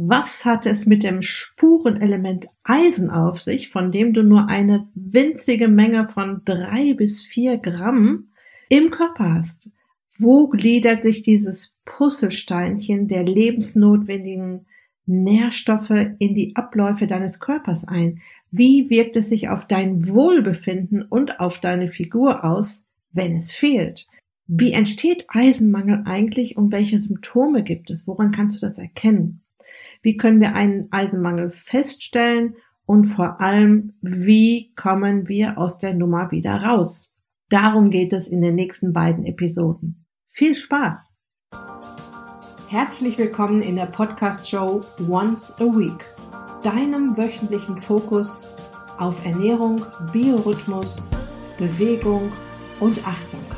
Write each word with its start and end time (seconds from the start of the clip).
Was 0.00 0.44
hat 0.44 0.64
es 0.64 0.86
mit 0.86 1.02
dem 1.02 1.22
Spurenelement 1.22 2.46
Eisen 2.62 3.10
auf 3.10 3.42
sich, 3.42 3.68
von 3.68 3.90
dem 3.90 4.12
du 4.12 4.22
nur 4.22 4.48
eine 4.48 4.86
winzige 4.94 5.66
Menge 5.66 6.06
von 6.06 6.42
drei 6.44 6.94
bis 6.94 7.22
vier 7.22 7.58
Gramm 7.58 8.28
im 8.68 8.90
Körper 8.90 9.34
hast? 9.34 9.70
Wo 10.16 10.46
gliedert 10.46 11.02
sich 11.02 11.24
dieses 11.24 11.76
Puzzlesteinchen 11.84 13.08
der 13.08 13.24
lebensnotwendigen 13.24 14.66
Nährstoffe 15.06 15.90
in 15.90 16.32
die 16.36 16.52
Abläufe 16.54 17.08
deines 17.08 17.40
Körpers 17.40 17.82
ein? 17.88 18.20
Wie 18.52 18.90
wirkt 18.90 19.16
es 19.16 19.30
sich 19.30 19.48
auf 19.48 19.66
dein 19.66 20.06
Wohlbefinden 20.06 21.02
und 21.02 21.40
auf 21.40 21.60
deine 21.60 21.88
Figur 21.88 22.44
aus, 22.44 22.84
wenn 23.10 23.32
es 23.32 23.50
fehlt? 23.50 24.06
Wie 24.46 24.70
entsteht 24.70 25.24
Eisenmangel 25.26 26.04
eigentlich 26.04 26.56
und 26.56 26.70
welche 26.70 27.00
Symptome 27.00 27.64
gibt 27.64 27.90
es? 27.90 28.06
Woran 28.06 28.30
kannst 28.30 28.58
du 28.58 28.60
das 28.60 28.78
erkennen? 28.78 29.42
Wie 30.00 30.16
können 30.16 30.40
wir 30.40 30.54
einen 30.54 30.88
Eisenmangel 30.92 31.50
feststellen? 31.50 32.54
Und 32.86 33.04
vor 33.04 33.40
allem, 33.40 33.94
wie 34.00 34.72
kommen 34.74 35.28
wir 35.28 35.58
aus 35.58 35.78
der 35.78 35.94
Nummer 35.94 36.30
wieder 36.30 36.62
raus? 36.62 37.10
Darum 37.48 37.90
geht 37.90 38.12
es 38.12 38.28
in 38.28 38.40
den 38.40 38.54
nächsten 38.54 38.92
beiden 38.92 39.24
Episoden. 39.24 40.06
Viel 40.26 40.54
Spaß! 40.54 41.12
Herzlich 42.68 43.18
willkommen 43.18 43.62
in 43.62 43.76
der 43.76 43.86
Podcast-Show 43.86 44.80
Once 45.08 45.54
a 45.58 45.64
Week, 45.64 46.04
deinem 46.62 47.16
wöchentlichen 47.16 47.80
Fokus 47.82 48.56
auf 48.98 49.24
Ernährung, 49.24 49.82
Biorhythmus, 50.12 51.08
Bewegung 51.58 52.30
und 52.78 52.98
Achtsamkeit. 53.06 53.48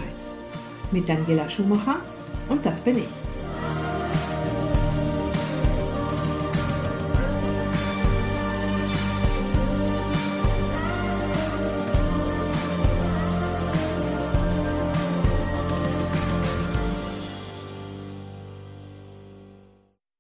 Mit 0.90 1.08
Daniela 1.08 1.50
Schumacher 1.50 1.96
und 2.48 2.64
das 2.64 2.80
bin 2.80 2.98
ich. 2.98 3.29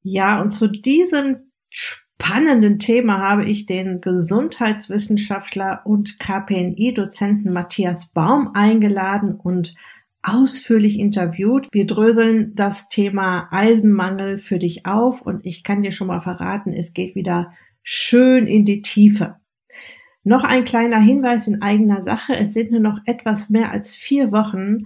Ja, 0.02 0.40
und 0.40 0.52
zu 0.52 0.68
diesem 0.68 1.36
spannenden 1.68 2.78
Thema 2.78 3.18
habe 3.18 3.44
ich 3.44 3.66
den 3.66 4.00
Gesundheitswissenschaftler 4.00 5.82
und 5.84 6.18
KPNI-Dozenten 6.18 7.52
Matthias 7.52 8.08
Baum 8.08 8.50
eingeladen 8.54 9.34
und 9.34 9.74
ausführlich 10.22 10.98
interviewt. 10.98 11.68
Wir 11.72 11.86
dröseln 11.86 12.54
das 12.54 12.88
Thema 12.88 13.48
Eisenmangel 13.50 14.38
für 14.38 14.58
dich 14.58 14.86
auf 14.86 15.22
und 15.22 15.44
ich 15.44 15.64
kann 15.64 15.82
dir 15.82 15.92
schon 15.92 16.08
mal 16.08 16.20
verraten, 16.20 16.72
es 16.72 16.92
geht 16.92 17.14
wieder 17.14 17.52
schön 17.82 18.46
in 18.46 18.64
die 18.64 18.82
Tiefe. 18.82 19.36
Noch 20.22 20.44
ein 20.44 20.64
kleiner 20.64 21.00
Hinweis 21.00 21.48
in 21.48 21.62
eigener 21.62 22.04
Sache. 22.04 22.34
Es 22.34 22.52
sind 22.52 22.70
nur 22.70 22.80
noch 22.80 22.98
etwas 23.06 23.48
mehr 23.48 23.70
als 23.70 23.96
vier 23.96 24.32
Wochen 24.32 24.78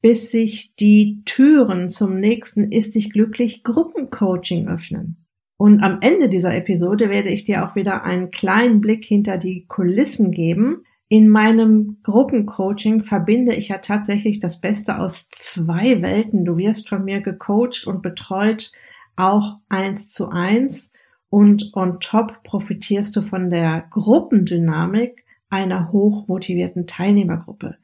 bis 0.00 0.30
sich 0.30 0.74
die 0.76 1.22
Türen 1.24 1.90
zum 1.90 2.18
nächsten 2.20 2.64
Ist 2.64 2.94
dich 2.94 3.12
glücklich 3.12 3.62
Gruppencoaching 3.62 4.68
öffnen. 4.68 5.24
Und 5.56 5.82
am 5.82 5.98
Ende 6.00 6.28
dieser 6.28 6.54
Episode 6.54 7.10
werde 7.10 7.30
ich 7.30 7.44
dir 7.44 7.66
auch 7.66 7.74
wieder 7.74 8.04
einen 8.04 8.30
kleinen 8.30 8.80
Blick 8.80 9.04
hinter 9.04 9.38
die 9.38 9.66
Kulissen 9.66 10.30
geben. 10.30 10.84
In 11.08 11.28
meinem 11.28 11.98
Gruppencoaching 12.04 13.02
verbinde 13.02 13.54
ich 13.54 13.68
ja 13.68 13.78
tatsächlich 13.78 14.38
das 14.38 14.60
Beste 14.60 14.98
aus 15.00 15.28
zwei 15.32 16.00
Welten. 16.00 16.44
Du 16.44 16.58
wirst 16.58 16.88
von 16.88 17.04
mir 17.04 17.20
gecoacht 17.20 17.86
und 17.86 18.02
betreut 18.02 18.70
auch 19.16 19.56
eins 19.68 20.12
zu 20.12 20.28
eins 20.28 20.92
und 21.30 21.72
on 21.74 21.98
top 21.98 22.42
profitierst 22.44 23.16
du 23.16 23.22
von 23.22 23.50
der 23.50 23.84
Gruppendynamik 23.90 25.24
einer 25.50 25.92
hochmotivierten 25.92 26.86
Teilnehmergruppe. 26.86 27.76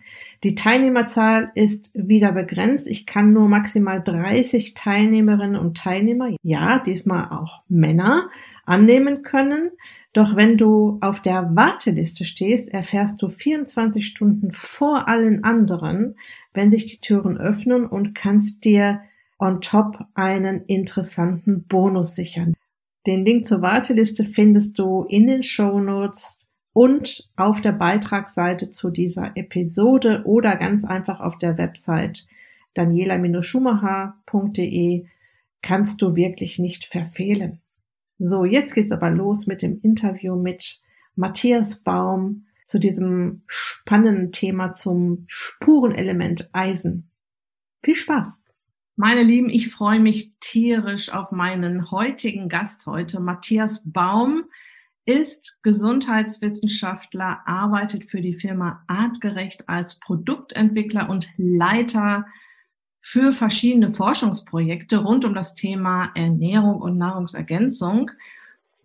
Die 0.43 0.55
Teilnehmerzahl 0.55 1.51
ist 1.55 1.91
wieder 1.95 2.33
begrenzt. 2.33 2.87
Ich 2.87 3.07
kann 3.07 3.33
nur 3.33 3.49
maximal 3.49 4.03
30 4.03 4.75
Teilnehmerinnen 4.75 5.57
und 5.57 5.77
Teilnehmer, 5.77 6.31
ja, 6.43 6.79
diesmal 6.79 7.31
auch 7.31 7.63
Männer, 7.69 8.29
annehmen 8.67 9.23
können. 9.23 9.71
Doch 10.13 10.37
wenn 10.37 10.59
du 10.59 10.99
auf 11.01 11.23
der 11.23 11.57
Warteliste 11.57 12.25
stehst, 12.25 12.73
erfährst 12.73 13.23
du 13.23 13.29
24 13.31 14.07
Stunden 14.07 14.53
vor 14.53 15.09
allen 15.09 15.43
anderen, 15.43 16.17
wenn 16.53 16.71
sich 16.71 16.87
die 16.87 17.01
Türen 17.01 17.39
öffnen 17.39 17.87
und 17.87 18.15
kannst 18.15 18.65
dir 18.65 19.01
on 19.39 19.61
top 19.61 20.05
einen 20.15 20.65
interessanten 20.67 21.65
Bonus 21.65 22.15
sichern. 22.15 22.55
Den 23.07 23.25
Link 23.25 23.47
zur 23.47 23.61
Warteliste 23.61 24.25
findest 24.25 24.79
du 24.79 25.05
in 25.09 25.27
den 25.27 25.43
Show 25.43 25.81
Notes 25.81 26.44
und 26.75 27.31
auf 27.37 27.63
der 27.63 27.73
Beitragsseite 27.73 28.69
zu 28.69 28.91
dieser 28.91 29.35
Episode 29.37 30.25
oder 30.27 30.57
ganz 30.57 30.85
einfach 30.85 31.21
auf 31.21 31.39
der 31.39 31.57
Website 31.57 32.27
daniela-schumacher.de 32.75 35.07
kannst 35.63 36.03
du 36.03 36.17
wirklich 36.17 36.59
nicht 36.59 36.85
verfehlen. 36.85 37.63
So, 38.19 38.45
jetzt 38.45 38.75
geht's 38.75 38.93
aber 38.93 39.09
los 39.11 39.47
mit 39.47 39.63
dem 39.63 39.81
Interview 39.81 40.37
mit 40.37 40.83
Matthias 41.15 41.81
Baum 41.81 42.45
zu 42.65 42.79
diesem 42.81 43.43
spannenden 43.47 44.33
Thema 44.33 44.73
zum 44.73 45.25
Spurenelement 45.29 46.51
Eisen. 46.53 47.09
Viel 47.83 47.95
Spaß! 47.95 48.43
Meine 48.97 49.23
Lieben, 49.23 49.49
ich 49.49 49.71
freue 49.71 50.01
mich 50.01 50.33
tierisch 50.41 51.13
auf 51.13 51.31
meinen 51.33 51.91
heutigen 51.91 52.49
Gast 52.49 52.87
heute, 52.87 53.19
Matthias 53.21 53.83
Baum 53.85 54.45
ist 55.07 55.63
Gesundheitswissenschaftler, 55.63 57.41
arbeitet 57.47 58.05
für 58.05 58.21
die 58.21 58.35
Firma 58.35 58.83
Artgerecht 58.87 59.69
als 59.69 59.99
Produktentwickler 60.01 61.11
und 61.11 61.29
Leiter 61.37 62.27
für 63.01 63.33
verschiedene 63.33 63.91
Forschungsprojekte 63.91 64.99
rund 64.99 65.27
um 65.27 65.35
das 65.35 65.55
Thema 65.55 66.11
Ernährung 66.15 66.81
und 66.81 66.97
Nahrungsergänzung. 66.97 68.11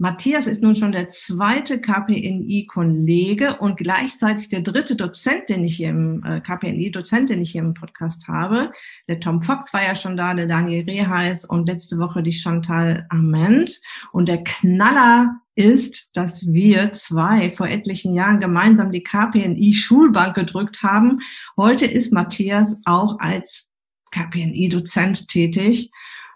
Matthias 0.02 0.48
ist 0.48 0.64
nun 0.64 0.78
schon 0.78 0.94
der 0.94 1.10
zweite 1.10 1.82
KPNI-Kollege 1.82 3.58
und 3.58 3.76
gleichzeitig 3.76 4.48
der 4.48 4.62
dritte 4.62 4.96
Dozent, 4.96 5.50
den 5.50 5.66
ich 5.66 5.76
hier 5.76 5.90
im 5.90 6.24
äh, 6.24 6.40
KPNI-Dozent, 6.40 7.30
den 7.30 7.42
ich 7.42 7.52
hier 7.52 7.64
im 7.64 7.74
Podcast 7.74 8.30
habe. 8.30 8.72
Der 9.10 9.20
Tom 9.20 9.42
Fox 9.42 9.74
war 9.74 9.84
ja 9.84 9.98
schon 9.98 10.16
da, 10.16 10.34
der 10.34 10.48
Daniel 10.48 10.86
Reheis 10.86 11.44
und 11.44 11.68
letzte 11.68 11.98
Woche 11.98 12.24
die 12.24 12.32
Chantal 12.32 13.08
Ament. 13.10 13.82
Und 14.14 14.30
der 14.30 14.42
Knaller 14.42 15.36
ist, 15.56 16.12
dass 16.14 16.48
wir 16.48 16.94
zwei 16.94 17.50
vor 17.50 17.68
etlichen 17.68 18.16
Jahren 18.16 18.40
gemeinsam 18.40 18.94
die 18.94 19.04
KPNI-Schulbank 19.04 20.34
gedrückt 20.34 20.82
haben. 20.82 21.18
Heute 21.58 21.86
ist 21.86 22.14
Matthias 22.14 22.78
auch 22.86 23.20
als 23.20 23.68
KPNI-Dozent 24.12 25.28
tätig. 25.28 25.92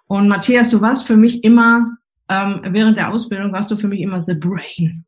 Und 0.05 0.27
Matthias, 0.27 0.69
du 0.69 0.81
warst 0.81 1.07
für 1.07 1.15
mich 1.15 1.45
immer 1.45 1.85
ähm, 2.29 2.61
während 2.69 2.97
der 2.97 3.11
Ausbildung 3.11 3.51
warst 3.51 3.71
du 3.71 3.77
für 3.77 3.87
mich 3.87 4.01
immer 4.01 4.23
The 4.25 4.35
Brain. 4.35 5.05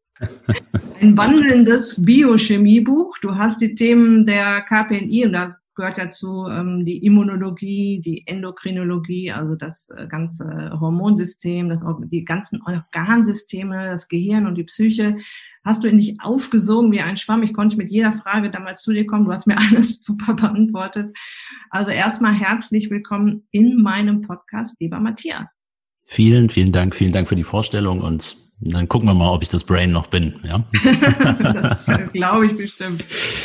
Ein 1.01 1.17
wandelndes 1.17 2.03
Biochemiebuch. 2.03 3.17
Du 3.21 3.35
hast 3.35 3.61
die 3.61 3.75
Themen 3.75 4.25
der 4.25 4.61
KPNI 4.61 5.25
und 5.25 5.33
da 5.33 5.55
gehört 5.75 5.97
dazu 5.97 6.47
ähm, 6.49 6.85
die 6.85 7.05
Immunologie, 7.05 7.99
die 7.99 8.25
Endokrinologie, 8.25 9.31
also 9.31 9.55
das 9.55 9.89
äh, 9.89 10.07
ganze 10.07 10.71
Hormonsystem, 10.79 11.69
das, 11.69 11.85
die 12.05 12.23
ganzen 12.23 12.61
Organsysteme, 12.61 13.89
das 13.89 14.07
Gehirn 14.07 14.47
und 14.47 14.55
die 14.55 14.63
Psyche. 14.63 15.17
Hast 15.65 15.83
du 15.83 15.89
in 15.89 15.97
dich 15.97 16.21
aufgesogen 16.21 16.91
wie 16.93 17.01
ein 17.01 17.17
Schwamm. 17.17 17.43
Ich 17.43 17.53
konnte 17.53 17.75
mit 17.75 17.91
jeder 17.91 18.13
Frage 18.13 18.49
damals 18.49 18.83
zu 18.83 18.93
dir 18.93 19.05
kommen. 19.05 19.25
Du 19.25 19.33
hast 19.33 19.47
mir 19.47 19.57
alles 19.71 19.99
super 19.99 20.33
beantwortet. 20.33 21.11
Also 21.69 21.91
erstmal 21.91 22.33
herzlich 22.33 22.89
willkommen 22.89 23.45
in 23.51 23.81
meinem 23.81 24.21
Podcast, 24.21 24.77
lieber 24.79 25.01
Matthias. 25.01 25.64
Vielen, 26.05 26.49
vielen 26.49 26.71
Dank, 26.71 26.95
vielen 26.95 27.11
Dank 27.11 27.27
für 27.27 27.35
die 27.35 27.43
Vorstellung 27.43 28.01
und 28.01 28.38
dann 28.61 28.87
gucken 28.87 29.09
wir 29.09 29.13
mal, 29.13 29.29
ob 29.31 29.43
ich 29.43 29.49
das 29.49 29.66
Brain 29.66 29.91
noch 29.91 30.07
bin. 30.07 30.40
Ja, 30.43 30.66
glaube 32.13 32.47
ich 32.47 32.57
bestimmt. 32.57 33.03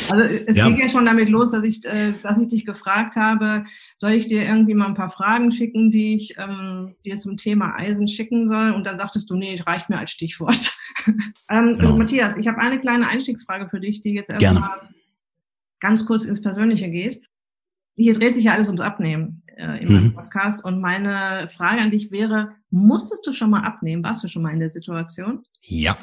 Also 0.09 0.21
es 0.47 0.55
ja. 0.55 0.67
ging 0.67 0.79
ja 0.79 0.87
schon 0.87 1.05
damit 1.05 1.27
los, 1.27 1.51
dass 1.51 1.63
ich, 1.63 1.83
äh, 1.83 2.13
dass 2.23 2.39
ich 2.39 2.47
dich 2.47 2.65
gefragt 2.65 3.17
habe, 3.17 3.65
soll 3.97 4.11
ich 4.11 4.27
dir 4.27 4.43
irgendwie 4.43 4.73
mal 4.73 4.87
ein 4.87 4.95
paar 4.95 5.09
Fragen 5.09 5.51
schicken, 5.51 5.91
die 5.91 6.15
ich 6.15 6.35
ähm, 6.37 6.95
dir 7.03 7.17
zum 7.17 7.35
Thema 7.35 7.75
Eisen 7.75 8.07
schicken 8.07 8.47
soll? 8.47 8.71
Und 8.71 8.87
dann 8.87 8.97
sagtest 8.97 9.29
du, 9.29 9.35
nee, 9.35 9.59
reicht 9.65 9.89
mir 9.89 9.99
als 9.99 10.11
Stichwort. 10.11 10.77
ähm, 11.49 11.77
genau. 11.77 11.97
Matthias, 11.97 12.37
ich 12.37 12.47
habe 12.47 12.59
eine 12.59 12.79
kleine 12.79 13.09
Einstiegsfrage 13.09 13.67
für 13.69 13.81
dich, 13.81 14.01
die 14.01 14.13
jetzt 14.13 14.29
erstmal 14.29 14.89
ganz 15.81 16.05
kurz 16.05 16.25
ins 16.25 16.41
Persönliche 16.41 16.89
geht. 16.89 17.21
Hier 17.97 18.13
dreht 18.13 18.33
sich 18.33 18.45
ja 18.45 18.53
alles 18.53 18.69
ums 18.69 18.81
Abnehmen 18.81 19.40
äh, 19.57 19.81
in 19.81 19.91
meinem 19.91 20.03
mhm. 20.05 20.13
Podcast. 20.13 20.63
Und 20.63 20.79
meine 20.81 21.47
Frage 21.49 21.81
an 21.81 21.91
dich 21.91 22.11
wäre, 22.11 22.49
musstest 22.69 23.25
du 23.27 23.33
schon 23.33 23.49
mal 23.49 23.63
abnehmen? 23.63 24.03
Warst 24.03 24.23
du 24.23 24.27
schon 24.27 24.41
mal 24.41 24.53
in 24.53 24.59
der 24.59 24.71
Situation? 24.71 25.43
Ja. 25.63 25.97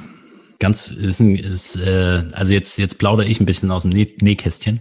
Ganz 0.61 0.91
ist, 0.91 1.21
ist 1.21 1.77
äh, 1.77 2.25
also 2.33 2.53
jetzt 2.53 2.79
jetzt 2.79 2.99
plaudere 2.99 3.29
ich 3.29 3.41
ein 3.41 3.47
bisschen 3.47 3.71
aus 3.71 3.83
dem 3.83 3.93
Näh 3.93 4.17
Nähkästchen. 4.21 4.81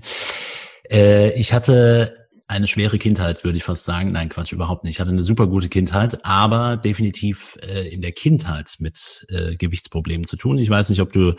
Äh, 0.91 1.39
ich 1.39 1.53
hatte 1.53 2.26
eine 2.47 2.67
schwere 2.67 2.97
Kindheit, 2.97 3.43
würde 3.43 3.57
ich 3.57 3.63
fast 3.63 3.83
sagen. 3.83 4.13
Nein, 4.13 4.29
Quatsch, 4.29 4.53
überhaupt 4.53 4.85
nicht. 4.85 4.95
Ich 4.95 4.99
hatte 5.01 5.11
eine 5.11 5.23
super 5.23 5.47
gute 5.47 5.67
Kindheit, 5.67 6.23
aber 6.25 6.77
definitiv 6.77 7.57
äh, 7.61 7.89
in 7.89 8.01
der 8.01 8.13
Kindheit 8.13 8.75
mit 8.79 9.27
äh, 9.29 9.57
Gewichtsproblemen 9.57 10.25
zu 10.25 10.37
tun. 10.37 10.57
Ich 10.57 10.69
weiß 10.69 10.89
nicht, 10.89 11.01
ob 11.01 11.11
du 11.11 11.35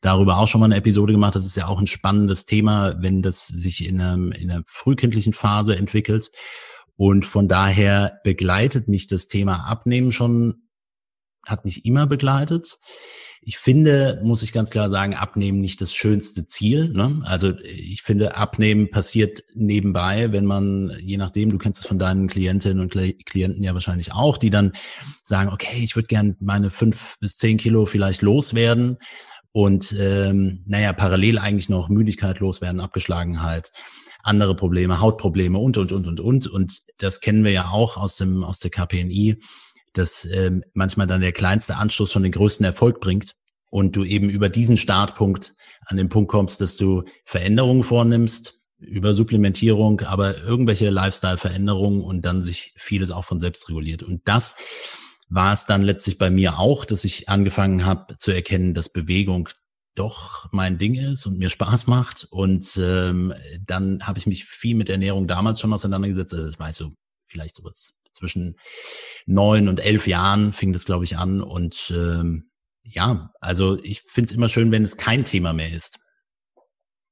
darüber 0.00 0.38
auch 0.38 0.46
schon 0.46 0.60
mal 0.60 0.66
eine 0.66 0.76
Episode 0.76 1.12
gemacht 1.12 1.34
hast. 1.34 1.42
Das 1.42 1.50
ist 1.50 1.56
ja 1.56 1.66
auch 1.66 1.80
ein 1.80 1.88
spannendes 1.88 2.46
Thema, 2.46 2.94
wenn 3.02 3.20
das 3.20 3.48
sich 3.48 3.88
in, 3.88 4.00
einem, 4.00 4.30
in 4.30 4.50
einer 4.50 4.62
frühkindlichen 4.66 5.32
Phase 5.32 5.76
entwickelt. 5.76 6.30
Und 6.96 7.24
von 7.24 7.48
daher 7.48 8.20
begleitet 8.22 8.86
mich 8.86 9.08
das 9.08 9.26
Thema 9.26 9.66
Abnehmen 9.68 10.12
schon, 10.12 10.68
hat 11.44 11.64
mich 11.64 11.84
immer 11.84 12.06
begleitet. 12.06 12.78
Ich 13.46 13.58
finde, 13.58 14.20
muss 14.22 14.42
ich 14.42 14.52
ganz 14.52 14.70
klar 14.70 14.88
sagen, 14.88 15.14
Abnehmen 15.14 15.60
nicht 15.60 15.80
das 15.80 15.94
schönste 15.94 16.46
Ziel. 16.46 16.88
Ne? 16.88 17.22
Also 17.24 17.52
ich 17.62 18.02
finde, 18.02 18.36
Abnehmen 18.36 18.90
passiert 18.90 19.44
nebenbei, 19.54 20.32
wenn 20.32 20.44
man, 20.44 20.92
je 21.02 21.16
nachdem, 21.16 21.50
du 21.50 21.58
kennst 21.58 21.80
es 21.80 21.86
von 21.86 21.98
deinen 21.98 22.26
Klientinnen 22.26 22.80
und 22.80 22.92
Klienten 23.26 23.62
ja 23.62 23.74
wahrscheinlich 23.74 24.12
auch, 24.12 24.38
die 24.38 24.50
dann 24.50 24.72
sagen, 25.22 25.50
okay, 25.50 25.82
ich 25.82 25.94
würde 25.96 26.08
gern 26.08 26.36
meine 26.40 26.70
fünf 26.70 27.18
bis 27.20 27.36
zehn 27.36 27.58
Kilo 27.58 27.86
vielleicht 27.86 28.22
loswerden 28.22 28.96
und 29.52 29.94
ähm, 30.00 30.64
naja, 30.66 30.92
parallel 30.92 31.38
eigentlich 31.38 31.68
noch 31.68 31.88
Müdigkeit 31.88 32.40
loswerden, 32.40 32.80
Abgeschlagenheit 32.80 33.70
andere 34.24 34.56
Probleme, 34.56 35.00
Hautprobleme 35.00 35.58
und, 35.58 35.76
und, 35.76 35.92
und, 35.92 36.06
und, 36.06 36.20
und. 36.20 36.46
Und 36.46 36.80
das 36.98 37.20
kennen 37.20 37.44
wir 37.44 37.52
ja 37.52 37.68
auch 37.68 37.96
aus 37.96 38.16
dem, 38.16 38.42
aus 38.42 38.58
der 38.58 38.70
KPNI 38.70 39.36
dass 39.94 40.24
ähm, 40.30 40.62
manchmal 40.74 41.06
dann 41.06 41.20
der 41.20 41.32
kleinste 41.32 41.76
Anstoß 41.76 42.12
schon 42.12 42.22
den 42.22 42.32
größten 42.32 42.64
Erfolg 42.64 43.00
bringt 43.00 43.34
und 43.70 43.96
du 43.96 44.04
eben 44.04 44.28
über 44.30 44.48
diesen 44.48 44.76
Startpunkt 44.76 45.54
an 45.86 45.96
den 45.96 46.08
Punkt 46.08 46.30
kommst, 46.30 46.60
dass 46.60 46.76
du 46.76 47.04
Veränderungen 47.24 47.82
vornimmst, 47.82 48.60
über 48.78 49.14
Supplementierung, 49.14 50.00
aber 50.02 50.38
irgendwelche 50.38 50.90
Lifestyle-Veränderungen 50.90 52.02
und 52.02 52.22
dann 52.22 52.40
sich 52.40 52.74
vieles 52.76 53.10
auch 53.10 53.24
von 53.24 53.40
selbst 53.40 53.68
reguliert. 53.68 54.02
Und 54.02 54.22
das 54.26 54.56
war 55.28 55.52
es 55.52 55.66
dann 55.66 55.82
letztlich 55.82 56.18
bei 56.18 56.30
mir 56.30 56.58
auch, 56.58 56.84
dass 56.84 57.04
ich 57.04 57.28
angefangen 57.28 57.86
habe 57.86 58.16
zu 58.16 58.30
erkennen, 58.30 58.74
dass 58.74 58.92
Bewegung 58.92 59.48
doch 59.94 60.48
mein 60.52 60.78
Ding 60.78 60.94
ist 60.94 61.26
und 61.26 61.38
mir 61.38 61.48
Spaß 61.48 61.86
macht. 61.86 62.26
Und 62.30 62.78
ähm, 62.80 63.32
dann 63.66 64.06
habe 64.06 64.18
ich 64.18 64.26
mich 64.26 64.44
viel 64.44 64.76
mit 64.76 64.90
Ernährung 64.90 65.26
damals 65.26 65.60
schon 65.60 65.72
auseinandergesetzt. 65.72 66.34
Also 66.34 66.46
das 66.46 66.58
war 66.58 66.72
so 66.72 66.92
vielleicht 67.26 67.56
sowas 67.56 67.94
zwischen 68.14 68.56
neun 69.26 69.68
und 69.68 69.80
elf 69.80 70.06
Jahren 70.06 70.52
fing 70.52 70.72
das, 70.72 70.84
glaube 70.84 71.04
ich, 71.04 71.18
an. 71.18 71.42
Und 71.42 71.92
ähm, 71.94 72.50
ja, 72.82 73.32
also 73.40 73.78
ich 73.82 74.02
finde 74.02 74.28
es 74.28 74.32
immer 74.32 74.48
schön, 74.48 74.70
wenn 74.70 74.84
es 74.84 74.96
kein 74.96 75.24
Thema 75.24 75.52
mehr 75.52 75.72
ist. 75.72 76.00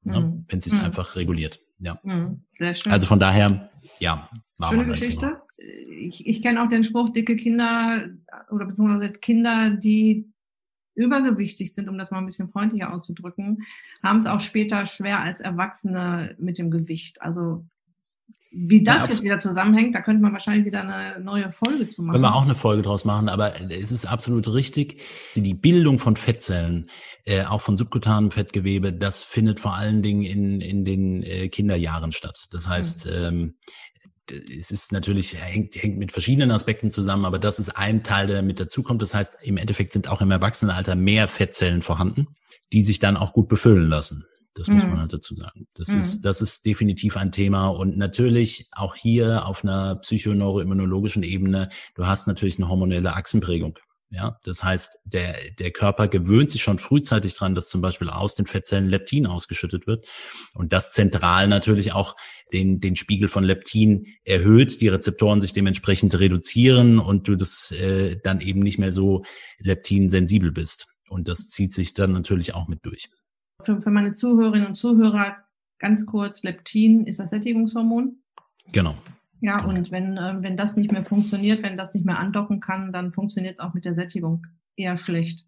Ne? 0.03 0.21
Mhm. 0.21 0.45
Wenn 0.49 0.59
es 0.59 0.65
sich 0.65 0.75
mhm. 0.75 0.85
einfach 0.85 1.17
reguliert. 1.17 1.61
Ja. 1.79 1.99
Mhm. 2.03 2.45
Sehr 2.55 2.75
schön. 2.75 2.93
Also 2.93 3.07
von 3.07 3.21
daher, 3.21 3.71
ja, 3.99 4.31
war 4.59 4.71
Schöne 4.71 4.87
Geschichte. 4.87 5.43
Ich, 5.57 6.27
ich 6.27 6.43
kenne 6.43 6.63
auch 6.63 6.69
den 6.69 6.85
Spruch, 6.85 7.11
dicke 7.11 7.37
Kinder 7.37 8.09
oder 8.51 8.67
beziehungsweise 8.67 9.13
Kinder, 9.13 9.77
die 9.77 10.33
übergewichtig 10.95 11.73
sind, 11.73 11.89
um 11.89 11.99
das 11.99 12.11
mal 12.11 12.19
ein 12.19 12.27
bisschen 12.27 12.51
freundlicher 12.51 12.93
auszudrücken, 12.93 13.63
haben 14.03 14.19
es 14.19 14.27
auch 14.27 14.41
später 14.41 14.87
schwer 14.87 15.21
als 15.21 15.41
Erwachsene 15.41 16.37
mit 16.39 16.59
dem 16.59 16.71
Gewicht. 16.71 17.23
Also 17.23 17.65
wie 18.55 18.83
das 18.83 19.05
ja, 19.05 19.09
jetzt 19.09 19.23
wieder 19.23 19.41
zusammenhängt, 19.41 19.95
da 19.95 20.03
könnte 20.03 20.23
man 20.23 20.33
wahrscheinlich 20.33 20.67
wieder 20.67 20.83
eine 20.83 21.23
neue 21.25 21.53
Folge 21.53 21.91
zu 21.91 22.03
machen. 22.03 22.13
Können 22.13 22.25
wir 22.25 22.35
auch 22.35 22.45
eine 22.45 22.55
Folge 22.55 22.83
draus 22.83 23.05
machen, 23.05 23.29
aber 23.29 23.55
es 23.71 23.91
ist 23.91 24.07
absolut 24.07 24.53
richtig. 24.53 25.01
Die 25.37 25.55
Bildung 25.55 25.99
von 25.99 26.17
Fettzellen, 26.17 26.91
äh, 27.25 27.45
auch 27.45 27.63
von 27.63 27.77
subkutanem 27.77 28.31
Fettgewebe, 28.31 28.93
das 28.93 29.25
findet 29.25 29.61
vor 29.61 29.75
allen 29.75 30.03
Dingen 30.03 30.23
in, 30.23 30.61
in 30.61 30.85
den 30.85 31.23
äh, 31.23 31.49
Kinderjahren 31.49 32.13
statt. 32.13 32.47
Das 32.51 32.69
heißt, 32.69 33.07
mhm. 33.07 33.13
ähm, 33.13 33.55
es 34.31 34.71
ist 34.71 34.93
natürlich, 34.93 35.37
hängt, 35.43 35.75
hängt 35.77 35.99
mit 35.99 36.13
verschiedenen 36.13 36.51
Aspekten 36.51 36.91
zusammen, 36.91 37.25
aber 37.25 37.39
das 37.39 37.59
ist 37.59 37.71
ein 37.71 38.03
Teil, 38.03 38.27
der 38.27 38.43
mit 38.43 38.61
dazukommt. 38.61 39.03
Das 39.03 39.15
heißt, 39.15 39.39
im 39.43 39.57
Endeffekt 39.57 39.93
sind 39.93 40.09
auch 40.09 40.21
im 40.21 40.31
Erwachsenenalter 40.31 40.95
mehr 40.95 41.27
Fettzellen 41.27 41.83
vorhanden, 41.83 42.27
die 42.73 42.83
sich 42.83 42.99
dann 42.99 43.17
auch 43.17 43.33
gut 43.33 43.49
befüllen 43.49 43.89
lassen. 43.89 44.25
Das 44.55 44.69
mhm. 44.69 44.75
muss 44.75 44.85
man 44.85 45.01
halt 45.01 45.13
dazu 45.13 45.35
sagen. 45.35 45.67
Das 45.77 45.89
mhm. 45.89 45.99
ist, 45.99 46.23
das 46.23 46.41
ist 46.41 46.67
definitiv 46.67 47.17
ein 47.17 47.33
Thema. 47.33 47.69
Und 47.69 47.97
natürlich 47.97 48.69
auch 48.73 48.95
hier 48.95 49.47
auf 49.47 49.65
einer 49.65 49.97
psychoneuroimmunologischen 49.97 51.23
Ebene, 51.23 51.69
du 51.95 52.07
hast 52.07 52.27
natürlich 52.27 52.59
eine 52.59 52.69
hormonelle 52.69 53.15
Achsenprägung. 53.15 53.79
Ja, 54.15 54.39
das 54.45 54.63
heißt, 54.63 55.07
der, 55.07 55.35
der 55.59 55.71
Körper 55.71 56.07
gewöhnt 56.07 56.51
sich 56.51 56.63
schon 56.63 56.79
frühzeitig 56.79 57.35
dran, 57.35 57.55
dass 57.55 57.71
zum 57.71 57.81
Beispiel 57.81 58.11
aus 58.11 58.35
den 58.35 58.45
Fettzellen 58.45 58.91
Leptin 58.91 59.27
ausgeschüttet 59.27 59.87
wird. 59.87 60.07
Und 60.55 60.75
das 60.75 60.93
zentral 60.93 61.49
natürlich 61.49 61.95
auch 61.95 62.15
den, 62.53 62.79
den 62.79 62.95
Spiegel 62.95 63.29
von 63.29 63.43
Leptin 63.43 64.07
erhöht, 64.25 64.83
die 64.83 64.89
Rezeptoren 64.89 65.41
sich 65.41 65.55
dementsprechend 65.55 66.19
reduzieren 66.19 66.99
und 66.99 67.27
du 67.27 67.37
das 67.37 67.71
äh, 67.71 68.19
dann 68.23 68.43
eben 68.43 68.61
nicht 68.61 68.79
mehr 68.79 68.93
so 68.93 69.23
leptinsensibel 69.59 70.53
bist. 70.53 70.89
Und 71.09 71.29
das 71.29 71.49
zieht 71.49 71.73
sich 71.73 71.95
dann 71.95 72.13
natürlich 72.13 72.55
auch 72.55 72.69
mit 72.69 72.85
durch. 72.85 73.09
Für, 73.63 73.81
für 73.81 73.91
meine 73.91 74.13
Zuhörerinnen 74.13 74.69
und 74.69 74.75
Zuhörer 74.75 75.37
ganz 75.79 76.07
kurz, 76.07 76.43
Leptin 76.43 77.07
ist 77.07 77.19
das 77.19 77.31
Sättigungshormon. 77.31 78.23
Genau. 78.73 78.95
Ja, 79.41 79.59
genau. 79.59 79.75
und 79.75 79.91
wenn, 79.91 80.17
äh, 80.17 80.37
wenn 80.41 80.57
das 80.57 80.77
nicht 80.77 80.93
mehr 80.93 81.05
funktioniert, 81.05 81.63
wenn 81.63 81.77
das 81.77 81.95
nicht 81.95 82.07
mehr 82.07 82.19
andocken 82.19 82.61
kann, 82.61 82.93
dann 82.93 83.13
funktioniert 83.13 83.55
es 83.55 83.61
auch 83.61 83.75
mit 83.75 83.85
der 83.85 83.95
Sättigung 83.95 84.47
eher 84.77 84.97
schlecht. 84.97 85.45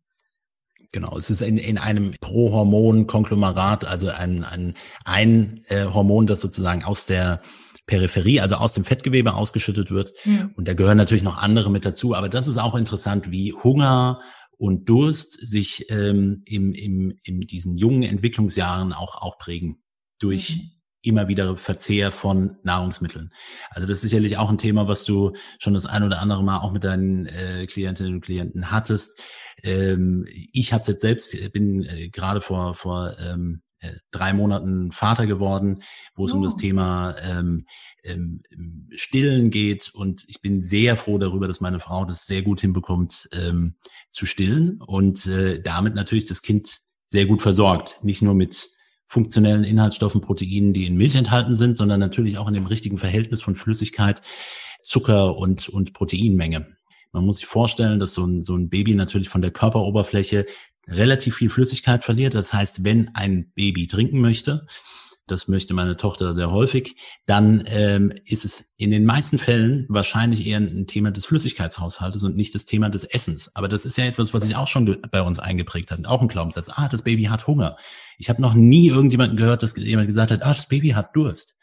Genau, 0.92 1.16
es 1.16 1.30
ist 1.30 1.42
in, 1.42 1.58
in 1.58 1.78
einem 1.78 2.14
Prohormon-Konglomerat, 2.20 3.84
also 3.84 4.10
ein, 4.10 4.44
ein, 4.44 4.74
ein 5.04 5.60
äh, 5.68 5.86
Hormon, 5.86 6.26
das 6.26 6.40
sozusagen 6.40 6.84
aus 6.84 7.06
der 7.06 7.40
Peripherie, 7.86 8.40
also 8.40 8.56
aus 8.56 8.74
dem 8.74 8.84
Fettgewebe 8.84 9.34
ausgeschüttet 9.34 9.90
wird. 9.90 10.12
Mhm. 10.24 10.52
Und 10.56 10.68
da 10.68 10.74
gehören 10.74 10.96
natürlich 10.96 11.24
noch 11.24 11.42
andere 11.42 11.70
mit 11.70 11.84
dazu. 11.84 12.14
Aber 12.14 12.28
das 12.28 12.46
ist 12.46 12.58
auch 12.58 12.74
interessant, 12.74 13.30
wie 13.30 13.52
Hunger 13.52 14.20
und 14.58 14.88
Durst 14.88 15.32
sich 15.32 15.90
ähm, 15.90 16.42
im, 16.46 16.72
im, 16.72 17.18
in 17.24 17.40
diesen 17.40 17.76
jungen 17.76 18.02
Entwicklungsjahren 18.02 18.92
auch, 18.92 19.16
auch 19.20 19.38
prägen 19.38 19.82
durch 20.18 20.56
mhm. 20.56 20.70
immer 21.02 21.28
wieder 21.28 21.56
Verzehr 21.56 22.12
von 22.12 22.56
Nahrungsmitteln. 22.62 23.32
Also 23.70 23.86
das 23.86 23.98
ist 23.98 24.10
sicherlich 24.10 24.38
auch 24.38 24.50
ein 24.50 24.58
Thema, 24.58 24.88
was 24.88 25.04
du 25.04 25.32
schon 25.58 25.74
das 25.74 25.86
ein 25.86 26.02
oder 26.02 26.20
andere 26.20 26.42
Mal 26.42 26.58
auch 26.58 26.72
mit 26.72 26.84
deinen 26.84 27.26
äh, 27.26 27.66
Klientinnen 27.66 28.14
und 28.14 28.20
Klienten 28.20 28.70
hattest. 28.70 29.20
Ähm, 29.62 30.24
ich 30.52 30.72
habe 30.72 30.84
jetzt 30.86 31.00
selbst, 31.00 31.52
bin 31.52 31.82
äh, 31.82 32.08
gerade 32.08 32.40
vor, 32.40 32.74
vor 32.74 33.16
ähm, 33.18 33.62
äh, 33.80 33.92
drei 34.10 34.32
Monaten 34.32 34.92
Vater 34.92 35.26
geworden, 35.26 35.82
wo 36.14 36.24
es 36.24 36.32
oh. 36.32 36.36
um 36.36 36.42
das 36.42 36.54
oh. 36.56 36.60
Thema 36.60 37.14
ähm, 37.22 37.64
ähm, 38.04 38.42
Stillen 38.94 39.50
geht. 39.50 39.90
Und 39.94 40.24
ich 40.28 40.40
bin 40.40 40.60
sehr 40.60 40.96
froh 40.96 41.18
darüber, 41.18 41.48
dass 41.48 41.60
meine 41.60 41.80
Frau 41.80 42.04
das 42.04 42.26
sehr 42.26 42.42
gut 42.42 42.60
hinbekommt, 42.60 43.28
ähm, 43.32 43.74
zu 44.10 44.26
stillen 44.26 44.80
und 44.80 45.26
äh, 45.26 45.60
damit 45.60 45.94
natürlich 45.94 46.24
das 46.24 46.42
Kind 46.42 46.78
sehr 47.06 47.26
gut 47.26 47.42
versorgt. 47.42 47.98
Nicht 48.02 48.22
nur 48.22 48.34
mit 48.34 48.68
funktionellen 49.06 49.64
Inhaltsstoffen, 49.64 50.20
Proteinen, 50.20 50.72
die 50.72 50.86
in 50.86 50.96
Milch 50.96 51.14
enthalten 51.14 51.56
sind, 51.56 51.76
sondern 51.76 52.00
natürlich 52.00 52.38
auch 52.38 52.48
in 52.48 52.54
dem 52.54 52.66
richtigen 52.66 52.98
Verhältnis 52.98 53.42
von 53.42 53.54
Flüssigkeit, 53.54 54.22
Zucker 54.82 55.36
und, 55.36 55.68
und 55.68 55.92
Proteinmenge. 55.92 56.76
Man 57.12 57.24
muss 57.24 57.38
sich 57.38 57.46
vorstellen, 57.46 58.00
dass 58.00 58.14
so 58.14 58.26
ein, 58.26 58.40
so 58.40 58.56
ein 58.56 58.68
Baby 58.68 58.94
natürlich 58.94 59.28
von 59.28 59.42
der 59.42 59.52
Körperoberfläche 59.52 60.46
relativ 60.88 61.36
viel 61.36 61.50
Flüssigkeit 61.50 62.04
verliert. 62.04 62.34
Das 62.34 62.52
heißt, 62.52 62.84
wenn 62.84 63.14
ein 63.14 63.52
Baby 63.54 63.86
trinken 63.86 64.20
möchte, 64.20 64.66
das 65.26 65.48
möchte 65.48 65.74
meine 65.74 65.96
Tochter 65.96 66.34
sehr 66.34 66.50
häufig, 66.50 66.96
dann 67.26 67.64
ähm, 67.66 68.12
ist 68.26 68.44
es 68.44 68.74
in 68.76 68.90
den 68.90 69.04
meisten 69.04 69.38
Fällen 69.38 69.86
wahrscheinlich 69.88 70.46
eher 70.46 70.58
ein 70.58 70.86
Thema 70.86 71.10
des 71.10 71.26
Flüssigkeitshaushaltes 71.26 72.24
und 72.24 72.36
nicht 72.36 72.54
das 72.54 72.66
Thema 72.66 72.90
des 72.90 73.04
Essens. 73.04 73.54
Aber 73.54 73.68
das 73.68 73.86
ist 73.86 73.96
ja 73.96 74.04
etwas, 74.04 74.34
was 74.34 74.44
sich 74.44 74.56
auch 74.56 74.68
schon 74.68 74.98
bei 75.10 75.22
uns 75.22 75.38
eingeprägt 75.38 75.90
hat. 75.90 76.04
Auch 76.06 76.20
ein 76.20 76.28
Glaubenssatz, 76.28 76.70
ah, 76.74 76.88
das 76.88 77.02
Baby 77.02 77.24
hat 77.24 77.46
Hunger. 77.46 77.76
Ich 78.18 78.28
habe 78.28 78.42
noch 78.42 78.54
nie 78.54 78.88
irgendjemanden 78.88 79.36
gehört, 79.36 79.62
dass 79.62 79.76
jemand 79.76 80.08
gesagt 80.08 80.30
hat, 80.30 80.42
ah, 80.42 80.52
das 80.52 80.68
Baby 80.68 80.90
hat 80.90 81.16
Durst. 81.16 81.58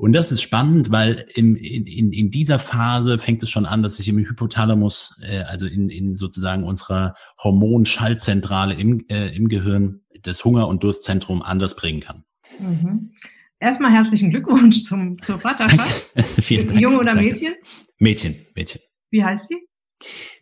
Und 0.00 0.12
das 0.12 0.32
ist 0.32 0.40
spannend, 0.40 0.90
weil 0.90 1.26
im, 1.34 1.56
in, 1.56 1.86
in, 1.86 2.12
in 2.12 2.30
dieser 2.30 2.58
Phase 2.58 3.18
fängt 3.18 3.42
es 3.42 3.50
schon 3.50 3.66
an, 3.66 3.82
dass 3.82 3.98
sich 3.98 4.08
im 4.08 4.16
Hypothalamus, 4.16 5.20
äh, 5.30 5.40
also 5.40 5.66
in, 5.66 5.90
in 5.90 6.16
sozusagen 6.16 6.64
unserer 6.64 7.14
Hormonschaltzentrale 7.42 8.72
im, 8.72 9.04
äh, 9.10 9.36
im 9.36 9.48
Gehirn, 9.48 10.00
das 10.22 10.42
Hunger- 10.42 10.68
und 10.68 10.82
Durstzentrum 10.84 11.42
anders 11.42 11.76
bringen 11.76 12.00
kann. 12.00 12.24
Mhm. 12.60 13.12
Erstmal 13.58 13.92
herzlichen 13.92 14.30
Glückwunsch 14.30 14.82
zum, 14.82 15.20
zur 15.22 15.38
Vaterschaft. 15.38 16.10
Vielen 16.40 16.66
Dank. 16.66 16.80
Junge 16.80 16.98
oder 16.98 17.14
Mädchen? 17.14 17.54
Mädchen, 17.98 18.46
Mädchen. 18.54 18.80
Wie 19.10 19.22
heißt 19.22 19.48
sie? 19.48 19.66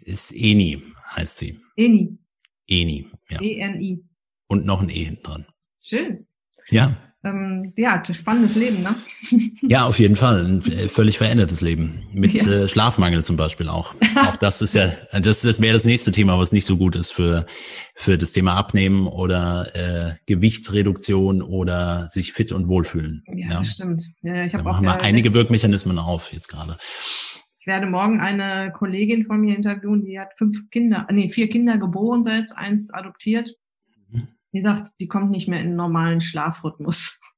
Ist 0.01 0.33
Eni, 0.33 0.83
heißt 1.17 1.39
sie. 1.39 1.59
Eni. 1.77 2.17
Eni, 2.69 3.11
ja. 3.31 3.41
E-N-I. 3.41 4.05
Und 4.47 4.65
noch 4.65 4.83
ein 4.83 4.89
E 4.89 5.05
hinten 5.05 5.23
dran. 5.23 5.47
Schön. 5.81 6.27
Ja. 6.69 7.03
Ähm, 7.29 7.73
ja, 7.77 8.03
spannendes 8.13 8.57
Leben, 8.57 8.83
ne? 8.83 8.95
Ja, 9.63 9.87
auf 9.87 9.99
jeden 9.99 10.17
Fall. 10.17 10.45
Ein 10.45 10.59
äh, 10.61 10.89
völlig 10.89 11.19
verändertes 11.19 11.61
Leben. 11.61 12.03
Mit 12.13 12.33
ja. 12.33 12.51
äh, 12.51 12.69
Schlafmangel 12.69 13.25
zum 13.25 13.37
Beispiel 13.37 13.69
auch. 13.69 13.95
auch 14.17 14.37
das 14.37 14.63
ist 14.63 14.75
ja, 14.75 14.93
das, 15.13 15.43
das 15.43 15.61
wäre 15.61 15.73
das 15.73 15.85
nächste 15.85 16.13
Thema, 16.13 16.39
was 16.39 16.53
nicht 16.53 16.65
so 16.65 16.77
gut 16.77 16.97
ist 16.97 17.13
für, 17.13 17.47
für 17.95 18.19
das 18.19 18.33
Thema 18.33 18.55
Abnehmen 18.55 19.07
oder 19.07 19.75
äh, 19.75 20.15
Gewichtsreduktion 20.27 21.43
oder 21.43 22.09
sich 22.09 22.33
fit 22.33 22.53
und 22.53 22.69
wohlfühlen. 22.69 23.23
Ja, 23.27 23.49
ja. 23.49 23.59
das 23.59 23.73
stimmt. 23.73 24.03
Ja, 24.23 24.45
ich 24.45 24.55
hab 24.55 24.65
da 24.65 24.71
auch 24.71 24.75
machen 24.75 24.87
wir 24.87 25.03
einige 25.03 25.35
Wirkmechanismen 25.35 25.99
auf 25.99 26.33
jetzt 26.33 26.49
gerade. 26.49 26.77
Ich 27.61 27.67
werde 27.67 27.87
morgen 27.87 28.21
eine 28.21 28.73
Kollegin 28.73 29.25
von 29.25 29.41
mir 29.41 29.55
interviewen, 29.57 30.05
die 30.05 30.19
hat 30.19 30.31
fünf 30.37 30.71
Kinder, 30.71 31.07
nee, 31.11 31.29
vier 31.29 31.49
Kinder 31.49 31.77
geboren 31.77 32.25
selbst, 32.25 32.57
eins 32.57 32.93
adoptiert. 32.93 33.55
Mhm. 34.53 34.59
Die 34.59 34.63
sagt, 34.63 34.91
die 35.01 35.09
kommt 35.09 35.31
nicht 35.31 35.49
mehr 35.49 35.61
in 35.61 35.69
einen 35.69 35.77
normalen 35.77 36.21
Schlafrhythmus. 36.21 37.19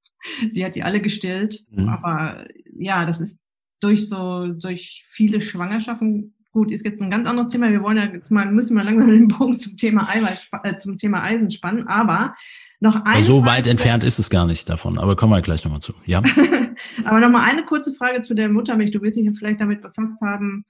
Die 0.52 0.62
hat 0.66 0.74
die 0.74 0.82
alle 0.82 1.00
gestillt. 1.00 1.64
Mhm. 1.70 1.88
Aber 1.88 2.44
ja, 2.74 3.06
das 3.06 3.22
ist 3.22 3.40
durch 3.80 4.06
so, 4.06 4.48
durch 4.48 5.02
viele 5.08 5.40
Schwangerschaften 5.40 6.34
Gut, 6.52 6.72
ist 6.72 6.84
jetzt 6.84 7.00
ein 7.00 7.10
ganz 7.10 7.28
anderes 7.28 7.48
Thema. 7.48 7.70
Wir 7.70 7.80
wollen 7.80 7.96
ja 7.96 8.06
jetzt 8.06 8.30
mal, 8.30 8.50
müssen 8.50 8.76
wir 8.76 8.82
langsam 8.82 9.08
den 9.08 9.28
Punkt 9.28 9.60
zum 9.60 9.76
Thema 9.76 10.08
Eiweiß, 10.08 10.50
äh, 10.64 10.74
zum 10.74 10.98
Thema 10.98 11.22
Eisen 11.22 11.48
spannen. 11.52 11.86
Aber 11.86 12.34
noch 12.80 13.04
eine. 13.04 13.22
So 13.22 13.46
weit 13.46 13.68
entfernt 13.68 14.02
ist 14.02 14.18
es 14.18 14.30
gar 14.30 14.46
nicht 14.46 14.68
davon. 14.68 14.98
Aber 14.98 15.14
kommen 15.14 15.32
wir 15.32 15.42
gleich 15.42 15.62
nochmal 15.64 15.80
zu. 15.80 15.92
Ja. 16.06 16.20
aber 17.04 17.20
noch 17.20 17.30
mal 17.30 17.48
eine 17.48 17.64
kurze 17.64 17.94
Frage 17.94 18.22
zu 18.22 18.34
der 18.34 18.48
Muttermilch. 18.48 18.90
Du 18.90 19.00
willst 19.00 19.16
dich 19.16 19.30
vielleicht 19.38 19.60
damit 19.60 19.80
befasst 19.80 20.20
haben, 20.22 20.64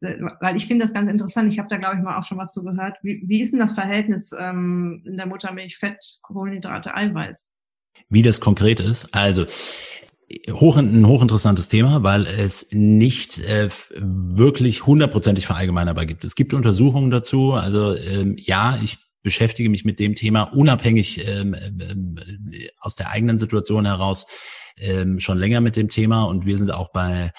weil 0.00 0.56
ich 0.56 0.66
finde 0.66 0.84
das 0.84 0.94
ganz 0.94 1.10
interessant. 1.10 1.52
Ich 1.52 1.58
habe 1.58 1.68
da, 1.68 1.76
glaube 1.76 1.96
ich, 1.96 2.02
mal 2.02 2.18
auch 2.18 2.24
schon 2.24 2.38
was 2.38 2.52
zu 2.52 2.62
gehört. 2.62 2.96
Wie, 3.02 3.22
wie 3.26 3.40
ist 3.40 3.52
denn 3.52 3.60
das 3.60 3.74
Verhältnis 3.74 4.32
ähm, 4.38 5.02
in 5.06 5.16
der 5.16 5.26
Muttermilch 5.26 5.76
Fett, 5.78 6.18
Kohlenhydrate, 6.22 6.94
Eiweiß? 6.94 7.50
Wie 8.08 8.22
das 8.22 8.40
konkret 8.40 8.80
ist? 8.80 9.14
Also, 9.14 9.46
hoch, 10.50 10.76
ein 10.76 11.06
hochinteressantes 11.06 11.68
Thema, 11.68 12.02
weil 12.02 12.26
es 12.26 12.68
nicht 12.72 13.38
äh, 13.38 13.68
wirklich 13.96 14.86
hundertprozentig 14.86 15.46
verallgemeinerbar 15.46 16.06
gibt. 16.06 16.24
Es 16.24 16.34
gibt 16.34 16.54
Untersuchungen 16.54 17.10
dazu. 17.10 17.52
Also 17.52 17.96
ähm, 17.96 18.36
ja, 18.38 18.78
ich 18.82 18.98
beschäftige 19.22 19.70
mich 19.70 19.84
mit 19.84 20.00
dem 20.00 20.14
Thema 20.14 20.42
unabhängig 20.42 21.26
ähm, 21.26 21.54
ähm, 21.54 22.18
aus 22.78 22.96
der 22.96 23.10
eigenen 23.10 23.38
Situation 23.38 23.86
heraus 23.86 24.26
ähm, 24.76 25.20
schon 25.20 25.38
länger 25.38 25.60
mit 25.60 25.76
dem 25.76 25.88
Thema 25.88 26.24
und 26.24 26.46
wir 26.46 26.58
sind 26.58 26.72
auch 26.72 26.90
bei 26.92 27.32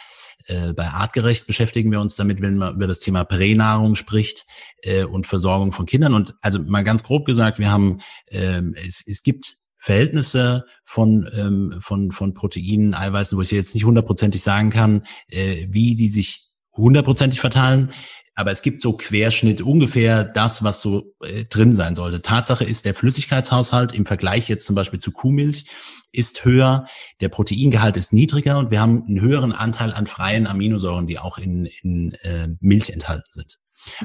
äh, 0.48 0.74
bei 0.74 0.88
Artgerecht 0.88 1.48
beschäftigen 1.48 1.92
wir 1.92 2.02
uns 2.02 2.16
damit, 2.16 2.42
wenn 2.42 2.58
man 2.58 2.75
über 2.75 2.88
das 2.88 3.00
Thema 3.00 3.24
Pränahrung 3.24 3.96
spricht 3.96 4.46
äh, 4.82 5.04
und 5.04 5.25
Versorgung 5.25 5.72
von 5.72 5.86
Kindern. 5.86 6.14
Und 6.14 6.36
also 6.42 6.60
mal 6.60 6.84
ganz 6.84 7.04
grob 7.04 7.25
gesagt, 7.25 7.60
wir 7.60 7.72
haben 7.72 8.00
ähm, 8.30 8.75
es, 8.75 9.06
es 9.08 9.24
gibt 9.24 9.56
Verhältnisse 9.78 10.66
von, 10.84 11.30
ähm, 11.38 11.75
von, 11.80 12.12
von 12.12 12.34
Proteinen, 12.34 12.96
Eiweißen, 12.96 13.38
wo 13.38 13.42
ich 13.44 13.52
jetzt 13.52 13.75
nicht 13.75 13.86
hundertprozentig 13.86 14.42
sagen 14.42 14.72
kann, 14.72 15.04
äh, 15.30 15.68
wie 15.70 15.94
die 15.94 16.10
sich 16.10 16.50
hundertprozentig 16.75 17.40
verteilen. 17.40 17.92
Aber 18.36 18.51
es 18.51 18.62
gibt 18.62 18.82
so 18.82 18.94
Querschnitt 18.94 19.62
ungefähr 19.62 20.25
das, 20.25 20.63
was 20.63 20.82
so 20.82 21.13
äh, 21.24 21.46
drin 21.46 21.72
sein 21.72 21.96
sollte. 21.96 22.22
Tatsache 22.22 22.65
ist, 22.65 22.86
der 22.86 22.94
Flüssigkeitshaushalt 22.94 23.94
im 23.94 24.06
Vergleich 24.06 24.50
jetzt 24.50 24.65
zum 24.65 24.75
Beispiel 24.75 25.00
zu 25.00 25.12
Kuhmilch 25.12 25.65
ist 26.12 26.44
höher, 26.46 26.86
der 27.22 27.30
Proteingehalt 27.30 27.98
ist 27.98 28.13
niedriger 28.13 28.58
und 28.58 28.72
wir 28.72 28.82
haben 28.82 29.06
einen 29.08 29.22
höheren 29.22 29.54
Anteil 29.54 29.94
an 29.94 30.06
freien 30.06 30.48
Aminosäuren, 30.48 31.08
die 31.08 31.18
auch 31.18 31.38
in, 31.38 31.65
in 31.82 32.13
äh, 32.22 32.50
Milch 32.60 32.89
enthalten 32.89 33.32
sind. 33.32 33.58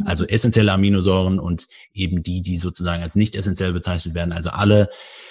Also 0.05 0.25
essentielle 0.27 0.73
Aminosäuren 0.73 1.39
und 1.39 1.67
eben 1.93 2.23
die, 2.23 2.43
die 2.43 2.57
sozusagen 2.57 3.03
als 3.03 3.17
nicht 3.17 3.35
essentiell 3.35 3.73
bezeichnet 3.73 4.15
werden. 4.15 4.33
Also 4.33 4.51
alle 4.51 4.89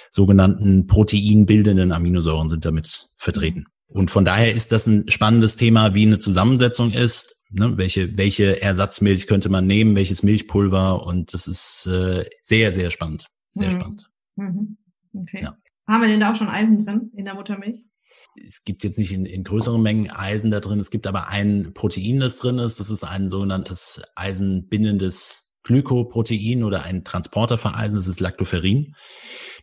sogenannten 0.09 0.87
proteinbildenden 0.87 1.91
Aminosäuren 1.91 2.49
sind 2.49 2.65
damit 2.65 3.09
vertreten. 3.15 3.65
Und 3.87 4.11
von 4.11 4.25
daher 4.25 4.53
ist 4.53 4.71
das 4.71 4.87
ein 4.87 5.09
spannendes 5.09 5.55
Thema, 5.55 5.93
wie 5.93 6.05
eine 6.05 6.19
Zusammensetzung 6.19 6.91
ist. 6.91 7.38
Ne? 7.49 7.77
Welche, 7.77 8.17
welche 8.17 8.61
Ersatzmilch 8.61 9.27
könnte 9.27 9.49
man 9.49 9.65
nehmen, 9.65 9.95
welches 9.95 10.23
Milchpulver 10.23 11.05
und 11.05 11.33
das 11.33 11.47
ist 11.47 11.87
äh, 11.87 12.25
sehr, 12.41 12.73
sehr 12.73 12.91
spannend. 12.91 13.27
Sehr 13.51 13.71
mhm. 13.71 13.71
spannend. 13.71 14.11
Mhm. 14.35 14.77
Okay. 15.13 15.41
Ja. 15.43 15.57
Haben 15.87 16.01
wir 16.01 16.07
denn 16.07 16.19
da 16.19 16.31
auch 16.31 16.35
schon 16.35 16.49
Eisen 16.49 16.85
drin 16.85 17.11
in 17.15 17.25
der 17.25 17.33
Muttermilch? 17.33 17.83
Es 18.45 18.63
gibt 18.63 18.83
jetzt 18.83 18.99
nicht 18.99 19.11
in, 19.11 19.25
in 19.25 19.43
größeren 19.43 19.81
Mengen 19.81 20.11
Eisen 20.11 20.51
da 20.51 20.59
drin. 20.59 20.79
Es 20.79 20.91
gibt 20.91 21.07
aber 21.07 21.29
ein 21.29 21.73
Protein, 21.73 22.19
das 22.19 22.37
drin 22.37 22.59
ist. 22.59 22.79
Das 22.79 22.91
ist 22.91 23.03
ein 23.03 23.29
sogenanntes 23.29 24.01
eisenbindendes 24.15 25.48
Glykoprotein 25.69 26.63
oder 26.63 26.81
ein 26.83 27.03
Transporter 27.03 27.59
für 27.59 27.75
Eisen, 27.75 27.97
das 27.97 28.07
ist 28.07 28.19
Lactoferrin. 28.19 28.95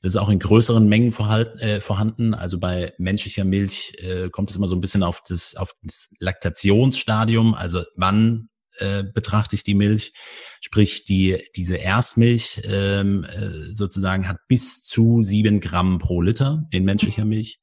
Das 0.03 0.13
ist 0.13 0.17
auch 0.17 0.29
in 0.29 0.39
größeren 0.39 0.89
Mengen 0.89 1.13
äh, 1.13 1.81
vorhanden. 1.81 2.33
Also 2.33 2.61
bei 2.61 2.93
menschlicher 2.97 3.45
Milch 3.45 3.93
äh, 3.99 4.31
kommt 4.31 4.49
es 4.51 4.57
immer 4.57 4.69
so 4.69 4.77
ein 4.77 4.81
bisschen 4.81 5.03
auf 5.03 5.21
das, 5.29 5.57
auf 5.57 5.73
das 5.83 6.15
Laktationsstadium. 6.21 7.55
Also 7.55 7.83
wann 7.97 8.51
äh, 8.79 9.03
betrachte 9.03 9.57
ich 9.57 9.65
die 9.65 9.75
Milch? 9.75 10.13
Sprich, 10.61 11.05
die, 11.07 11.43
diese 11.57 11.77
Erstmilch 11.77 12.63
ähm, 12.67 13.25
äh, 13.25 13.75
sozusagen 13.75 14.29
hat 14.29 14.37
bis 14.47 14.85
zu 14.85 15.25
sieben 15.25 15.61
Gramm 15.61 15.99
pro 15.99 16.23
Liter 16.23 16.69
in 16.71 16.85
menschlicher 16.85 17.25
Milch. 17.25 17.59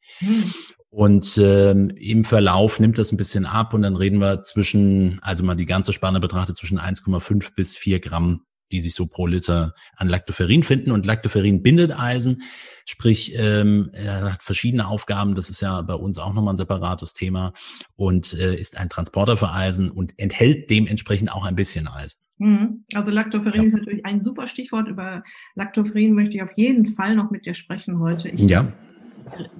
Und 0.94 1.40
ähm, 1.42 1.90
im 1.98 2.24
Verlauf 2.24 2.80
nimmt 2.80 3.00
das 3.00 3.12
ein 3.12 3.18
bisschen 3.18 3.48
ab 3.48 3.74
und 3.74 3.82
dann 3.82 3.96
reden 3.96 4.20
wir 4.20 4.44
zwischen, 4.44 5.18
also 5.24 5.44
mal 5.44 5.56
die 5.56 5.66
ganze 5.66 5.92
Spanne 5.92 6.20
betrachtet, 6.20 6.56
zwischen 6.56 6.80
1,5 6.80 7.56
bis 7.56 7.76
4 7.76 8.00
Gramm, 8.00 8.42
die 8.72 8.80
sich 8.80 8.94
so 8.94 9.08
pro 9.08 9.26
Liter 9.26 9.74
an 9.96 10.08
Lactoferrin 10.08 10.62
finden. 10.62 10.92
Und 10.92 11.08
Lactoferrin 11.08 11.64
bindet 11.64 12.00
Eisen, 12.00 12.44
sprich, 12.86 13.34
ähm, 13.40 13.90
er 13.94 14.34
hat 14.34 14.44
verschiedene 14.44 14.88
Aufgaben. 14.88 15.34
Das 15.34 15.50
ist 15.50 15.64
ja 15.64 15.82
bei 15.82 15.96
uns 15.96 16.20
auch 16.20 16.32
nochmal 16.32 16.54
ein 16.54 16.58
separates 16.58 17.16
Thema 17.16 17.54
und 17.96 18.36
äh, 18.36 18.54
ist 18.54 18.78
ein 18.78 18.90
Transporter 18.90 19.36
für 19.36 19.50
Eisen 19.50 19.90
und 19.90 20.14
enthält 20.20 20.70
dementsprechend 20.70 21.34
auch 21.34 21.44
ein 21.44 21.56
bisschen 21.56 21.88
Eisen. 21.88 22.20
Mhm. 22.38 22.86
Also 22.94 23.10
Lactoferrin 23.10 23.62
ja. 23.62 23.68
ist 23.70 23.74
natürlich 23.74 24.06
ein 24.06 24.22
super 24.22 24.48
Stichwort. 24.48 24.88
Über 24.88 25.24
Lactoferrin 25.56 26.14
möchte 26.14 26.36
ich 26.36 26.44
auf 26.44 26.56
jeden 26.56 26.86
Fall 26.86 27.16
noch 27.16 27.32
mit 27.32 27.48
dir 27.48 27.56
sprechen 27.56 28.00
heute. 28.00 28.30
Ich 28.30 28.48
ja 28.48 28.72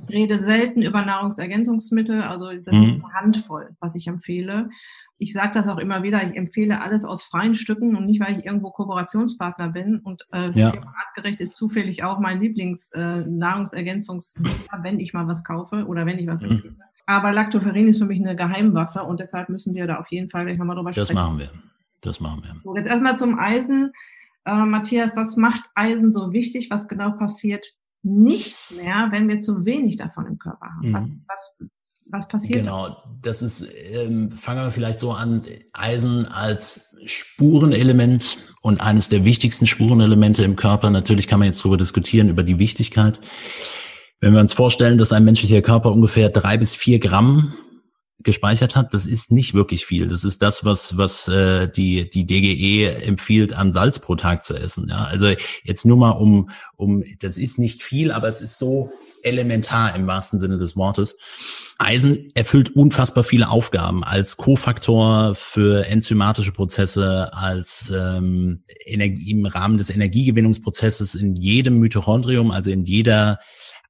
rede 0.10 0.36
selten 0.36 0.82
über 0.82 1.06
Nahrungsergänzungsmittel, 1.06 2.22
also 2.22 2.52
das 2.52 2.74
mhm. 2.74 2.84
ist 2.84 2.92
eine 2.92 3.14
Handvoll, 3.14 3.70
was 3.80 3.96
ich 3.96 4.08
empfehle. 4.08 4.70
Ich 5.18 5.34
sage 5.34 5.52
das 5.54 5.68
auch 5.68 5.78
immer 5.78 6.02
wieder, 6.04 6.22
ich 6.28 6.36
empfehle 6.36 6.82
alles 6.82 7.06
aus 7.06 7.24
freien 7.24 7.56
Stücken 7.56 7.96
und 7.96 8.06
nicht, 8.06 8.20
weil 8.20 8.38
ich 8.38 8.46
irgendwo 8.46 8.70
Kooperationspartner 8.72 9.70
bin. 9.70 10.00
Und 10.00 10.28
äh, 10.34 10.52
ja. 10.52 10.74
artgerecht 11.06 11.40
ist 11.40 11.56
zufällig 11.56 12.04
auch 12.04 12.20
mein 12.20 12.42
Lieblings-Nahrungsergänzungsmittel, 12.42 14.60
äh, 14.72 14.84
wenn 14.84 15.00
ich 15.00 15.14
mal 15.14 15.28
was 15.28 15.44
kaufe 15.44 15.86
oder 15.86 16.06
wenn 16.06 16.20
ich 16.20 16.28
was 16.28 16.42
mhm. 16.42 16.52
empfehle. 16.52 16.76
Aber 17.06 17.34
Lactoferrin 17.34 17.88
ist 17.88 18.00
für 18.00 18.06
mich 18.06 18.20
eine 18.20 18.36
Geheimwaffe 18.36 19.04
und 19.04 19.20
deshalb 19.20 19.50
müssen 19.50 19.76
wir 19.76 19.88
da 19.88 19.98
auf 19.98 20.08
jeden 20.10 20.30
Fall 20.30 20.46
gleich 20.46 20.58
nochmal 20.58 20.76
drüber 20.76 20.92
das 20.92 21.08
sprechen. 21.08 21.16
Das 21.16 21.26
machen 21.26 21.40
wir. 21.40 21.50
Das 22.02 22.20
machen 22.20 22.44
wir. 22.44 22.56
So, 22.64 22.76
jetzt 22.76 22.90
erstmal 22.90 23.18
zum 23.18 23.40
Eisen. 23.40 23.94
Äh, 24.46 24.66
Matthias, 24.66 25.16
was 25.16 25.38
macht 25.38 25.70
Eisen 25.76 26.12
so 26.12 26.34
wichtig? 26.34 26.70
Was 26.70 26.88
genau 26.88 27.12
passiert 27.12 27.66
nicht 28.04 28.58
mehr, 28.72 29.08
wenn 29.12 29.28
wir 29.28 29.42
zu 29.42 29.66
wenig 29.66 29.98
davon 29.98 30.28
im 30.28 30.38
Körper 30.38 30.68
haben. 30.68 30.90
Mhm. 30.90 30.94
Was, 30.94 31.24
was, 31.28 31.56
was 32.08 32.28
passiert? 32.28 32.60
Genau, 32.60 32.98
das 33.22 33.42
ist, 33.42 33.68
ähm, 33.92 34.32
fangen 34.32 34.64
wir 34.64 34.72
vielleicht 34.72 35.00
so 35.00 35.14
an, 35.14 35.44
Eisen 35.72 36.26
als 36.26 36.96
Spurenelement 37.06 38.38
und 38.62 38.82
eines 38.82 39.10
der 39.10 39.24
wichtigsten 39.24 39.68
Spurenelemente 39.68 40.44
im 40.44 40.56
Körper. 40.56 40.90
Natürlich 40.90 41.28
kann 41.28 41.40
man 41.40 41.48
jetzt 41.48 41.62
darüber 41.64 41.78
diskutieren, 41.78 42.30
über 42.30 42.44
die 42.44 42.60
Wichtigkeit. 42.60 43.20
Wenn 44.20 44.34
wir 44.34 44.40
uns 44.40 44.54
vorstellen, 44.54 44.98
dass 44.98 45.12
ein 45.12 45.26
menschlicher 45.26 45.62
Körper 45.62 45.92
ungefähr 45.92 46.30
drei 46.30 46.58
bis 46.58 46.76
vier 46.76 47.00
Gramm 47.00 47.54
gespeichert 48.24 48.76
hat, 48.76 48.94
das 48.94 49.06
ist 49.06 49.32
nicht 49.32 49.54
wirklich 49.54 49.86
viel. 49.86 50.08
Das 50.08 50.24
ist 50.24 50.42
das, 50.42 50.66
was 50.66 50.98
was 50.98 51.28
äh, 51.28 51.68
die 51.68 52.10
die 52.10 52.26
DGE 52.26 53.06
empfiehlt, 53.06 53.54
an 53.54 53.74
Salz 53.74 54.00
pro 54.00 54.16
Tag 54.16 54.44
zu 54.44 54.54
essen. 54.54 54.88
Ja, 54.90 55.04
also 55.06 55.28
jetzt 55.64 55.86
nur 55.86 55.98
mal 55.98 56.12
um 56.12 56.50
um, 56.76 57.04
das 57.20 57.38
ist 57.38 57.60
nicht 57.60 57.84
viel, 57.84 58.12
aber 58.12 58.28
es 58.28 58.42
ist 58.42 58.58
so 58.58 58.92
elementar 59.24 59.96
im 59.96 60.08
wahrsten 60.08 60.40
Sinne 60.40 60.58
des 60.58 60.76
Wortes. 60.76 61.18
Eisen 61.80 62.32
erfüllt 62.36 62.76
unfassbar 62.76 63.24
viele 63.24 63.50
Aufgaben 63.50 64.04
als 64.04 64.38
Kofaktor 64.38 65.34
für 65.36 65.88
enzymatische 65.88 66.52
Prozesse, 66.52 67.32
als 67.34 67.92
ähm, 67.96 68.64
Energie, 68.86 69.32
im 69.32 69.46
Rahmen 69.46 69.78
des 69.78 69.90
Energiegewinnungsprozesses 69.90 71.16
in 71.16 71.36
jedem 71.36 71.80
Mitochondrium, 71.80 72.52
also 72.52 72.70
in 72.70 72.84
jeder 72.84 73.40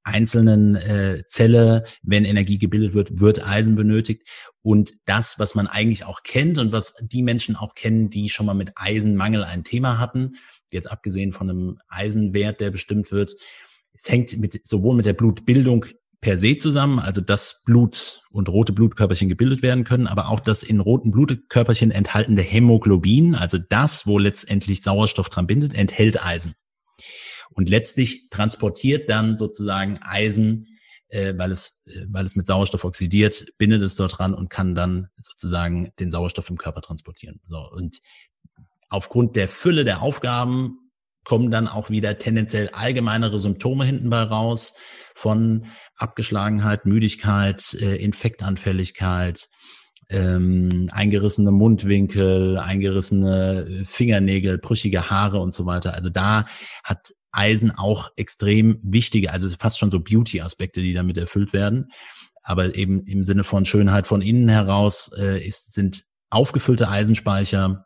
einzelnen 0.04 0.76
äh, 0.76 1.24
Zelle, 1.26 1.86
wenn 2.02 2.26
Energie 2.26 2.58
gebildet 2.58 2.94
wird, 2.94 3.20
wird 3.20 3.46
Eisen 3.46 3.76
benötigt. 3.76 4.24
Und 4.62 4.94
das, 5.06 5.40
was 5.40 5.56
man 5.56 5.68
eigentlich 5.68 6.06
auch 6.06 6.24
kennt 6.24 6.58
und 6.58 6.72
was 6.72 6.96
die 7.02 7.24
Menschen 7.24 7.56
auch 7.56 7.76
kennen, 7.76 8.10
die 8.10 8.30
schon 8.30 8.46
mal 8.46 8.54
mit 8.54 8.72
Eisenmangel 8.76 9.44
ein 9.44 9.64
Thema 9.64 10.00
hatten, 10.00 10.36
jetzt 10.72 10.92
abgesehen 10.92 11.32
von 11.32 11.50
einem 11.50 11.80
Eisenwert, 11.88 12.60
der 12.60 12.72
bestimmt 12.72 13.12
wird, 13.12 13.36
es 13.94 14.10
hängt 14.10 14.38
mit, 14.38 14.66
sowohl 14.66 14.96
mit 14.96 15.06
der 15.06 15.14
Blutbildung 15.14 15.86
per 16.24 16.38
se 16.38 16.56
zusammen, 16.56 17.00
also 17.00 17.22
dass 17.22 17.64
Blut 17.66 18.22
und 18.32 18.50
rote 18.50 18.72
Blutkörperchen 18.72 19.30
gebildet 19.30 19.62
werden 19.62 19.84
können, 19.84 20.08
aber 20.08 20.30
auch 20.30 20.40
das 20.40 20.64
in 20.64 20.80
roten 20.80 21.12
Blutkörperchen 21.12 21.92
enthaltene 21.92 22.42
Hämoglobin, 22.42 23.36
also 23.36 23.58
das, 23.58 24.08
wo 24.08 24.18
letztendlich 24.18 24.82
Sauerstoff 24.82 25.30
dran 25.30 25.48
bindet, 25.48 25.76
enthält 25.76 26.26
Eisen. 26.26 26.56
Und 27.54 27.70
letztlich 27.70 28.30
transportiert 28.30 29.10
dann 29.10 29.38
sozusagen 29.38 30.00
Eisen 30.02 30.68
äh, 31.14 31.38
weil 31.38 31.52
es, 31.52 31.84
äh, 31.86 32.06
weil 32.10 32.26
es 32.26 32.36
mit 32.36 32.46
Sauerstoff 32.46 32.84
oxidiert, 32.84 33.46
bindet 33.58 33.84
es 33.84 33.96
dort 33.96 34.18
dran 34.18 34.34
und 34.34 34.50
kann 34.50 34.74
dann 34.74 35.10
sozusagen 35.18 35.92
den 36.00 36.12
Sauerstoff 36.12 36.50
im 36.50 36.58
Körper 36.58 36.82
transportieren. 36.82 37.40
So, 37.48 37.60
und 37.72 38.00
aufgrund 38.90 39.36
der 39.36 39.48
Fülle 39.48 39.86
der 39.86 40.02
Aufgaben 40.02 40.80
kommen 41.24 41.52
dann 41.52 41.68
auch 41.68 41.90
wieder 41.90 42.18
tendenziell 42.18 42.70
allgemeinere 42.70 43.40
Symptome 43.40 43.86
hinten 43.86 44.10
bei 44.10 44.24
raus 44.24 44.74
von 45.16 45.68
Abgeschlagenheit, 45.96 46.86
Müdigkeit, 46.86 47.76
äh, 47.80 47.96
Infektanfälligkeit, 47.96 49.48
ähm, 50.10 50.90
eingerissene 50.92 51.52
Mundwinkel, 51.52 52.58
eingerissene 52.58 53.84
Fingernägel, 53.86 54.58
brüchige 54.58 55.10
Haare 55.10 55.40
und 55.40 55.54
so 55.54 55.66
weiter. 55.66 55.94
Also 55.94 56.10
da 56.10 56.46
hat 56.84 57.14
Eisen 57.34 57.72
auch 57.72 58.12
extrem 58.16 58.80
wichtige, 58.84 59.32
also 59.32 59.50
fast 59.50 59.80
schon 59.80 59.90
so 59.90 60.00
Beauty-Aspekte, 60.00 60.82
die 60.82 60.94
damit 60.94 61.18
erfüllt 61.18 61.52
werden. 61.52 61.92
Aber 62.44 62.76
eben 62.76 63.04
im 63.06 63.24
Sinne 63.24 63.44
von 63.44 63.66
Schönheit 63.66 64.08
von 64.08 64.22
innen 64.22 64.50
heraus 64.50 65.12
äh, 65.18 65.46
ist, 65.46 65.74
sind 65.74 66.06
aufgefüllte 66.30 66.90
Eisenspeicher 66.90 67.86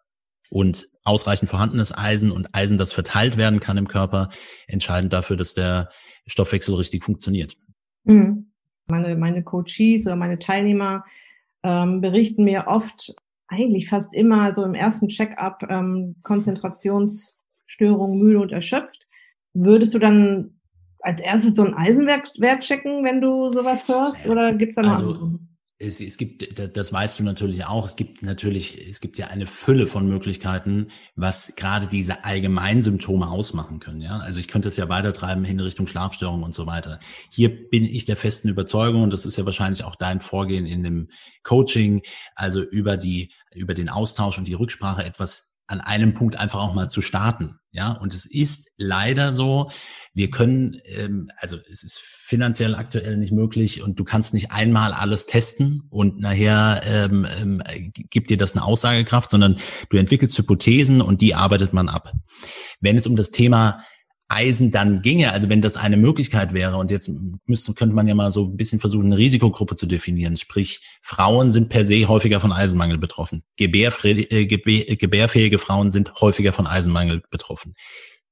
und 0.50 0.88
ausreichend 1.04 1.50
vorhandenes 1.50 1.98
Eisen 1.98 2.32
und 2.32 2.54
Eisen, 2.54 2.77
das 2.77 2.94
verteilt 2.94 3.38
werden 3.38 3.60
kann 3.60 3.77
im 3.77 3.88
Körper, 3.88 4.30
entscheidend 4.68 5.13
dafür, 5.13 5.38
dass 5.38 5.54
der 5.54 5.89
Stoffwechsel 6.25 6.75
richtig 6.75 7.04
funktioniert. 7.04 7.56
Mhm. 8.04 8.51
Meine, 8.89 9.16
meine 9.16 9.44
Coaches 9.44 10.06
oder 10.06 10.16
meine 10.16 10.39
Teilnehmer 10.39 11.04
ähm, 11.63 12.01
berichten 12.01 12.44
mir 12.44 12.68
oft, 12.68 13.13
eigentlich 13.50 13.88
fast 13.88 14.13
immer 14.13 14.54
so 14.54 14.63
im 14.63 14.74
ersten 14.74 15.08
Check-up 15.08 15.63
ähm, 15.70 16.16
Konzentrationsstörung, 16.24 18.18
müde 18.18 18.39
und 18.39 18.51
erschöpft. 18.51 19.07
Würdest 19.60 19.94
du 19.94 20.00
dann 20.00 20.60
als 21.00 21.22
erstes 21.22 21.56
so 21.56 21.64
einen 21.64 21.74
Eisenwert 21.74 22.60
checken, 22.60 23.04
wenn 23.04 23.22
du 23.22 23.52
sowas 23.52 23.88
hörst? 23.88 24.26
Oder 24.26 24.54
gibt's 24.54 24.76
da 24.76 24.84
noch 24.84 24.92
also, 24.92 25.14
andere? 25.14 25.40
es, 25.80 26.02
es 26.02 26.18
gibt, 26.18 26.60
das 26.76 26.92
weißt 26.92 27.20
du 27.20 27.24
natürlich 27.24 27.66
auch, 27.66 27.86
es 27.86 27.96
gibt 27.96 28.24
natürlich, 28.24 28.90
es 28.90 29.00
gibt 29.00 29.18
ja 29.18 29.28
eine 29.28 29.46
Fülle 29.46 29.86
von 29.86 30.08
Möglichkeiten, 30.08 30.88
was 31.16 31.56
gerade 31.56 31.88
diese 31.88 32.26
Allgemeinsymptome 32.26 33.28
ausmachen 33.28 33.80
können. 33.80 34.02
Ja, 34.02 34.18
also 34.18 34.40
ich 34.40 34.48
könnte 34.48 34.70
es 34.70 34.78
ja 34.78 34.90
weitertreiben 34.90 35.46
hin 35.46 35.60
Richtung 35.60 35.86
Schlafstörungen 35.86 36.44
und 36.44 36.56
so 36.56 36.66
weiter. 36.66 37.00
Hier 37.32 37.70
bin 37.70 37.86
ich 37.86 38.06
der 38.06 38.18
festen 38.18 38.50
Überzeugung, 38.50 39.04
und 39.04 39.14
das 39.14 39.26
ist 39.26 39.38
ja 39.38 39.46
wahrscheinlich 39.46 39.84
auch 39.84 39.96
dein 39.96 40.20
Vorgehen 40.20 40.66
in 40.66 40.84
dem 40.84 41.10
Coaching, 41.44 42.02
also 42.36 42.64
über 42.64 42.98
die, 42.98 43.32
über 43.54 43.76
den 43.76 43.90
Austausch 43.90 44.40
und 44.40 44.48
die 44.48 44.56
Rücksprache 44.56 45.04
etwas 45.04 45.57
an 45.67 45.81
einem 45.81 46.13
Punkt 46.13 46.38
einfach 46.38 46.59
auch 46.59 46.74
mal 46.74 46.89
zu 46.89 47.01
starten. 47.01 47.59
Ja, 47.71 47.91
und 47.91 48.13
es 48.13 48.25
ist 48.25 48.71
leider 48.77 49.33
so, 49.33 49.69
wir 50.13 50.31
können, 50.31 50.77
ähm, 50.86 51.29
also 51.38 51.57
es 51.69 51.83
ist 51.83 52.00
finanziell 52.00 52.74
aktuell 52.74 53.17
nicht 53.17 53.31
möglich 53.31 53.83
und 53.83 54.00
du 54.00 54.03
kannst 54.03 54.33
nicht 54.33 54.51
einmal 54.51 54.93
alles 54.93 55.27
testen 55.27 55.83
und 55.91 56.19
nachher 56.19 56.81
ähm, 56.86 57.27
ähm, 57.39 57.62
gibt 58.09 58.31
dir 58.31 58.38
das 58.38 58.55
eine 58.55 58.65
Aussagekraft, 58.65 59.29
sondern 59.29 59.57
du 59.89 59.97
entwickelst 59.97 60.38
Hypothesen 60.38 61.01
und 61.01 61.21
die 61.21 61.36
arbeitet 61.36 61.71
man 61.71 61.88
ab. 61.88 62.13
Wenn 62.79 62.97
es 62.97 63.05
um 63.05 63.15
das 63.15 63.29
Thema 63.29 63.83
Eisen 64.29 64.72
dann 64.72 65.01
ginge, 65.01 65.31
also 65.31 65.48
wenn 65.48 65.62
das 65.62 65.77
eine 65.77 65.96
Möglichkeit 65.96 66.53
wäre, 66.53 66.77
und 66.77 66.91
jetzt 66.91 67.10
müsste, 67.46 67.74
könnte 67.74 67.96
man 67.96 68.07
ja 68.07 68.15
mal 68.15 68.31
so 68.31 68.46
ein 68.46 68.57
bisschen 68.57 68.79
versuchen, 68.79 69.05
eine 69.05 69.17
Risikogruppe 69.17 69.75
zu 69.75 69.86
definieren. 69.86 70.36
Sprich, 70.36 70.81
Frauen 71.01 71.51
sind 71.51 71.69
per 71.69 71.86
se 71.86 72.07
häufiger 72.07 72.41
von 72.41 72.51
Eisenmangel 72.51 72.98
betroffen. 72.98 73.43
Gebärfähige, 73.55 74.29
äh, 74.29 74.96
gebärfähige 74.98 75.60
Frauen 75.60 75.91
sind 75.91 76.13
häufiger 76.19 76.51
von 76.51 76.67
Eisenmangel 76.67 77.24
betroffen. 77.31 77.74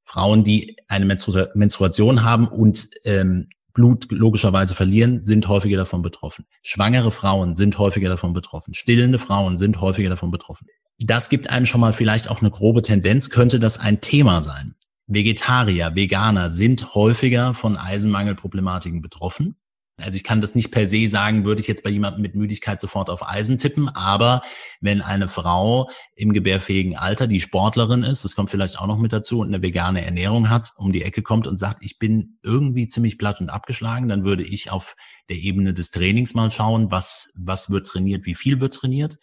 Frauen, 0.04 0.44
die 0.44 0.76
eine 0.88 1.06
Menstruation 1.06 2.24
haben 2.24 2.48
und 2.48 2.90
ähm, 3.06 3.48
Blut 3.74 4.08
logischerweise 4.12 4.76
verlieren, 4.76 5.24
sind 5.24 5.48
häufiger 5.48 5.78
davon 5.78 6.02
betroffen. 6.02 6.46
Schwangere 6.62 7.12
Frauen 7.12 7.56
sind 7.56 7.78
häufiger 7.78 8.10
davon 8.10 8.34
betroffen. 8.34 8.74
Stillende 8.74 9.20
Frauen 9.20 9.58
sind 9.58 9.82
häufiger 9.82 10.10
davon 10.10 10.32
betroffen. 10.32 10.68
Das 11.00 11.30
gibt 11.30 11.50
einem 11.50 11.66
schon 11.66 11.82
mal 11.82 11.92
vielleicht 11.92 12.30
auch 12.30 12.42
eine 12.42 12.52
grobe 12.52 12.82
Tendenz, 12.82 13.30
könnte 13.30 13.60
das 13.60 13.80
ein 13.80 14.00
Thema 14.00 14.42
sein. 14.42 14.76
Vegetarier, 15.08 15.96
Veganer 15.96 16.50
sind 16.50 16.96
häufiger 16.96 17.54
von 17.54 17.78
Eisenmangelproblematiken 17.78 19.02
betroffen. 19.02 19.56
Also 19.98 20.18
ich 20.18 20.26
kann 20.26 20.42
das 20.42 20.56
nicht 20.56 20.72
per 20.72 20.88
se 20.88 21.08
sagen, 21.08 21.46
würde 21.46 21.62
ich 21.62 21.70
jetzt 21.70 21.84
bei 21.84 21.90
jemandem 21.90 22.22
mit 22.22 22.36
Müdigkeit 22.36 22.82
sofort 22.82 23.10
auf 23.10 23.30
Eisen 23.30 23.58
tippen, 23.58 23.88
aber 23.88 24.42
wenn 24.82 25.02
eine 25.02 25.30
Frau 25.30 25.90
im 26.16 26.34
gebärfähigen 26.34 26.98
Alter, 26.98 27.28
die 27.28 27.40
Sportlerin 27.40 28.04
ist, 28.04 28.26
das 28.26 28.36
kommt 28.36 28.50
vielleicht 28.50 28.78
auch 28.78 28.88
noch 28.88 28.98
mit 28.98 29.14
dazu 29.14 29.40
und 29.40 29.48
eine 29.48 29.62
vegane 29.62 30.04
Ernährung 30.04 30.50
hat, 30.50 30.74
um 30.76 30.92
die 30.92 31.04
Ecke 31.04 31.22
kommt 31.22 31.48
und 31.48 31.56
sagt, 31.56 31.78
ich 31.82 31.98
bin 31.98 32.40
irgendwie 32.44 32.88
ziemlich 32.88 33.18
platt 33.18 33.40
und 33.40 33.50
abgeschlagen, 33.50 34.10
dann 34.10 34.26
würde 34.26 34.44
ich 34.44 34.70
auf 34.70 34.98
der 35.30 35.38
Ebene 35.38 35.74
des 35.74 35.92
Trainings 35.92 36.34
mal 36.34 36.52
schauen, 36.52 36.92
was, 36.92 37.34
was 37.38 37.70
wird 37.70 37.86
trainiert, 37.86 38.26
wie 38.26 38.36
viel 38.36 38.60
wird 38.60 38.74
trainiert. 38.74 39.18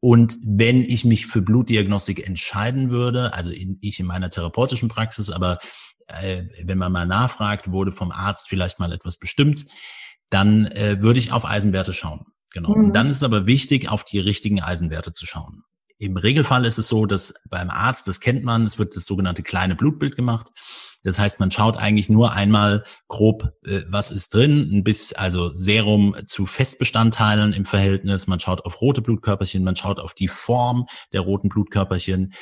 Und 0.00 0.36
wenn 0.44 0.82
ich 0.82 1.04
mich 1.04 1.26
für 1.26 1.42
Blutdiagnostik 1.42 2.26
entscheiden 2.26 2.90
würde, 2.90 3.32
also 3.34 3.50
in, 3.50 3.78
ich 3.80 3.98
in 3.98 4.06
meiner 4.06 4.30
therapeutischen 4.30 4.88
Praxis, 4.88 5.30
aber 5.30 5.58
äh, 6.06 6.44
wenn 6.64 6.78
man 6.78 6.92
mal 6.92 7.06
nachfragt, 7.06 7.70
wurde 7.70 7.92
vom 7.92 8.12
Arzt 8.12 8.48
vielleicht 8.48 8.78
mal 8.78 8.92
etwas 8.92 9.18
bestimmt, 9.18 9.64
dann 10.30 10.66
äh, 10.66 11.00
würde 11.00 11.18
ich 11.18 11.32
auf 11.32 11.44
Eisenwerte 11.44 11.92
schauen. 11.92 12.26
Genau. 12.52 12.74
Mhm. 12.74 12.84
Und 12.86 12.92
dann 12.92 13.10
ist 13.10 13.18
es 13.18 13.24
aber 13.24 13.46
wichtig, 13.46 13.88
auf 13.88 14.04
die 14.04 14.20
richtigen 14.20 14.62
Eisenwerte 14.62 15.12
zu 15.12 15.26
schauen. 15.26 15.64
Im 16.00 16.16
Regelfall 16.16 16.64
ist 16.64 16.78
es 16.78 16.86
so, 16.86 17.06
dass 17.06 17.34
beim 17.50 17.70
Arzt, 17.70 18.06
das 18.06 18.20
kennt 18.20 18.44
man, 18.44 18.64
es 18.64 18.78
wird 18.78 18.94
das 18.94 19.04
sogenannte 19.04 19.42
kleine 19.42 19.74
Blutbild 19.74 20.14
gemacht. 20.14 20.52
Das 21.02 21.18
heißt, 21.18 21.40
man 21.40 21.50
schaut 21.50 21.76
eigentlich 21.76 22.08
nur 22.08 22.32
einmal 22.32 22.84
grob, 23.08 23.52
äh, 23.64 23.82
was 23.88 24.12
ist 24.12 24.32
drin, 24.32 24.70
ein 24.72 24.84
bisschen, 24.84 25.18
also 25.18 25.52
Serum 25.54 26.14
zu 26.26 26.46
Festbestandteilen 26.46 27.52
im 27.52 27.66
Verhältnis. 27.66 28.28
Man 28.28 28.38
schaut 28.38 28.64
auf 28.64 28.80
rote 28.80 29.02
Blutkörperchen, 29.02 29.64
man 29.64 29.74
schaut 29.74 29.98
auf 29.98 30.14
die 30.14 30.28
Form 30.28 30.86
der 31.12 31.22
roten 31.22 31.48
Blutkörperchen 31.48 32.32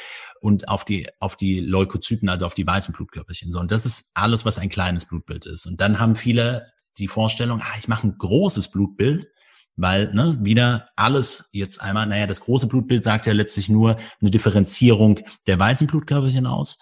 und 0.43 0.69
auf 0.69 0.85
die, 0.85 1.09
auf 1.19 1.37
die 1.37 1.61
Leukozyten, 1.61 2.29
also 2.29 2.45
auf 2.45 2.55
die 2.55 2.67
weißen 2.67 2.95
Blutkörperchen. 2.95 3.53
So, 3.53 3.61
und 3.61 3.71
das 3.71 3.87
ist 3.87 4.11
alles, 4.13 4.45
was 4.45 4.59
ein 4.59 4.69
kleines 4.69 5.07
Blutbild 5.07 5.47
ist. 5.47 5.67
Und 5.67 5.81
dann 5.81 5.99
haben 5.99 6.15
viele 6.15 6.73
die 6.99 7.09
Vorstellung, 7.09 7.63
ah, 7.63 7.79
ich 7.79 7.89
mache 7.89 8.07
ein 8.07 8.19
großes 8.19 8.71
Blutbild 8.71 9.29
weil 9.77 10.13
ne, 10.15 10.39
wieder 10.41 10.89
alles 10.97 11.51
jetzt 11.53 11.81
einmal, 11.81 12.07
naja, 12.07 12.27
das 12.27 12.41
große 12.41 12.67
Blutbild 12.67 13.05
sagt 13.05 13.27
ja 13.27 13.33
letztlich 13.33 13.69
nur 13.69 13.97
eine 14.21 14.31
Differenzierung 14.31 15.21
der 15.47 15.59
weißen 15.59 15.87
Blutkörperchen 15.87 16.47
aus. 16.47 16.79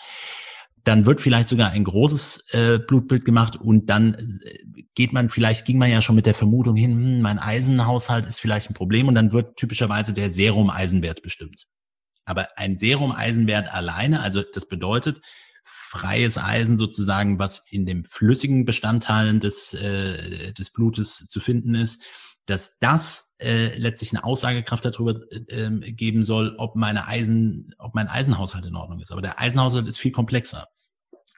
Dann 0.85 1.07
wird 1.07 1.21
vielleicht 1.21 1.49
sogar 1.49 1.71
ein 1.71 1.85
großes 1.85 2.53
äh, 2.53 2.79
Blutbild 2.79 3.25
gemacht 3.25 3.57
und 3.57 3.87
dann 3.87 4.15
äh, 4.15 4.85
geht 4.95 5.13
man, 5.13 5.29
vielleicht 5.29 5.65
ging 5.65 5.79
man 5.79 5.91
ja 5.91 6.03
schon 6.03 6.15
mit 6.15 6.27
der 6.27 6.35
Vermutung 6.35 6.77
hin, 6.77 6.93
hm, 6.93 7.21
mein 7.21 7.39
Eisenhaushalt 7.39 8.27
ist 8.27 8.41
vielleicht 8.41 8.71
ein 8.71 8.75
Problem 8.75 9.09
und 9.09 9.15
dann 9.15 9.33
wird 9.33 9.57
typischerweise 9.57 10.13
der 10.13 10.31
Serum-Eisenwert 10.31 11.23
bestimmt. 11.23 11.65
Aber 12.27 12.47
ein 12.57 12.79
Serum-Eisenwert 12.79 13.73
alleine, 13.73 14.21
also 14.21 14.43
das 14.43 14.67
bedeutet, 14.69 15.21
freies 15.65 16.37
Eisen 16.39 16.77
sozusagen, 16.77 17.39
was 17.39 17.67
in 17.71 17.87
den 17.87 18.05
flüssigen 18.05 18.67
Bestandteilen 18.67 19.41
des, 19.41 19.73
äh, 19.75 20.53
des 20.53 20.71
Blutes 20.71 21.27
zu 21.27 21.41
finden 21.41 21.75
ist, 21.75 22.03
dass 22.47 22.79
das 22.79 23.37
äh, 23.41 23.77
letztlich 23.79 24.13
eine 24.13 24.25
Aussagekraft 24.25 24.85
darüber 24.85 25.15
äh, 25.31 25.39
ähm, 25.49 25.81
geben 25.81 26.23
soll, 26.23 26.55
ob 26.59 26.77
meine 26.77 27.07
Eisen, 27.07 27.75
ob 27.79 27.95
mein 27.95 28.09
Eisenhaushalt 28.09 28.67
in 28.67 28.77
Ordnung 28.77 29.01
ist. 29.01 29.13
Aber 29.13 29.23
der 29.23 29.41
Eisenhaushalt 29.41 29.89
ist 29.89 29.99
viel 29.99 30.13
komplexer. 30.13 30.67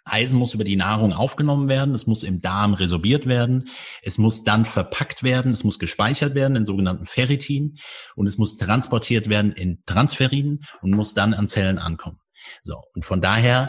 Eisen 0.06 0.38
muss 0.38 0.54
über 0.54 0.62
die 0.62 0.76
Nahrung 0.76 1.12
aufgenommen 1.12 1.68
werden, 1.68 1.92
es 1.92 2.06
muss 2.06 2.22
im 2.22 2.40
Darm 2.40 2.74
resorbiert 2.74 3.26
werden, 3.26 3.68
es 4.02 4.18
muss 4.18 4.44
dann 4.44 4.64
verpackt 4.64 5.24
werden, 5.24 5.52
es 5.52 5.64
muss 5.64 5.80
gespeichert 5.80 6.36
werden 6.36 6.56
in 6.56 6.64
sogenannten 6.64 7.06
Ferritin 7.06 7.78
und 8.14 8.28
es 8.28 8.38
muss 8.38 8.56
transportiert 8.56 9.28
werden 9.28 9.50
in 9.50 9.82
Transferin 9.84 10.60
und 10.80 10.92
muss 10.92 11.14
dann 11.14 11.34
an 11.34 11.48
Zellen 11.48 11.78
ankommen. 11.78 12.20
So, 12.62 12.80
und 12.94 13.04
von 13.04 13.20
daher, 13.20 13.68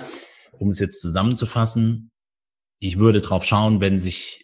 um 0.52 0.70
es 0.70 0.80
jetzt 0.80 1.02
zusammenzufassen, 1.02 2.12
ich 2.80 3.00
würde 3.00 3.22
drauf 3.22 3.44
schauen, 3.44 3.82
wenn 3.82 4.00
sich 4.00 4.44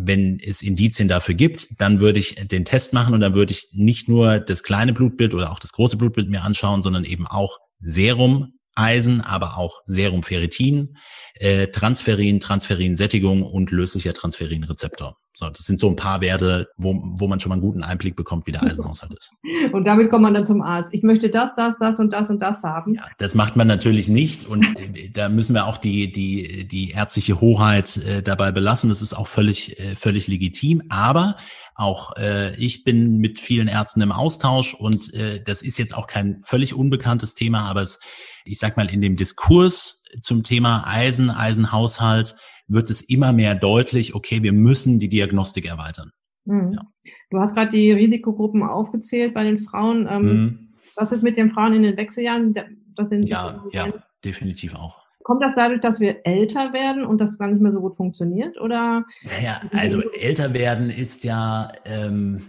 wenn 0.00 0.38
es 0.38 0.62
Indizien 0.62 1.08
dafür 1.08 1.34
gibt, 1.34 1.80
dann 1.80 1.98
würde 1.98 2.20
ich 2.20 2.36
den 2.36 2.64
Test 2.64 2.94
machen 2.94 3.14
und 3.14 3.20
dann 3.20 3.34
würde 3.34 3.52
ich 3.52 3.70
nicht 3.72 4.08
nur 4.08 4.38
das 4.38 4.62
kleine 4.62 4.92
Blutbild 4.92 5.34
oder 5.34 5.50
auch 5.50 5.58
das 5.58 5.72
große 5.72 5.96
Blutbild 5.96 6.30
mir 6.30 6.44
anschauen, 6.44 6.82
sondern 6.82 7.04
eben 7.04 7.26
auch 7.26 7.58
Serum, 7.78 8.52
Eisen, 8.76 9.20
aber 9.20 9.58
auch 9.58 9.80
Serum 9.86 10.22
Ferritin, 10.22 10.96
äh, 11.34 11.66
Transferin, 11.68 12.38
Transferinsättigung 12.38 13.42
und 13.42 13.72
löslicher 13.72 14.14
Transferinrezeptor. 14.14 15.16
So, 15.34 15.50
das 15.50 15.64
sind 15.64 15.80
so 15.80 15.88
ein 15.88 15.96
paar 15.96 16.20
Werte, 16.20 16.68
wo, 16.76 16.94
wo 16.94 17.26
man 17.26 17.40
schon 17.40 17.50
mal 17.50 17.54
einen 17.54 17.62
guten 17.62 17.82
Einblick 17.82 18.14
bekommt, 18.14 18.46
wie 18.46 18.52
der 18.52 18.62
Eisenhaushalt 18.62 19.12
ist. 19.12 19.32
Und 19.72 19.84
damit 19.84 20.10
kommt 20.10 20.22
man 20.22 20.34
dann 20.34 20.44
zum 20.44 20.62
Arzt. 20.62 20.94
Ich 20.94 21.02
möchte 21.02 21.30
das, 21.30 21.54
das, 21.56 21.74
das 21.80 21.98
und 21.98 22.10
das 22.10 22.30
und 22.30 22.40
das 22.40 22.62
haben. 22.62 22.94
Ja, 22.94 23.02
das 23.18 23.34
macht 23.34 23.56
man 23.56 23.66
natürlich 23.66 24.08
nicht 24.08 24.46
und 24.46 24.64
äh, 24.64 25.10
da 25.12 25.28
müssen 25.28 25.54
wir 25.54 25.66
auch 25.66 25.78
die 25.78 26.12
die 26.12 26.66
die 26.66 26.90
ärztliche 26.90 27.40
Hoheit 27.40 27.96
äh, 27.98 28.22
dabei 28.22 28.52
belassen. 28.52 28.88
Das 28.88 29.02
ist 29.02 29.14
auch 29.14 29.26
völlig 29.26 29.78
äh, 29.80 29.96
völlig 29.96 30.28
legitim. 30.28 30.82
Aber 30.88 31.36
auch 31.74 32.16
äh, 32.16 32.54
ich 32.56 32.84
bin 32.84 33.18
mit 33.18 33.38
vielen 33.38 33.68
Ärzten 33.68 34.00
im 34.00 34.12
Austausch 34.12 34.74
und 34.74 35.14
äh, 35.14 35.42
das 35.44 35.62
ist 35.62 35.78
jetzt 35.78 35.96
auch 35.96 36.06
kein 36.06 36.40
völlig 36.44 36.74
unbekanntes 36.74 37.34
Thema, 37.34 37.62
aber 37.68 37.82
es 37.82 38.00
ich 38.48 38.58
sag 38.58 38.76
mal, 38.76 38.90
in 38.90 39.00
dem 39.00 39.16
Diskurs 39.16 40.04
zum 40.20 40.42
Thema 40.42 40.84
Eisen, 40.86 41.30
Eisenhaushalt 41.30 42.36
wird 42.66 42.90
es 42.90 43.02
immer 43.02 43.32
mehr 43.32 43.54
deutlich, 43.54 44.14
okay, 44.14 44.42
wir 44.42 44.52
müssen 44.52 44.98
die 44.98 45.08
Diagnostik 45.08 45.66
erweitern. 45.66 46.12
Mhm. 46.44 46.72
Ja. 46.72 46.82
Du 47.30 47.38
hast 47.38 47.54
gerade 47.54 47.70
die 47.70 47.92
Risikogruppen 47.92 48.62
aufgezählt 48.62 49.34
bei 49.34 49.44
den 49.44 49.58
Frauen. 49.58 50.06
Ähm, 50.10 50.22
mhm. 50.22 50.68
Was 50.96 51.12
ist 51.12 51.22
mit 51.22 51.36
den 51.36 51.50
Frauen 51.50 51.74
in 51.74 51.82
den 51.82 51.96
Wechseljahren? 51.96 52.54
Das 52.96 53.08
sind 53.08 53.26
ja, 53.26 53.64
ja, 53.72 53.86
definitiv 54.24 54.74
auch. 54.74 55.02
Kommt 55.22 55.42
das 55.42 55.54
dadurch, 55.54 55.80
dass 55.80 56.00
wir 56.00 56.24
älter 56.24 56.72
werden 56.72 57.04
und 57.04 57.18
das 57.18 57.38
gar 57.38 57.48
nicht 57.48 57.60
mehr 57.60 57.72
so 57.72 57.80
gut 57.80 57.94
funktioniert? 57.94 58.58
Oder? 58.60 59.04
Naja, 59.24 59.60
also 59.72 60.00
älter 60.12 60.54
werden 60.54 60.90
ist 60.90 61.24
ja 61.24 61.70
ähm, 61.84 62.42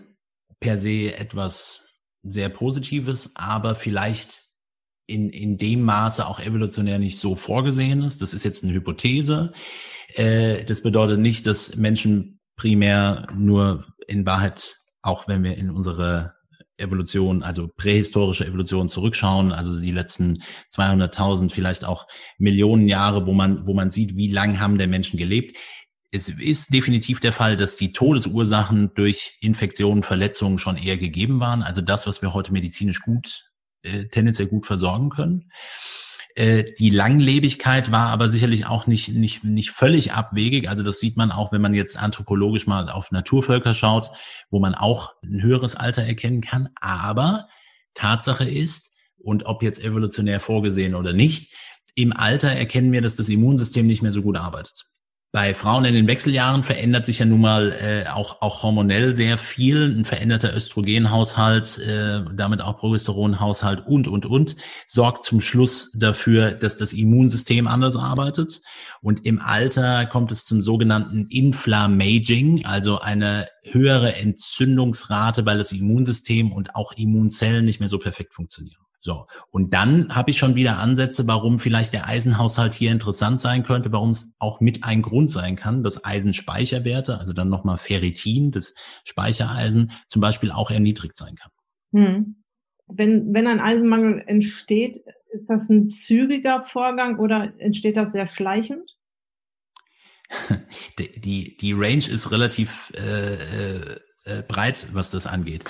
per 0.60 0.78
se 0.78 1.14
etwas 1.18 2.06
sehr 2.24 2.50
Positives, 2.50 3.36
aber 3.36 3.76
vielleicht 3.76 4.44
in, 5.08 5.30
in 5.30 5.58
dem 5.58 5.82
Maße 5.82 6.26
auch 6.26 6.40
evolutionär 6.40 7.00
nicht 7.00 7.20
so 7.20 7.36
vorgesehen 7.36 8.04
ist. 8.04 8.22
Das 8.22 8.34
ist 8.34 8.46
jetzt 8.46 8.64
eine 8.64 8.74
Hypothese. 8.74 9.52
Äh, 10.16 10.64
das 10.66 10.82
bedeutet 10.84 11.20
nicht, 11.20 11.48
dass 11.48 11.76
Menschen 11.76 12.39
primär 12.60 13.28
nur 13.34 13.86
in 14.08 14.26
Wahrheit, 14.26 14.76
auch 15.02 15.28
wenn 15.28 15.44
wir 15.44 15.58
in 15.58 15.72
unsere 15.72 16.36
Evolution, 16.78 17.42
also 17.42 17.68
prähistorische 17.68 18.46
Evolution 18.46 18.90
zurückschauen, 18.90 19.52
also 19.52 19.80
die 19.80 19.92
letzten 19.92 20.44
200.000, 20.74 21.52
vielleicht 21.52 21.86
auch 21.86 22.08
Millionen 22.38 22.88
Jahre, 22.88 23.26
wo 23.26 23.34
man, 23.34 23.66
wo 23.66 23.74
man 23.74 23.90
sieht, 23.90 24.16
wie 24.16 24.28
lang 24.28 24.60
haben 24.60 24.78
der 24.78 24.88
Menschen 24.88 25.18
gelebt. 25.18 25.58
Es 26.12 26.28
ist 26.28 26.74
definitiv 26.74 27.20
der 27.20 27.34
Fall, 27.34 27.56
dass 27.56 27.78
die 27.78 27.92
Todesursachen 27.92 28.92
durch 28.96 29.38
Infektionen, 29.42 30.04
Verletzungen 30.04 30.58
schon 30.58 30.78
eher 30.78 30.98
gegeben 30.98 31.40
waren. 31.40 31.64
Also 31.64 31.82
das, 31.82 32.08
was 32.08 32.22
wir 32.22 32.34
heute 32.34 32.52
medizinisch 32.52 33.02
gut 33.02 33.50
äh, 33.84 34.06
tendenziell 34.06 34.48
gut 34.48 34.66
versorgen 34.66 35.10
können. 35.10 35.52
Äh, 36.40 36.64
die 36.80 36.90
Langlebigkeit 36.90 37.92
war 37.92 38.08
aber 38.08 38.30
sicherlich 38.30 38.66
auch 38.66 38.88
nicht, 38.88 39.10
nicht, 39.10 39.44
nicht 39.44 39.72
völlig 39.72 40.14
abwegig. 40.14 40.70
Also 40.70 40.84
das 40.84 41.02
sieht 41.02 41.18
man 41.18 41.32
auch, 41.32 41.52
wenn 41.52 41.62
man 41.62 41.74
jetzt 41.74 42.02
anthropologisch 42.02 42.66
mal 42.66 42.90
auf 42.90 43.12
Naturvölker 43.12 43.74
schaut, 43.74 44.10
wo 44.50 44.60
man 44.60 44.74
auch 44.74 45.12
ein 45.22 45.42
höheres 45.42 45.76
Alter 45.76 46.04
erkennen 46.04 46.40
kann. 46.40 46.70
Aber 46.80 47.50
Tatsache 47.94 48.46
ist, 48.46 48.96
und 49.18 49.48
ob 49.48 49.64
jetzt 49.64 49.84
evolutionär 49.84 50.40
vorgesehen 50.40 50.96
oder 50.96 51.12
nicht, 51.12 51.54
im 51.94 52.14
Alter 52.14 52.48
erkennen 52.48 52.94
wir, 52.94 53.02
dass 53.02 53.18
das 53.18 53.28
Immunsystem 53.28 53.86
nicht 53.86 54.02
mehr 54.02 54.14
so 54.14 54.22
gut 54.22 54.38
arbeitet 54.38 54.86
bei 55.32 55.54
Frauen 55.54 55.86
in 55.86 55.94
den 55.94 56.08
Wechseljahren 56.08 56.64
verändert 56.64 57.06
sich 57.06 57.20
ja 57.20 57.26
nun 57.26 57.42
mal 57.42 57.72
äh, 57.72 58.10
auch, 58.10 58.42
auch 58.42 58.64
hormonell 58.64 59.14
sehr 59.14 59.38
viel. 59.38 59.96
Ein 59.96 60.04
veränderter 60.04 60.56
Östrogenhaushalt, 60.56 61.78
äh, 61.78 62.22
damit 62.34 62.64
auch 62.64 62.78
Progesteronhaushalt 62.78 63.86
und, 63.86 64.08
und, 64.08 64.26
und, 64.26 64.56
sorgt 64.88 65.24
zum 65.24 65.40
Schluss 65.40 65.92
dafür, 65.92 66.52
dass 66.52 66.78
das 66.78 66.94
Immunsystem 66.94 67.68
anders 67.68 67.96
arbeitet. 67.96 68.62
Und 69.02 69.24
im 69.28 69.40
Alter 69.40 70.08
kommt 70.08 70.32
es 70.32 70.46
zum 70.46 70.64
sogenannten 70.64 71.28
Inflammaging, 71.30 72.66
also 72.66 73.00
eine 73.00 73.48
höhere 73.64 74.16
Entzündungsrate, 74.16 75.46
weil 75.46 75.60
das 75.60 75.72
Immunsystem 75.72 76.52
und 76.52 76.76
auch 76.76 76.94
Immunzellen 76.94 77.66
nicht 77.66 77.80
mehr 77.80 77.90
so 77.90 78.00
perfekt 78.00 78.34
funktionieren. 78.34 78.82
So, 79.02 79.28
und 79.50 79.74
dann 79.74 80.14
habe 80.14 80.32
ich 80.32 80.38
schon 80.38 80.56
wieder 80.56 80.78
Ansätze, 80.78 81.26
warum 81.26 81.58
vielleicht 81.58 81.94
der 81.94 82.08
Eisenhaushalt 82.08 82.74
hier 82.74 82.92
interessant 82.92 83.40
sein 83.40 83.64
könnte, 83.64 83.94
warum 83.94 84.10
es 84.10 84.36
auch 84.40 84.60
mit 84.60 84.84
ein 84.84 85.02
Grund 85.02 85.30
sein 85.30 85.56
kann, 85.56 85.84
dass 85.84 86.04
Eisenspeicherwerte, 86.04 87.18
also 87.18 87.32
dann 87.32 87.50
nochmal 87.50 87.78
Ferritin, 87.78 88.52
das 88.52 88.76
Speichereisen, 89.06 89.92
zum 90.08 90.22
Beispiel 90.22 90.52
auch 90.52 90.70
erniedrigt 90.70 91.16
sein 91.16 91.36
kann. 91.36 91.52
Hm. 91.94 92.44
Wenn, 92.88 93.34
wenn 93.34 93.48
ein 93.48 93.62
Eisenmangel 93.62 94.24
entsteht, 94.26 94.98
ist 95.32 95.50
das 95.50 95.70
ein 95.70 95.90
zügiger 95.90 96.60
Vorgang 96.60 97.20
oder 97.20 97.54
entsteht 97.60 97.96
das 97.96 98.12
sehr 98.12 98.28
schleichend? 98.28 98.90
Die, 101.00 101.20
die, 101.20 101.58
die 101.58 101.74
Range 101.74 102.08
ist 102.08 102.32
relativ 102.32 102.94
äh, 102.96 103.34
äh 103.34 104.00
äh, 104.30 104.44
breit, 104.44 104.88
was 104.94 105.12
das 105.12 105.28
angeht. 105.28 105.66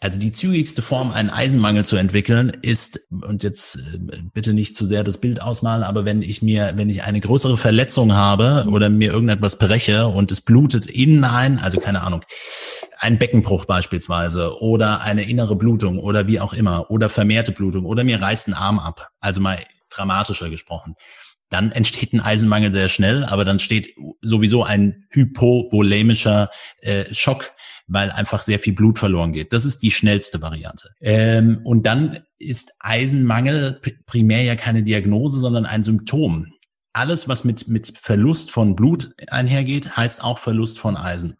Also 0.00 0.20
die 0.20 0.30
zügigste 0.30 0.80
Form, 0.80 1.10
einen 1.10 1.30
Eisenmangel 1.30 1.84
zu 1.84 1.96
entwickeln, 1.96 2.52
ist, 2.62 3.08
und 3.10 3.42
jetzt 3.42 3.76
äh, 3.76 3.98
bitte 4.32 4.52
nicht 4.52 4.76
zu 4.76 4.86
sehr 4.86 5.02
das 5.02 5.18
Bild 5.18 5.42
ausmalen, 5.42 5.82
aber 5.82 6.04
wenn 6.04 6.22
ich 6.22 6.40
mir, 6.40 6.72
wenn 6.76 6.88
ich 6.88 7.02
eine 7.02 7.20
größere 7.20 7.58
Verletzung 7.58 8.12
habe 8.12 8.64
mhm. 8.66 8.72
oder 8.72 8.90
mir 8.90 9.12
irgendetwas 9.12 9.58
breche 9.58 10.06
und 10.06 10.30
es 10.30 10.40
blutet 10.40 10.86
innen 10.86 11.24
ein, 11.24 11.58
also 11.58 11.80
keine 11.80 12.02
Ahnung, 12.02 12.22
ein 12.98 13.18
Beckenbruch 13.18 13.64
beispielsweise 13.64 14.60
oder 14.60 15.02
eine 15.02 15.22
innere 15.22 15.56
Blutung 15.56 15.98
oder 15.98 16.26
wie 16.26 16.40
auch 16.40 16.52
immer 16.52 16.90
oder 16.90 17.08
vermehrte 17.08 17.52
Blutung 17.52 17.84
oder 17.84 18.04
mir 18.04 18.20
reißt 18.20 18.48
ein 18.48 18.54
Arm 18.54 18.78
ab, 18.78 19.08
also 19.20 19.40
mal 19.40 19.58
dramatischer 19.90 20.50
gesprochen 20.50 20.94
dann 21.50 21.72
entsteht 21.72 22.12
ein 22.12 22.20
Eisenmangel 22.20 22.72
sehr 22.72 22.88
schnell, 22.88 23.24
aber 23.24 23.44
dann 23.44 23.58
steht 23.58 23.94
sowieso 24.20 24.64
ein 24.64 25.06
hypovolemischer 25.10 26.50
äh, 26.80 27.04
Schock 27.12 27.52
weil 27.88 28.10
einfach 28.10 28.42
sehr 28.42 28.58
viel 28.58 28.74
Blut 28.74 28.98
verloren 28.98 29.32
geht. 29.32 29.52
Das 29.52 29.64
ist 29.64 29.82
die 29.82 29.90
schnellste 29.90 30.40
Variante. 30.42 30.90
Ähm, 31.00 31.60
und 31.64 31.84
dann 31.86 32.20
ist 32.38 32.74
Eisenmangel 32.80 33.80
primär 34.06 34.42
ja 34.42 34.54
keine 34.54 34.82
Diagnose, 34.82 35.40
sondern 35.40 35.66
ein 35.66 35.82
Symptom. 35.82 36.52
Alles, 36.92 37.28
was 37.28 37.44
mit, 37.44 37.68
mit 37.68 37.98
Verlust 37.98 38.50
von 38.50 38.76
Blut 38.76 39.14
einhergeht, 39.28 39.96
heißt 39.96 40.22
auch 40.22 40.38
Verlust 40.38 40.78
von 40.78 40.96
Eisen. 40.96 41.36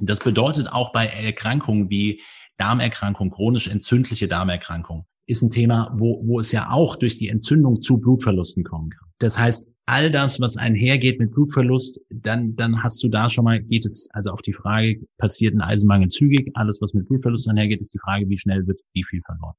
Das 0.00 0.18
bedeutet 0.18 0.72
auch 0.72 0.92
bei 0.92 1.06
Erkrankungen 1.06 1.90
wie 1.90 2.22
Darmerkrankung, 2.56 3.30
chronisch 3.30 3.68
entzündliche 3.68 4.28
Darmerkrankung, 4.28 5.06
ist 5.28 5.42
ein 5.42 5.50
Thema, 5.50 5.94
wo, 5.98 6.20
wo 6.26 6.40
es 6.40 6.50
ja 6.52 6.70
auch 6.70 6.96
durch 6.96 7.18
die 7.18 7.28
Entzündung 7.28 7.80
zu 7.80 7.98
Blutverlusten 7.98 8.64
kommen 8.64 8.90
kann. 8.90 9.08
Das 9.18 9.38
heißt, 9.38 9.68
all 9.86 10.10
das, 10.10 10.40
was 10.40 10.56
einhergeht 10.56 11.20
mit 11.20 11.32
Blutverlust, 11.32 12.00
dann, 12.10 12.56
dann 12.56 12.82
hast 12.82 13.02
du 13.04 13.08
da 13.08 13.28
schon 13.28 13.44
mal, 13.44 13.62
geht 13.62 13.84
es 13.84 14.08
also 14.12 14.30
auf 14.30 14.40
die 14.40 14.54
Frage, 14.54 15.00
passiert 15.18 15.54
ein 15.54 15.60
Eisenmangel 15.60 16.08
zügig? 16.08 16.50
Alles, 16.54 16.80
was 16.80 16.94
mit 16.94 17.06
Blutverlust 17.08 17.48
einhergeht, 17.48 17.80
ist 17.80 17.92
die 17.92 17.98
Frage, 17.98 18.28
wie 18.28 18.38
schnell 18.38 18.66
wird 18.66 18.80
wie 18.94 19.04
viel 19.04 19.20
verloren. 19.22 19.54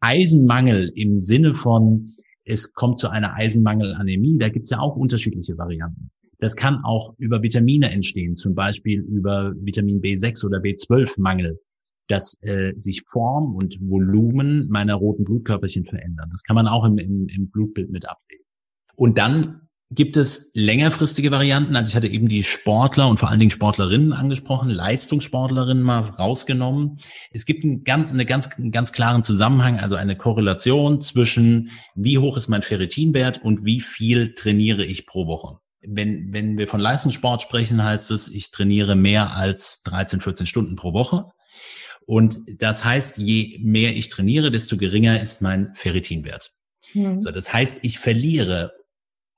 Eisenmangel 0.00 0.90
im 0.94 1.18
Sinne 1.18 1.54
von, 1.54 2.12
es 2.44 2.72
kommt 2.72 2.98
zu 2.98 3.08
einer 3.08 3.34
Eisenmangelanämie, 3.34 4.38
da 4.38 4.48
gibt 4.48 4.64
es 4.64 4.70
ja 4.70 4.80
auch 4.80 4.96
unterschiedliche 4.96 5.56
Varianten. 5.56 6.10
Das 6.38 6.56
kann 6.56 6.84
auch 6.84 7.14
über 7.18 7.42
Vitamine 7.42 7.90
entstehen, 7.90 8.34
zum 8.34 8.54
Beispiel 8.54 9.00
über 9.00 9.54
Vitamin 9.56 10.00
B6 10.00 10.44
oder 10.44 10.58
B12-Mangel 10.58 11.58
dass 12.08 12.38
äh, 12.42 12.72
sich 12.76 13.02
Form 13.06 13.54
und 13.54 13.78
Volumen 13.80 14.68
meiner 14.68 14.94
roten 14.94 15.24
Blutkörperchen 15.24 15.84
verändern. 15.84 16.28
Das 16.30 16.42
kann 16.42 16.56
man 16.56 16.68
auch 16.68 16.84
im, 16.84 16.98
im, 16.98 17.26
im 17.28 17.50
Blutbild 17.50 17.90
mit 17.90 18.08
ablesen. 18.08 18.54
Und 18.94 19.18
dann 19.18 19.66
gibt 19.90 20.16
es 20.16 20.50
längerfristige 20.54 21.30
Varianten. 21.30 21.76
Also 21.76 21.90
ich 21.90 21.96
hatte 21.96 22.08
eben 22.08 22.28
die 22.28 22.42
Sportler 22.42 23.08
und 23.08 23.18
vor 23.18 23.30
allen 23.30 23.38
Dingen 23.38 23.52
Sportlerinnen 23.52 24.12
angesprochen, 24.12 24.68
Leistungssportlerinnen 24.68 25.82
mal 25.82 26.00
rausgenommen. 26.00 26.98
Es 27.30 27.46
gibt 27.46 27.64
einen 27.64 27.84
ganz, 27.84 28.12
eine 28.12 28.26
ganz, 28.26 28.58
einen 28.58 28.72
ganz 28.72 28.92
klaren 28.92 29.22
Zusammenhang, 29.22 29.78
also 29.78 29.94
eine 29.94 30.16
Korrelation 30.16 31.00
zwischen 31.00 31.70
wie 31.94 32.18
hoch 32.18 32.36
ist 32.36 32.48
mein 32.48 32.62
Ferritinwert 32.62 33.42
und 33.44 33.64
wie 33.64 33.80
viel 33.80 34.34
trainiere 34.34 34.84
ich 34.84 35.06
pro 35.06 35.26
Woche. 35.28 35.58
Wenn, 35.86 36.32
wenn 36.32 36.58
wir 36.58 36.66
von 36.66 36.80
Leistungssport 36.80 37.42
sprechen, 37.42 37.84
heißt 37.84 38.10
es, 38.10 38.26
ich 38.26 38.50
trainiere 38.50 38.96
mehr 38.96 39.36
als 39.36 39.82
13, 39.84 40.20
14 40.20 40.46
Stunden 40.46 40.74
pro 40.74 40.94
Woche. 40.94 41.26
Und 42.06 42.38
das 42.62 42.84
heißt, 42.84 43.18
je 43.18 43.58
mehr 43.60 43.94
ich 43.94 44.08
trainiere, 44.08 44.50
desto 44.50 44.76
geringer 44.76 45.20
ist 45.20 45.42
mein 45.42 45.74
Ferritinwert. 45.74 46.54
Mhm. 46.94 47.20
So, 47.20 47.30
das 47.32 47.52
heißt, 47.52 47.84
ich 47.84 47.98
verliere 47.98 48.72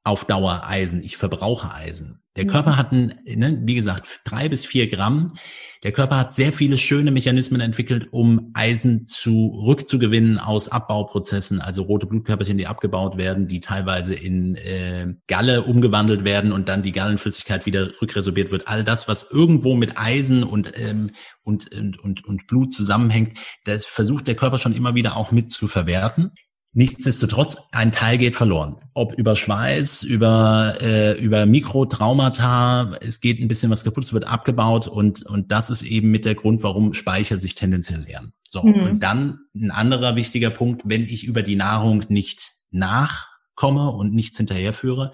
auf 0.05 0.27
Dauer 0.27 0.63
Eisen, 0.67 1.03
ich 1.03 1.17
verbrauche 1.17 1.73
Eisen. 1.73 2.23
Der 2.37 2.45
mhm. 2.45 2.49
Körper 2.51 2.77
hat, 2.77 2.93
ein, 2.93 3.19
ne, 3.25 3.61
wie 3.65 3.75
gesagt, 3.75 4.21
drei 4.25 4.49
bis 4.49 4.67
vier 4.67 4.89
Gramm. 4.89 5.35
Der 5.85 5.93
Körper 5.93 6.17
hat 6.17 6.31
sehr 6.33 6.53
viele 6.53 6.77
schöne 6.77 7.11
Mechanismen 7.13 7.61
entwickelt, 7.61 8.09
um 8.11 8.51
Eisen 8.55 9.07
zurückzugewinnen 9.07 10.39
aus 10.39 10.69
Abbauprozessen, 10.71 11.61
also 11.61 11.83
rote 11.83 12.07
Blutkörperchen, 12.07 12.59
die 12.59 12.67
abgebaut 12.67 13.17
werden, 13.17 13.47
die 13.47 13.61
teilweise 13.61 14.15
in 14.15 14.57
äh, 14.57 15.15
Galle 15.29 15.63
umgewandelt 15.63 16.25
werden 16.25 16.51
und 16.51 16.69
dann 16.69 16.83
die 16.83 16.93
Gallenflüssigkeit 16.93 17.65
wieder 17.65 17.91
rückresorbiert 18.03 18.51
wird. 18.51 18.67
All 18.67 18.83
das, 18.83 19.07
was 19.07 19.31
irgendwo 19.31 19.77
mit 19.77 19.99
Eisen 19.99 20.43
und, 20.43 20.73
ähm, 20.77 21.13
und, 21.45 21.71
und, 21.73 21.99
und, 22.01 22.25
und 22.25 22.47
Blut 22.49 22.73
zusammenhängt, 22.73 23.39
das 23.65 23.87
versucht 23.87 24.27
der 24.27 24.35
Körper 24.35 24.59
schon 24.59 24.75
immer 24.75 24.95
wieder 24.95 25.17
auch 25.17 25.31
mit 25.31 25.51
zu 25.51 25.69
verwerten. 25.69 26.33
Nichtsdestotrotz, 26.73 27.69
ein 27.73 27.93
Teil 27.93 28.19
geht 28.19 28.37
verloren. 28.37 28.77
Ob 28.93 29.13
über 29.15 29.37
Schweiß, 29.37 30.03
über, 30.03 30.75
äh, 30.81 31.19
über 31.19 31.47
Mikrotraumata, 31.47 32.93
es 33.01 33.21
geht 33.21 33.41
ein 33.41 33.49
bisschen 33.49 33.71
was 33.71 33.85
kaputt, 33.85 34.05
es 34.05 34.13
wird 34.13 34.29
abgebaut 34.29 34.87
und, 34.87 35.23
und 35.27 35.51
das 35.51 35.71
ist 35.71 35.83
eben 35.83 36.11
mit 36.11 36.25
der 36.25 36.35
Grund, 36.35 36.63
warum 36.63 36.93
Speicher 36.93 37.39
sich 37.39 37.55
tendenziell 37.55 38.01
leeren. 38.01 38.33
So, 38.43 38.63
mhm. 38.63 38.83
und 38.83 39.03
dann 39.03 39.39
ein 39.55 39.71
anderer 39.71 40.15
wichtiger 40.15 40.51
Punkt, 40.51 40.83
wenn 40.85 41.05
ich 41.05 41.25
über 41.25 41.43
die 41.43 41.57
Nahrung 41.57 42.05
nicht 42.09 42.51
nachkomme 42.71 43.91
und 43.91 44.13
nichts 44.13 44.37
hinterherführe, 44.37 45.13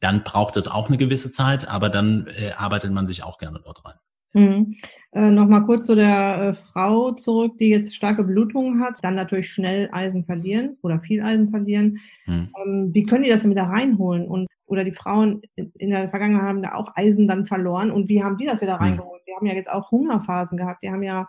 dann 0.00 0.24
braucht 0.24 0.56
es 0.56 0.68
auch 0.68 0.88
eine 0.88 0.98
gewisse 0.98 1.30
Zeit, 1.30 1.68
aber 1.68 1.90
dann 1.90 2.26
äh, 2.26 2.52
arbeitet 2.56 2.92
man 2.92 3.06
sich 3.06 3.22
auch 3.22 3.38
gerne 3.38 3.60
dort 3.62 3.84
rein. 3.84 3.96
Mhm. 4.34 4.76
Äh, 5.12 5.30
Nochmal 5.30 5.64
kurz 5.64 5.86
zu 5.86 5.94
der 5.94 6.40
äh, 6.40 6.54
Frau 6.54 7.12
zurück, 7.12 7.56
die 7.58 7.68
jetzt 7.68 7.94
starke 7.94 8.24
Blutungen 8.24 8.82
hat, 8.82 8.98
dann 9.02 9.14
natürlich 9.14 9.50
schnell 9.50 9.88
Eisen 9.92 10.24
verlieren 10.24 10.76
oder 10.82 11.00
viel 11.00 11.22
Eisen 11.22 11.48
verlieren. 11.48 11.98
Mhm. 12.26 12.48
Ähm, 12.64 12.90
wie 12.92 13.04
können 13.04 13.24
die 13.24 13.30
das 13.30 13.42
denn 13.42 13.50
wieder 13.50 13.64
reinholen? 13.64 14.26
Und 14.28 14.48
oder 14.66 14.84
die 14.84 14.92
Frauen 14.92 15.40
in 15.56 15.90
der 15.90 16.10
Vergangenheit 16.10 16.44
haben 16.44 16.62
da 16.62 16.74
auch 16.74 16.92
Eisen 16.94 17.26
dann 17.26 17.46
verloren 17.46 17.90
und 17.90 18.08
wie 18.08 18.22
haben 18.22 18.36
die 18.36 18.44
das 18.44 18.60
wieder 18.60 18.76
mhm. 18.76 18.82
reingeholt? 18.82 19.22
Die 19.26 19.34
haben 19.34 19.46
ja 19.46 19.54
jetzt 19.54 19.70
auch 19.70 19.90
Hungerphasen 19.90 20.58
gehabt, 20.58 20.82
die 20.82 20.90
haben 20.90 21.02
ja 21.02 21.28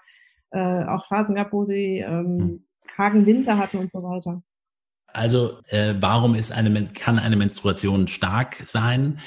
äh, 0.51 0.83
auch 0.85 1.05
Phasen 1.07 1.35
gehabt, 1.35 1.53
wo 1.53 1.63
sie 1.63 1.99
ähm, 1.99 2.35
mhm. 2.35 2.63
kargen 2.95 3.25
Winter 3.25 3.57
hatten 3.57 3.77
und 3.77 3.91
so 3.91 4.03
weiter. 4.03 4.41
Also 5.07 5.59
äh, 5.69 5.95
warum 5.99 6.35
ist 6.35 6.51
eine 6.51 6.88
kann 6.88 7.17
eine 7.17 7.35
Menstruation 7.35 8.07
stark 8.07 8.62
sein? 8.65 9.19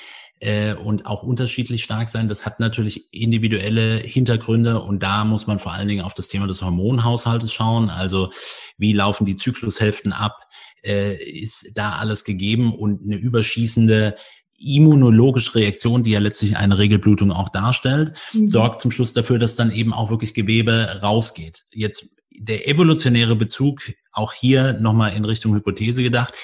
Äh, 0.43 0.75
und 0.75 1.07
auch 1.07 1.23
unterschiedlich 1.23 1.85
stark 1.85 2.09
sein. 2.09 2.29
Das 2.29 2.45
hat 2.45 2.59
natürlich 2.59 3.13
individuelle 3.15 3.99
Hintergründe 3.99 4.83
und 4.83 5.03
da 5.03 5.25
muss 5.25 5.47
man 5.47 5.61
vor 5.61 5.73
allen 5.73 5.87
Dingen 5.87 6.05
auf 6.05 6.15
das 6.15 6.29
Thema 6.29 6.49
des 6.49 6.63
Hormonhaushaltes 6.63 7.53
schauen. 7.53 7.91
Also 7.91 8.31
wie 8.77 8.93
laufen 8.93 9.25
die 9.25 9.37
Zyklushälften 9.37 10.13
ab? 10.13 10.41
Äh, 10.83 11.15
ist 11.15 11.73
da 11.77 11.93
alles 11.93 12.25
gegeben 12.25 12.75
und 12.75 13.05
eine 13.05 13.15
überschießende 13.15 14.17
immunologische 14.59 15.55
Reaktion, 15.55 16.03
die 16.03 16.11
ja 16.11 16.19
letztlich 16.19 16.57
eine 16.57 16.77
Regelblutung 16.77 17.31
auch 17.31 17.49
darstellt, 17.49 18.13
mhm. 18.33 18.49
sorgt 18.49 18.81
zum 18.81 18.91
Schluss 18.91 19.13
dafür, 19.13 19.39
dass 19.39 19.55
dann 19.55 19.71
eben 19.71 19.93
auch 19.93 20.11
wirklich 20.11 20.35
Gewebe 20.35 21.01
rausgeht. 21.03 21.63
Jetzt 21.73 22.17
der 22.37 22.69
evolutionäre 22.69 23.37
Bezug, 23.37 23.81
auch 24.11 24.33
hier 24.33 24.73
nochmal 24.75 25.15
in 25.15 25.25
Richtung 25.25 25.55
Hypothese 25.55 26.03
gedacht, 26.03 26.35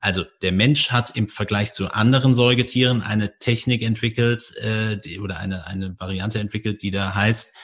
also 0.00 0.24
der 0.42 0.52
Mensch 0.52 0.90
hat 0.90 1.16
im 1.16 1.28
Vergleich 1.28 1.72
zu 1.72 1.92
anderen 1.92 2.34
Säugetieren 2.34 3.02
eine 3.02 3.38
Technik 3.38 3.82
entwickelt 3.82 4.54
äh, 4.58 4.96
die, 4.96 5.18
oder 5.18 5.38
eine, 5.38 5.66
eine 5.66 5.98
Variante 5.98 6.38
entwickelt, 6.38 6.82
die 6.82 6.90
da 6.90 7.14
heißt, 7.14 7.56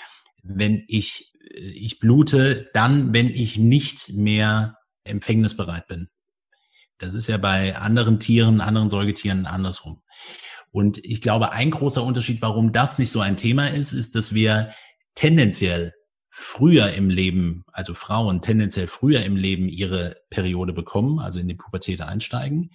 wenn 0.43 0.85
ich, 0.89 1.33
äh, 1.41 1.61
ich 1.61 2.01
blute, 2.01 2.71
dann, 2.75 3.13
wenn 3.13 3.31
ich 3.31 3.59
nicht 3.59 4.15
mehr 4.15 4.79
empfängnisbereit 5.05 5.87
bin. 5.87 6.09
Das 6.99 7.15
ist 7.15 7.29
ja 7.29 7.37
bei 7.37 7.77
anderen 7.77 8.19
Tieren, 8.21 8.61
anderen 8.61 8.91
Säugetieren 8.91 9.47
andersrum. 9.47 10.03
Und 10.71 10.99
ich 11.05 11.21
glaube, 11.21 11.53
ein 11.53 11.71
großer 11.71 12.03
Unterschied, 12.03 12.43
warum 12.43 12.73
das 12.73 12.99
nicht 12.99 13.11
so 13.11 13.21
ein 13.21 13.37
Thema 13.37 13.69
ist, 13.69 13.93
ist, 13.93 14.17
dass 14.17 14.35
wir 14.35 14.73
tendenziell 15.15 15.93
früher 16.37 16.93
im 16.95 17.11
Leben, 17.11 17.63
also 17.73 17.95
Frauen 17.95 18.43
tendenziell 18.43 18.89
früher 18.89 19.25
im 19.25 19.37
Leben 19.37 19.69
ihre 19.69 20.17
Periode 20.31 20.73
bekommen, 20.73 21.21
also 21.21 21.39
in 21.39 21.47
die 21.47 21.55
Pubertät 21.55 22.01
einsteigen, 22.01 22.73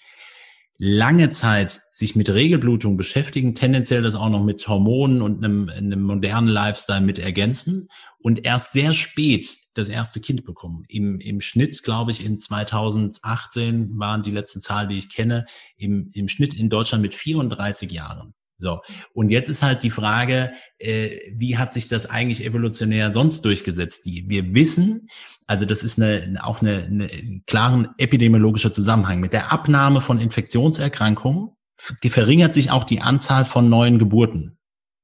lange 0.78 1.30
Zeit 1.30 1.82
sich 1.91 2.15
mit 2.15 2.30
Regelblutung 2.30 2.95
beschäftigen, 2.95 3.56
tendenziell 3.56 4.02
das 4.02 4.15
auch 4.15 4.30
noch 4.30 4.45
mit 4.45 4.65
Hormonen 4.65 5.22
und 5.22 5.43
einem, 5.43 5.67
einem 5.67 6.04
modernen 6.04 6.48
Lifestyle 6.48 7.02
mit 7.02 7.19
ergänzen 7.19 7.89
und 8.19 8.45
erst 8.45 8.72
sehr 8.72 8.93
spät 8.93 9.58
das 9.74 9.89
erste 9.89 10.22
Kind 10.22 10.45
bekommen. 10.45 10.86
Im, 10.88 11.19
im 11.19 11.41
Schnitt, 11.41 11.84
glaube 11.84 12.12
ich, 12.12 12.26
in 12.26 12.38
2018 12.38 14.00
waren 14.00 14.24
die 14.24 14.32
letzten 14.32 14.62
Zahlen, 14.62 14.88
die 14.88 14.98
ich 14.98 15.13
kenne, 15.13 15.45
im, 15.76 16.10
im 16.13 16.30
Schnitt 16.30 16.54
in 16.54 16.69
Deutschland 16.69 17.02
mit 17.02 17.13
34 17.13 17.91
Jahren. 17.91 18.34
So, 18.62 18.82
und 19.13 19.30
jetzt 19.30 19.48
ist 19.48 19.63
halt 19.63 19.84
die 19.84 19.89
Frage, 19.89 20.52
äh, 20.80 21.17
wie 21.34 21.58
hat 21.58 21.72
sich 21.72 21.88
das 21.88 22.10
eigentlich 22.10 22.45
evolutionär 22.45 23.12
sonst 23.13 23.45
durchgesetzt? 23.45 24.06
Die, 24.06 24.26
wir 24.28 24.54
wissen, 24.54 25.08
also 25.48 25.65
das 25.65 25.82
ist 25.82 26.00
eine, 26.00 26.38
auch 26.43 26.62
eine, 26.62 26.84
eine 26.84 27.10
klaren 27.48 27.88
epidemiologischer 27.98 28.74
Zusammenhang. 28.74 29.22
Mit 29.22 29.32
der 29.32 29.54
Abnahme 29.54 30.02
von 30.02 30.19
Infektionserkrankungen 30.19 31.56
verringert 31.78 32.54
sich 32.54 32.69
auch 32.69 32.84
die 32.84 33.00
Anzahl 33.00 33.45
von 33.45 33.69
neuen 33.69 33.98
Geburten. 33.98 34.58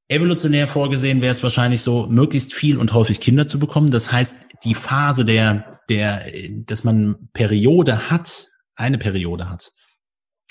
Evolutionär 0.10 0.68
vorgesehen 0.68 1.22
wäre 1.22 1.32
es 1.32 1.42
wahrscheinlich 1.42 1.82
so, 1.82 2.08
möglichst 2.08 2.54
viel 2.54 2.78
und 2.78 2.94
häufig 2.94 3.22
Kinder 3.22 3.48
zu 3.48 3.58
bekommen. 3.58 3.90
Das 3.90 4.12
heißt, 4.12 4.48
die 4.66 4.76
Phase 4.76 5.24
der, 5.24 5.80
der, 5.90 6.26
dass 6.66 6.84
man 6.84 7.30
Periode 7.34 8.12
hat, 8.12 8.48
eine 8.76 8.98
Periode 8.98 9.50
hat, 9.50 9.72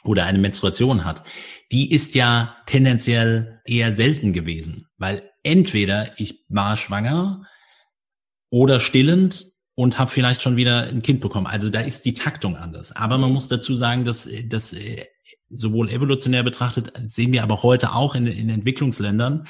oder 0.04 0.24
eine 0.24 0.38
Menstruation 0.38 1.04
hat, 1.04 1.22
die 1.72 1.90
ist 1.90 2.14
ja 2.14 2.56
tendenziell 2.66 3.60
eher 3.64 3.92
selten 3.92 4.32
gewesen, 4.32 4.88
weil 4.98 5.22
entweder 5.42 6.18
ich 6.18 6.44
war 6.48 6.76
schwanger 6.76 7.42
oder 8.50 8.80
stillend 8.80 9.46
und 9.74 9.98
habe 9.98 10.10
vielleicht 10.10 10.42
schon 10.42 10.56
wieder 10.56 10.84
ein 10.84 11.02
Kind 11.02 11.20
bekommen. 11.20 11.46
Also 11.46 11.68
da 11.70 11.80
ist 11.80 12.04
die 12.04 12.14
Taktung 12.14 12.56
anders. 12.56 12.94
Aber 12.94 13.18
man 13.18 13.32
muss 13.32 13.48
dazu 13.48 13.74
sagen, 13.74 14.04
dass, 14.04 14.28
dass 14.46 14.72
äh, 14.72 15.04
sowohl 15.50 15.90
evolutionär 15.90 16.42
betrachtet, 16.42 16.92
sehen 17.08 17.32
wir 17.32 17.42
aber 17.42 17.62
heute 17.62 17.92
auch 17.94 18.14
in, 18.14 18.26
in 18.26 18.50
Entwicklungsländern, 18.50 19.46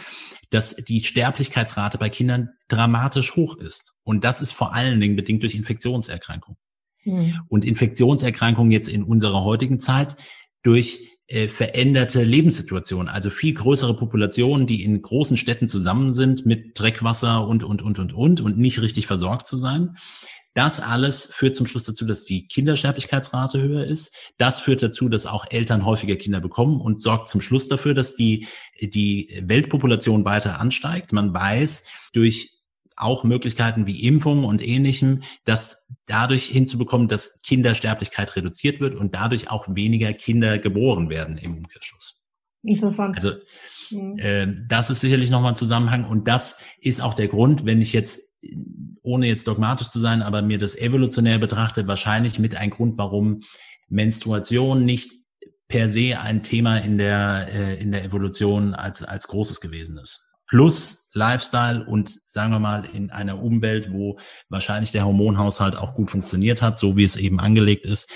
dass 0.51 0.77
die 0.77 1.03
Sterblichkeitsrate 1.03 1.99
bei 1.99 2.09
Kindern 2.09 2.51
dramatisch 2.69 3.37
hoch 3.37 3.57
ist. 3.57 4.01
Und 4.05 4.25
das 4.25 4.41
ist 4.41 4.53
vor 4.53 4.73
allen 4.75 5.01
Dingen 5.01 5.17
bedingt 5.17 5.43
durch 5.43 5.55
Infektionserkrankungen. 5.55 6.57
Mhm. 7.05 7.41
Und 7.49 7.65
Infektionserkrankungen 7.65 8.71
jetzt 8.71 8.89
in 8.89 9.03
unserer 9.03 9.45
heutigen 9.45 9.79
Zeit 9.79 10.17
durch 10.65 11.13
äh, 11.29 11.49
veränderte 11.49 12.25
Lebenssituationen, 12.25 13.09
also 13.09 13.31
viel 13.31 13.55
größere 13.55 13.97
Populationen, 13.97 14.67
die 14.67 14.83
in 14.83 15.01
großen 15.01 15.37
Städten 15.37 15.69
zusammen 15.69 16.13
sind 16.13 16.45
mit 16.45 16.79
Dreckwasser 16.79 17.47
und, 17.47 17.63
und, 17.63 17.81
und, 17.81 18.01
und, 18.01 18.13
und, 18.13 18.41
und 18.41 18.59
nicht 18.59 18.83
richtig 18.83 19.07
versorgt 19.07 19.47
zu 19.47 19.57
sein. 19.57 19.97
Das 20.55 20.79
alles 20.81 21.25
führt 21.25 21.57
zum 21.57 21.67
Schluss 21.67 21.85
dazu, 21.85 22.07
dass 22.07 22.27
die 22.27 22.47
Kindersterblichkeitsrate 22.47 23.61
höher 23.61 23.87
ist. 23.87 24.15
Das 24.39 24.61
führt 24.61 24.83
dazu, 24.83 25.09
dass 25.09 25.27
auch 25.27 25.47
Eltern 25.51 25.85
häufiger 25.85 26.15
Kinder 26.15 26.41
bekommen 26.41 26.81
und 26.81 27.01
sorgt 27.01 27.29
zum 27.29 27.41
Schluss 27.41 27.69
dafür, 27.69 27.93
dass 27.93 28.15
die, 28.15 28.47
die 28.81 29.43
Weltpopulation 29.43 30.25
weiter 30.25 30.61
ansteigt. 30.61 31.13
Man 31.13 31.35
weiß 31.35 31.89
durch 32.13 32.51
auch 32.97 33.25
Möglichkeiten 33.25 33.87
wie 33.87 34.07
Impfungen 34.07 34.45
und 34.45 34.67
ähnlichem, 34.67 35.23
das 35.45 35.95
dadurch 36.07 36.45
hinzubekommen, 36.47 37.09
dass 37.09 37.43
Kindersterblichkeit 37.43 38.37
reduziert 38.37 38.81
wird 38.81 38.95
und 38.95 39.15
dadurch 39.15 39.51
auch 39.51 39.67
weniger 39.69 40.13
Kinder 40.13 40.59
geboren 40.59 41.11
werden 41.11 41.37
im 41.39 41.57
Umkehrschluss. 41.57 42.25
Interessant. 42.63 43.17
Also 43.17 43.33
mhm. 43.91 44.19
äh, 44.19 44.55
das 44.69 44.91
ist 44.91 45.01
sicherlich 45.01 45.31
nochmal 45.31 45.53
ein 45.53 45.57
Zusammenhang 45.57 46.05
und 46.05 46.29
das 46.29 46.65
ist 46.81 47.01
auch 47.01 47.15
der 47.15 47.29
Grund, 47.29 47.67
wenn 47.67 47.81
ich 47.81 47.93
jetzt, 47.93 48.39
ohne 49.03 49.27
jetzt 49.27 49.47
dogmatisch 49.49 49.89
zu 49.89 49.99
sein, 49.99 50.23
aber 50.23 50.43
mir 50.43 50.59
das 50.59 50.77
evolutionär 50.77 51.39
betrachte, 51.39 51.87
wahrscheinlich 51.89 52.39
mit 52.39 52.57
ein 52.57 52.71
Grund, 52.71 52.97
warum 52.97 53.43
Menstruation 53.89 54.85
nicht 54.85 55.13
per 55.69 55.91
se 55.91 56.19
ein 56.21 56.43
Thema 56.43 56.79
in 56.79 56.97
der, 56.97 57.49
äh, 57.53 57.83
in 57.83 57.91
der 57.93 58.05
Evolution 58.05 58.75
als, 58.75 59.03
als 59.03 59.29
großes 59.29 59.61
gewesen 59.61 59.99
ist 59.99 60.24
plus 60.47 61.11
Lifestyle 61.15 61.85
und 61.87 62.09
sagen 62.29 62.53
wir 62.53 62.59
mal 62.59 62.83
in 62.93 63.11
einer 63.11 63.43
Umwelt, 63.43 63.93
wo 63.93 64.19
wahrscheinlich 64.49 64.93
der 64.93 65.07
Hormonhaushalt 65.07 65.77
auch 65.77 65.95
gut 65.95 66.11
funktioniert 66.11 66.61
hat, 66.61 66.77
so 66.77 66.97
wie 66.97 67.05
es 67.05 67.17
eben 67.17 67.41
angelegt 67.41 67.87
ist, 67.87 68.13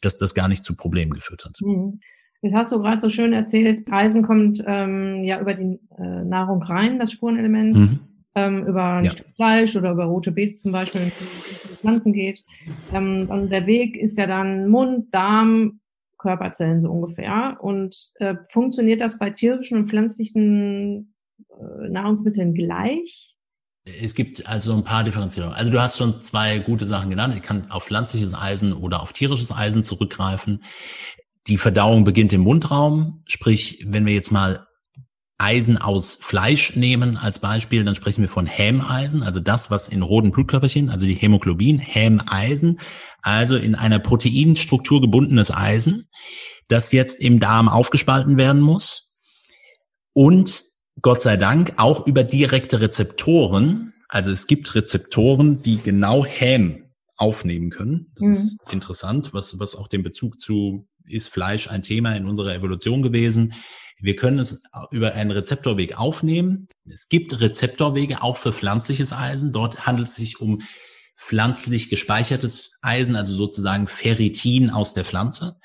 dass 0.00 0.18
das 0.18 0.34
gar 0.34 0.48
nicht 0.48 0.64
zu 0.64 0.74
Problemen 0.74 1.12
geführt 1.12 1.44
hat. 1.44 1.58
Mhm. 1.60 2.00
Jetzt 2.40 2.54
hast 2.54 2.72
du 2.72 2.80
gerade 2.80 3.00
so 3.00 3.10
schön 3.10 3.32
erzählt, 3.32 3.82
Eisen 3.90 4.22
kommt 4.22 4.62
ähm, 4.64 5.24
ja 5.24 5.40
über 5.40 5.54
die 5.54 5.80
äh, 5.98 6.24
Nahrung 6.24 6.62
rein, 6.62 6.98
das 6.98 7.10
Spurenelement, 7.10 7.74
mhm. 7.74 8.00
ähm, 8.36 8.64
über 8.64 8.98
ein 8.98 9.04
ja. 9.04 9.10
Stück 9.10 9.26
Fleisch 9.34 9.74
oder 9.76 9.90
über 9.90 10.04
rote 10.04 10.30
Beete 10.30 10.54
zum 10.54 10.70
Beispiel, 10.70 11.00
wenn 11.00 11.08
es 11.08 11.70
um 11.70 11.76
Pflanzen 11.76 12.12
geht. 12.12 12.44
Ähm, 12.92 13.26
und 13.28 13.50
der 13.50 13.66
Weg 13.66 13.96
ist 13.96 14.16
ja 14.16 14.28
dann 14.28 14.68
Mund, 14.68 15.12
Darm, 15.12 15.80
Körperzellen 16.16 16.82
so 16.82 16.90
ungefähr. 16.90 17.56
Und 17.60 18.12
äh, 18.20 18.36
funktioniert 18.48 19.00
das 19.00 19.18
bei 19.18 19.30
tierischen 19.30 19.78
und 19.78 19.86
pflanzlichen 19.86 21.14
Nahrungsmitteln 21.88 22.54
gleich? 22.54 23.34
Es 23.84 24.14
gibt 24.14 24.46
also 24.46 24.74
ein 24.74 24.84
paar 24.84 25.04
Differenzierungen. 25.04 25.56
Also 25.56 25.70
du 25.70 25.80
hast 25.80 25.96
schon 25.96 26.20
zwei 26.20 26.58
gute 26.58 26.86
Sachen 26.86 27.10
genannt. 27.10 27.34
Ich 27.36 27.42
kann 27.42 27.70
auf 27.70 27.84
pflanzliches 27.84 28.34
Eisen 28.34 28.72
oder 28.72 29.02
auf 29.02 29.12
tierisches 29.12 29.50
Eisen 29.50 29.82
zurückgreifen. 29.82 30.62
Die 31.46 31.58
Verdauung 31.58 32.04
beginnt 32.04 32.32
im 32.32 32.42
Mundraum. 32.42 33.22
Sprich, 33.26 33.84
wenn 33.86 34.04
wir 34.04 34.12
jetzt 34.12 34.30
mal 34.30 34.66
Eisen 35.38 35.78
aus 35.78 36.18
Fleisch 36.20 36.74
nehmen 36.74 37.16
als 37.16 37.38
Beispiel, 37.38 37.84
dann 37.84 37.94
sprechen 37.94 38.22
wir 38.22 38.28
von 38.28 38.46
Hämeisen, 38.46 39.22
also 39.22 39.38
das, 39.38 39.70
was 39.70 39.88
in 39.88 40.02
roten 40.02 40.32
Blutkörperchen, 40.32 40.90
also 40.90 41.06
die 41.06 41.14
Hämoglobin, 41.14 41.78
Hämeisen, 41.78 42.80
also 43.22 43.56
in 43.56 43.76
einer 43.76 44.00
Proteinstruktur 44.00 45.00
gebundenes 45.00 45.52
Eisen, 45.52 46.08
das 46.66 46.90
jetzt 46.90 47.20
im 47.20 47.38
Darm 47.38 47.68
aufgespalten 47.68 48.36
werden 48.36 48.60
muss 48.60 49.16
und 50.12 50.67
Gott 51.02 51.22
sei 51.22 51.36
Dank 51.36 51.74
auch 51.76 52.06
über 52.06 52.24
direkte 52.24 52.80
Rezeptoren. 52.80 53.92
Also 54.08 54.30
es 54.30 54.46
gibt 54.46 54.74
Rezeptoren, 54.74 55.62
die 55.62 55.78
genau 55.78 56.24
Häm 56.24 56.84
aufnehmen 57.16 57.70
können. 57.70 58.12
Das 58.16 58.26
mhm. 58.26 58.32
ist 58.32 58.72
interessant, 58.72 59.34
was, 59.34 59.58
was 59.58 59.74
auch 59.74 59.88
den 59.88 60.02
Bezug 60.02 60.40
zu, 60.40 60.88
ist 61.04 61.28
Fleisch 61.28 61.68
ein 61.68 61.82
Thema 61.82 62.14
in 62.16 62.26
unserer 62.26 62.54
Evolution 62.54 63.02
gewesen. 63.02 63.54
Wir 64.00 64.16
können 64.16 64.38
es 64.38 64.62
über 64.92 65.14
einen 65.14 65.32
Rezeptorweg 65.32 65.98
aufnehmen. 65.98 66.68
Es 66.84 67.08
gibt 67.08 67.40
Rezeptorwege 67.40 68.22
auch 68.22 68.36
für 68.36 68.52
pflanzliches 68.52 69.12
Eisen. 69.12 69.50
Dort 69.50 69.86
handelt 69.86 70.08
es 70.08 70.14
sich 70.14 70.40
um 70.40 70.62
pflanzlich 71.16 71.90
gespeichertes 71.90 72.78
Eisen, 72.80 73.16
also 73.16 73.34
sozusagen 73.34 73.88
Ferritin 73.88 74.70
aus 74.70 74.94
der 74.94 75.04
Pflanze. 75.04 75.56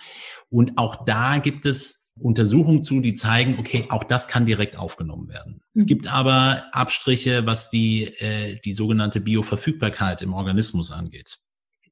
Und 0.50 0.78
auch 0.78 1.06
da 1.06 1.38
gibt 1.38 1.66
es 1.66 2.03
Untersuchungen 2.20 2.84
zu, 2.84 3.02
die 3.02 3.14
zeigen, 3.14 3.58
okay, 3.60 3.86
auch 3.90 4.04
das 4.04 4.28
kann 4.28 4.46
direkt 4.46 4.78
aufgenommen 4.78 5.30
werden. 5.30 5.54
Mhm. 5.54 5.82
Es 5.82 5.86
gibt 5.86 6.08
aber 6.12 6.64
Abstriche, 6.72 7.46
was 7.46 7.70
die, 7.70 8.06
äh, 8.20 8.60
die 8.64 8.74
sogenannte 8.74 9.20
Bioverfügbarkeit 9.20 10.22
im 10.22 10.34
Organismus 10.34 10.92
angeht. 10.92 11.40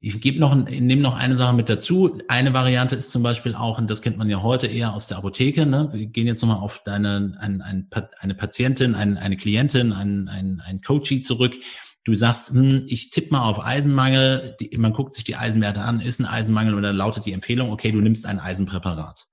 Ich 0.04 0.20
gebe 0.20 0.40
noch, 0.40 0.56
nehme 0.56 1.02
noch 1.02 1.16
eine 1.16 1.36
Sache 1.36 1.54
mit 1.54 1.70
dazu. 1.70 2.18
Eine 2.28 2.54
Variante 2.54 2.96
ist 2.96 3.12
zum 3.12 3.22
Beispiel 3.22 3.54
auch, 3.54 3.78
und 3.78 3.90
das 3.90 4.02
kennt 4.02 4.18
man 4.18 4.30
ja 4.30 4.42
heute 4.42 4.66
eher 4.66 4.94
aus 4.94 5.08
der 5.08 5.18
Apotheke. 5.18 5.68
Ne? 5.68 5.90
Wir 5.94 6.08
gehen 6.08 6.26
jetzt 6.26 6.42
nochmal 6.42 6.58
auf 6.58 6.82
deine, 6.84 7.38
ein, 7.40 7.62
ein, 7.62 7.88
eine 8.20 8.34
Patientin, 8.34 8.96
ein, 8.96 9.18
eine 9.18 9.38
Klientin, 9.38 9.94
ein, 9.94 10.28
ein, 10.28 10.60
ein 10.66 10.82
Coachie 10.82 11.22
zurück. 11.22 11.54
Du 12.04 12.16
sagst, 12.16 12.50
hm, 12.50 12.84
ich 12.88 13.12
tippe 13.12 13.32
mal 13.32 13.44
auf 13.44 13.64
Eisenmangel. 13.64 14.56
Die, 14.60 14.76
man 14.78 14.94
guckt 14.94 15.14
sich 15.14 15.24
die 15.24 15.36
Eisenwerte 15.36 15.82
an, 15.82 16.02
ist 16.02 16.20
ein 16.20 16.26
Eisenmangel 16.26 16.74
und 16.74 16.82
dann 16.82 16.96
lautet 16.96 17.28
die 17.28 17.34
Empfehlung, 17.34 17.72
okay, 17.72 17.92
du 17.92 18.02
nimmst 18.02 18.26
ein 18.26 18.40
Eisenpräparat. 18.40 19.28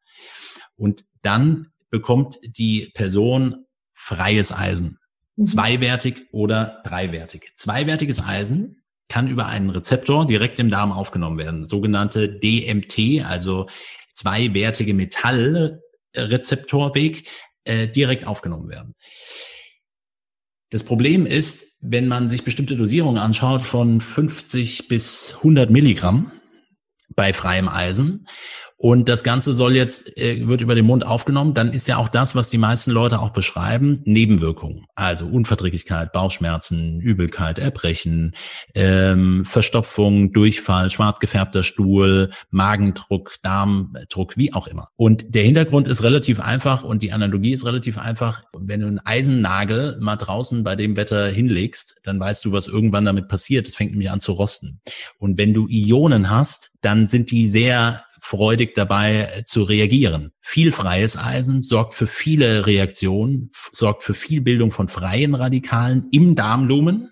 Und 0.79 1.05
dann 1.23 1.71
bekommt 1.91 2.39
die 2.43 2.91
Person 2.95 3.67
freies 3.93 4.53
Eisen. 4.53 4.99
Mhm. 5.37 5.45
Zweiwertig 5.45 6.29
oder 6.33 6.81
dreiwertig. 6.85 7.51
Zweiwertiges 7.55 8.25
Eisen 8.25 8.83
kann 9.09 9.29
über 9.29 9.47
einen 9.47 9.71
Rezeptor 9.71 10.27
direkt 10.27 10.59
im 10.61 10.71
Darm 10.71 10.93
aufgenommen 10.93 11.39
werden, 11.39 11.67
sogenannte 11.67 12.29
DMT, 12.29 13.25
also 13.27 13.67
zweiwertige 14.13 14.95
Metallrezeptorweg, 14.95 17.27
äh, 17.65 17.89
direkt 17.89 18.25
aufgenommen 18.27 18.69
werden. 18.69 18.95
Das 20.71 20.85
Problem 20.85 21.25
ist, 21.25 21.79
wenn 21.81 22.09
man 22.09 22.29
sich 22.29 22.45
bestimmte 22.45 22.77
Dosierungen 22.77 23.21
anschaut 23.21 23.63
von 23.63 24.03
50 24.03 24.89
bis 24.89 25.37
100 25.37 25.71
Milligramm 25.71 26.31
bei 27.17 27.33
freiem 27.33 27.69
Eisen 27.69 28.27
und 28.81 29.09
das 29.09 29.25
Ganze 29.25 29.55
soll 29.55 29.75
jetzt, 29.75 30.17
äh, 30.17 30.47
wird 30.47 30.61
über 30.61 30.77
den 30.77 30.87
Mund 30.87 31.05
aufgenommen, 31.05 31.53
dann 31.53 31.73
ist 31.73 31.89
ja 31.89 31.97
auch 31.97 32.09
das, 32.09 32.37
was 32.37 32.49
die 32.49 32.59
meisten 32.59 32.93
Leute 32.93 33.19
auch 33.19 33.31
beschreiben, 33.31 34.03
Nebenwirkungen. 34.05 34.87
Also 34.95 35.27
Unverträglichkeit, 35.27 36.13
Bauchschmerzen, 36.13 37.01
Übelkeit, 37.01 37.59
Erbrechen, 37.59 38.37
ähm, 38.77 39.45
Verstopfung, 39.45 40.33
Durchfall, 40.33 40.91
schwarz 40.91 41.19
gefärbter 41.19 41.65
Stuhl, 41.65 42.31
Magendruck, 42.51 43.35
Darmdruck, 43.43 44.37
wie 44.37 44.53
auch 44.53 44.69
immer. 44.69 44.91
Und 44.95 45.35
der 45.35 45.43
Hintergrund 45.43 45.89
ist 45.89 46.05
relativ 46.05 46.39
einfach 46.39 46.85
und 46.85 47.03
die 47.03 47.11
Analogie 47.11 47.55
ist 47.55 47.67
relativ 47.67 47.99
einfach. 47.99 48.45
Wenn 48.57 48.79
du 48.79 48.87
einen 48.87 49.01
Eisennagel 49.05 49.99
mal 50.01 50.15
draußen 50.15 50.63
bei 50.63 50.77
dem 50.77 50.97
Wetter 50.97 51.27
hinlegst, 51.27 52.03
dann 52.05 52.21
weißt 52.21 52.45
du, 52.45 52.53
was 52.53 52.69
irgendwann 52.69 53.07
damit 53.07 53.27
passiert. 53.27 53.67
Es 53.67 53.75
fängt 53.75 53.91
nämlich 53.91 54.13
an 54.13 54.21
zu 54.21 54.33
rosten. 54.33 54.81
Und 55.19 55.37
wenn 55.37 55.53
du 55.53 55.67
Ionen 55.69 56.31
hast, 56.31 56.78
dann 56.81 57.07
sind 57.07 57.31
die 57.31 57.49
sehr 57.49 58.05
freudig 58.21 58.75
dabei 58.75 59.29
äh, 59.35 59.45
zu 59.45 59.63
reagieren. 59.63 60.31
Viel 60.41 60.73
freies 60.73 61.17
Eisen 61.17 61.63
sorgt 61.63 61.95
für 61.95 62.07
viele 62.07 62.67
Reaktionen, 62.67 63.51
sorgt 63.73 64.03
für 64.03 64.15
viel 64.15 64.41
Bildung 64.41 64.71
von 64.71 64.89
freien 64.89 65.35
Radikalen 65.35 66.09
im 66.13 66.35
Darmlumen, 66.35 67.11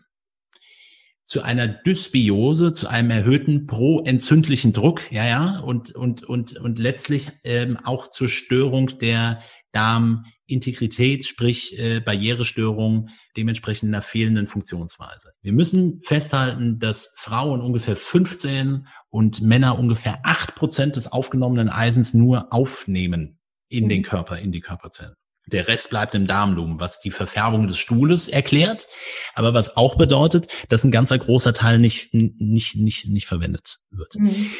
zu 1.26 1.42
einer 1.42 1.66
Dysbiose, 1.66 2.72
zu 2.72 2.86
einem 2.88 3.10
erhöhten 3.10 3.66
proentzündlichen 3.66 4.72
Druck, 4.72 5.10
ja, 5.10 5.26
ja, 5.26 5.58
und, 5.58 5.92
und, 5.92 6.22
und, 6.22 6.56
und 6.56 6.78
letztlich 6.78 7.28
ähm, 7.42 7.76
auch 7.82 8.08
zur 8.08 8.28
Störung 8.28 8.96
der 9.00 9.42
Darmintegrität, 9.72 11.26
sprich 11.26 11.78
äh, 11.80 11.98
Barrierestörung, 11.98 13.08
dementsprechend 13.36 13.88
einer 13.92 14.02
fehlenden 14.02 14.46
Funktionsweise. 14.46 15.32
Wir 15.42 15.52
müssen 15.52 16.00
festhalten, 16.04 16.78
dass 16.78 17.16
Frauen 17.18 17.60
ungefähr 17.60 17.96
15 17.96 18.86
und 19.16 19.40
Männer 19.40 19.78
ungefähr 19.78 20.20
acht 20.24 20.56
Prozent 20.56 20.94
des 20.96 21.10
aufgenommenen 21.10 21.70
Eisens 21.70 22.12
nur 22.12 22.52
aufnehmen 22.52 23.38
in 23.70 23.88
den 23.88 24.00
mhm. 24.00 24.04
Körper, 24.04 24.38
in 24.38 24.52
die 24.52 24.60
Körperzellen. 24.60 25.14
Der 25.46 25.68
Rest 25.68 25.88
bleibt 25.88 26.14
im 26.14 26.26
Darmlumen, 26.26 26.80
was 26.80 27.00
die 27.00 27.10
Verfärbung 27.10 27.66
des 27.66 27.78
Stuhles 27.78 28.28
erklärt, 28.28 28.86
aber 29.34 29.54
was 29.54 29.78
auch 29.78 29.96
bedeutet, 29.96 30.48
dass 30.68 30.84
ein 30.84 30.90
ganzer 30.90 31.16
großer 31.16 31.54
Teil 31.54 31.78
nicht, 31.78 32.12
nicht, 32.12 32.76
nicht, 32.76 33.08
nicht 33.08 33.26
verwendet 33.26 33.78
wird. 33.90 34.16
Mhm. 34.16 34.50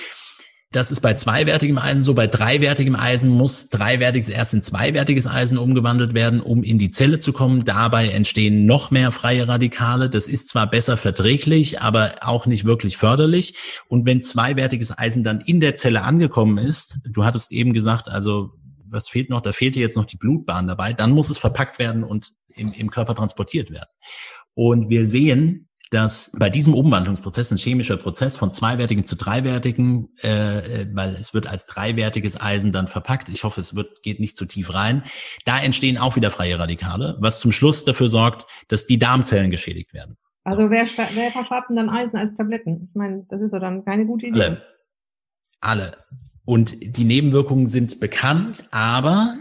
Das 0.73 0.91
ist 0.91 1.01
bei 1.01 1.15
zweiwertigem 1.15 1.79
Eisen 1.79 2.03
so. 2.03 2.13
Bei 2.13 2.27
dreiwertigem 2.27 2.97
Eisen 2.97 3.31
muss 3.31 3.69
dreiwertiges 3.69 4.29
erst 4.29 4.53
in 4.53 4.63
zweiwertiges 4.63 5.27
Eisen 5.27 5.59
umgewandelt 5.59 6.13
werden, 6.13 6.41
um 6.41 6.63
in 6.63 6.79
die 6.79 6.91
Zelle 6.91 7.19
zu 7.19 7.33
kommen. 7.33 7.65
Dabei 7.65 8.09
entstehen 8.09 8.67
noch 8.67 8.91
mehr 8.91 9.13
freie 9.13 9.47
Radikale. 9.47 10.11
Das 10.11 10.27
ist 10.27 10.49
zwar 10.49 10.69
besser 10.69 10.97
verträglich, 10.97 11.81
aber 11.81 12.17
auch 12.21 12.47
nicht 12.47 12.65
wirklich 12.65 12.97
förderlich. 12.97 13.55
Und 13.89 14.07
wenn 14.07 14.21
zweiwertiges 14.21 14.97
Eisen 14.99 15.23
dann 15.23 15.41
in 15.41 15.61
der 15.61 15.77
Zelle 15.77 16.03
angekommen 16.03 16.59
ist, 16.59 16.99
du 17.05 17.25
hattest 17.25 17.53
eben 17.53 17.73
gesagt, 17.73 18.09
also 18.09 18.51
was 18.89 19.09
fehlt 19.09 19.31
noch? 19.31 19.41
Da 19.41 19.53
fehlte 19.53 19.81
jetzt 19.81 19.97
noch 19.97 20.05
die 20.05 20.17
Blutbahn 20.17 20.67
dabei. 20.67 20.93
Dann 20.93 21.13
muss 21.13 21.31
es 21.31 21.39
verpackt 21.39 21.79
werden 21.79 22.03
und 22.05 22.33
im, 22.55 22.73
im 22.73 22.91
Körper 22.91 23.15
transportiert 23.15 23.71
werden. 23.71 23.91
Und 24.55 24.89
wir 24.89 25.07
sehen, 25.07 25.66
dass 25.91 26.33
bei 26.39 26.51
diesem 26.51 26.75
Umwandlungsprozess, 26.75 27.51
ein 27.53 27.59
chemischer 27.59 27.97
Prozess 27.97 28.37
von 28.37 28.53
zweiwertigen 28.53 29.05
zu 29.05 29.17
dreiwertigen, 29.17 30.09
äh, 30.23 30.83
äh, 30.83 30.89
weil 30.93 31.11
es 31.11 31.33
wird 31.33 31.47
als 31.47 31.67
dreiwertiges 31.67 32.41
Eisen 32.41 32.73
dann 32.73 32.89
verpackt, 32.89 33.29
ich 33.29 33.45
hoffe, 33.45 33.61
es 33.61 33.77
wird, 33.77 34.03
geht 34.03 34.19
nicht 34.19 34.37
zu 34.37 34.47
tief 34.47 34.75
rein, 34.75 35.05
da 35.45 35.59
entstehen 35.59 35.99
auch 35.99 36.17
wieder 36.17 36.31
freie 36.31 36.59
Radikale, 36.59 37.17
was 37.21 37.41
zum 37.41 37.53
Schluss 37.53 37.85
dafür 37.85 38.09
sorgt, 38.09 38.47
dass 38.69 38.87
die 38.87 38.99
Darmzellen 38.99 39.51
geschädigt 39.51 39.95
werden. 39.95 40.17
Also 40.43 40.71
wer, 40.71 40.87
wer 41.15 41.31
verschreibt 41.33 41.71
denn 41.71 41.77
dann 41.77 41.91
Eisen 41.91 42.17
als 42.17 42.35
Tabletten? 42.35 42.89
Ich 42.89 42.95
meine, 42.95 43.27
das 43.29 43.41
ist 43.41 43.53
doch 43.53 43.61
dann 43.61 43.85
keine 43.85 44.07
gute 44.07 44.27
Idee. 44.27 44.43
Alle. 44.43 44.63
Alle. 45.61 45.93
Und 46.45 46.97
die 46.97 47.05
Nebenwirkungen 47.05 47.67
sind 47.67 47.99
bekannt, 47.99 48.65
aber 48.71 49.37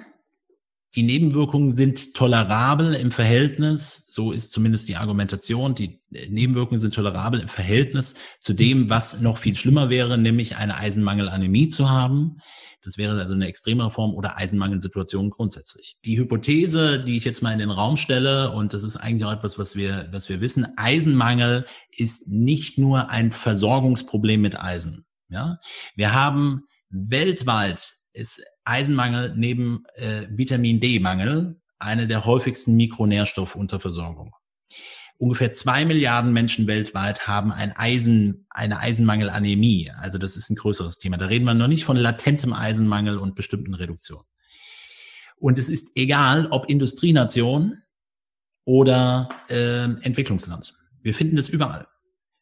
die 0.95 1.03
Nebenwirkungen 1.03 1.71
sind 1.71 2.13
tolerabel 2.13 2.93
im 2.95 3.11
Verhältnis, 3.11 4.07
so 4.09 4.31
ist 4.31 4.51
zumindest 4.53 4.87
die 4.87 4.95
Argumentation, 4.95 5.75
die 5.75 5.99
Nebenwirkungen 6.09 6.79
sind 6.79 6.93
tolerabel 6.93 7.41
im 7.41 7.49
Verhältnis 7.49 8.15
zu 8.39 8.53
dem, 8.53 8.89
was 8.89 9.19
noch 9.19 9.37
viel 9.37 9.55
schlimmer 9.55 9.89
wäre, 9.89 10.17
nämlich 10.17 10.55
eine 10.55 10.77
Eisenmangelanämie 10.77 11.67
zu 11.67 11.89
haben. 11.89 12.37
Das 12.81 12.97
wäre 12.97 13.19
also 13.19 13.33
eine 13.33 13.47
extremere 13.47 13.89
Form 13.89 14.13
oder 14.13 14.37
Eisenmangelsituation 14.37 15.31
grundsätzlich. 15.31 15.97
Die 16.05 16.17
Hypothese, 16.17 17.03
die 17.03 17.17
ich 17.17 17.25
jetzt 17.25 17.41
mal 17.41 17.51
in 17.51 17.59
den 17.59 17.71
Raum 17.71 17.97
stelle, 17.97 18.51
und 18.51 18.73
das 18.73 18.83
ist 18.83 18.95
eigentlich 18.95 19.25
auch 19.25 19.33
etwas, 19.33 19.57
was 19.57 19.75
wir, 19.75 20.07
was 20.11 20.29
wir 20.29 20.39
wissen, 20.39 20.67
Eisenmangel 20.77 21.65
ist 21.89 22.29
nicht 22.29 22.77
nur 22.77 23.09
ein 23.09 23.31
Versorgungsproblem 23.31 24.39
mit 24.39 24.61
Eisen. 24.61 25.05
Ja, 25.29 25.57
wir 25.95 26.13
haben 26.13 26.61
weltweit 26.89 28.04
ist 28.15 28.43
Eisenmangel 28.63 29.33
neben 29.35 29.83
äh, 29.95 30.27
Vitamin 30.29 30.79
D-Mangel 30.79 31.59
eine 31.79 32.07
der 32.07 32.25
häufigsten 32.25 32.75
Mikronährstoffunterversorgung. 32.75 34.33
Ungefähr 35.17 35.53
zwei 35.53 35.85
Milliarden 35.85 36.33
Menschen 36.33 36.67
weltweit 36.67 37.27
haben 37.27 37.51
ein 37.51 37.71
Eisen, 37.73 38.47
eine 38.49 38.79
Eisenmangelanämie. 38.79 39.91
Also 40.01 40.17
das 40.17 40.35
ist 40.35 40.49
ein 40.49 40.55
größeres 40.55 40.97
Thema. 40.97 41.17
Da 41.17 41.27
reden 41.27 41.45
wir 41.45 41.53
noch 41.53 41.67
nicht 41.67 41.85
von 41.85 41.95
latentem 41.95 42.53
Eisenmangel 42.53 43.17
und 43.17 43.35
bestimmten 43.35 43.75
Reduktionen. 43.75 44.25
Und 45.37 45.57
es 45.57 45.69
ist 45.69 45.95
egal, 45.95 46.47
ob 46.51 46.69
Industrienation 46.69 47.81
oder 48.65 49.29
äh, 49.49 49.83
Entwicklungsland. 49.83 50.73
Wir 51.01 51.13
finden 51.13 51.37
es 51.37 51.49
überall. 51.49 51.87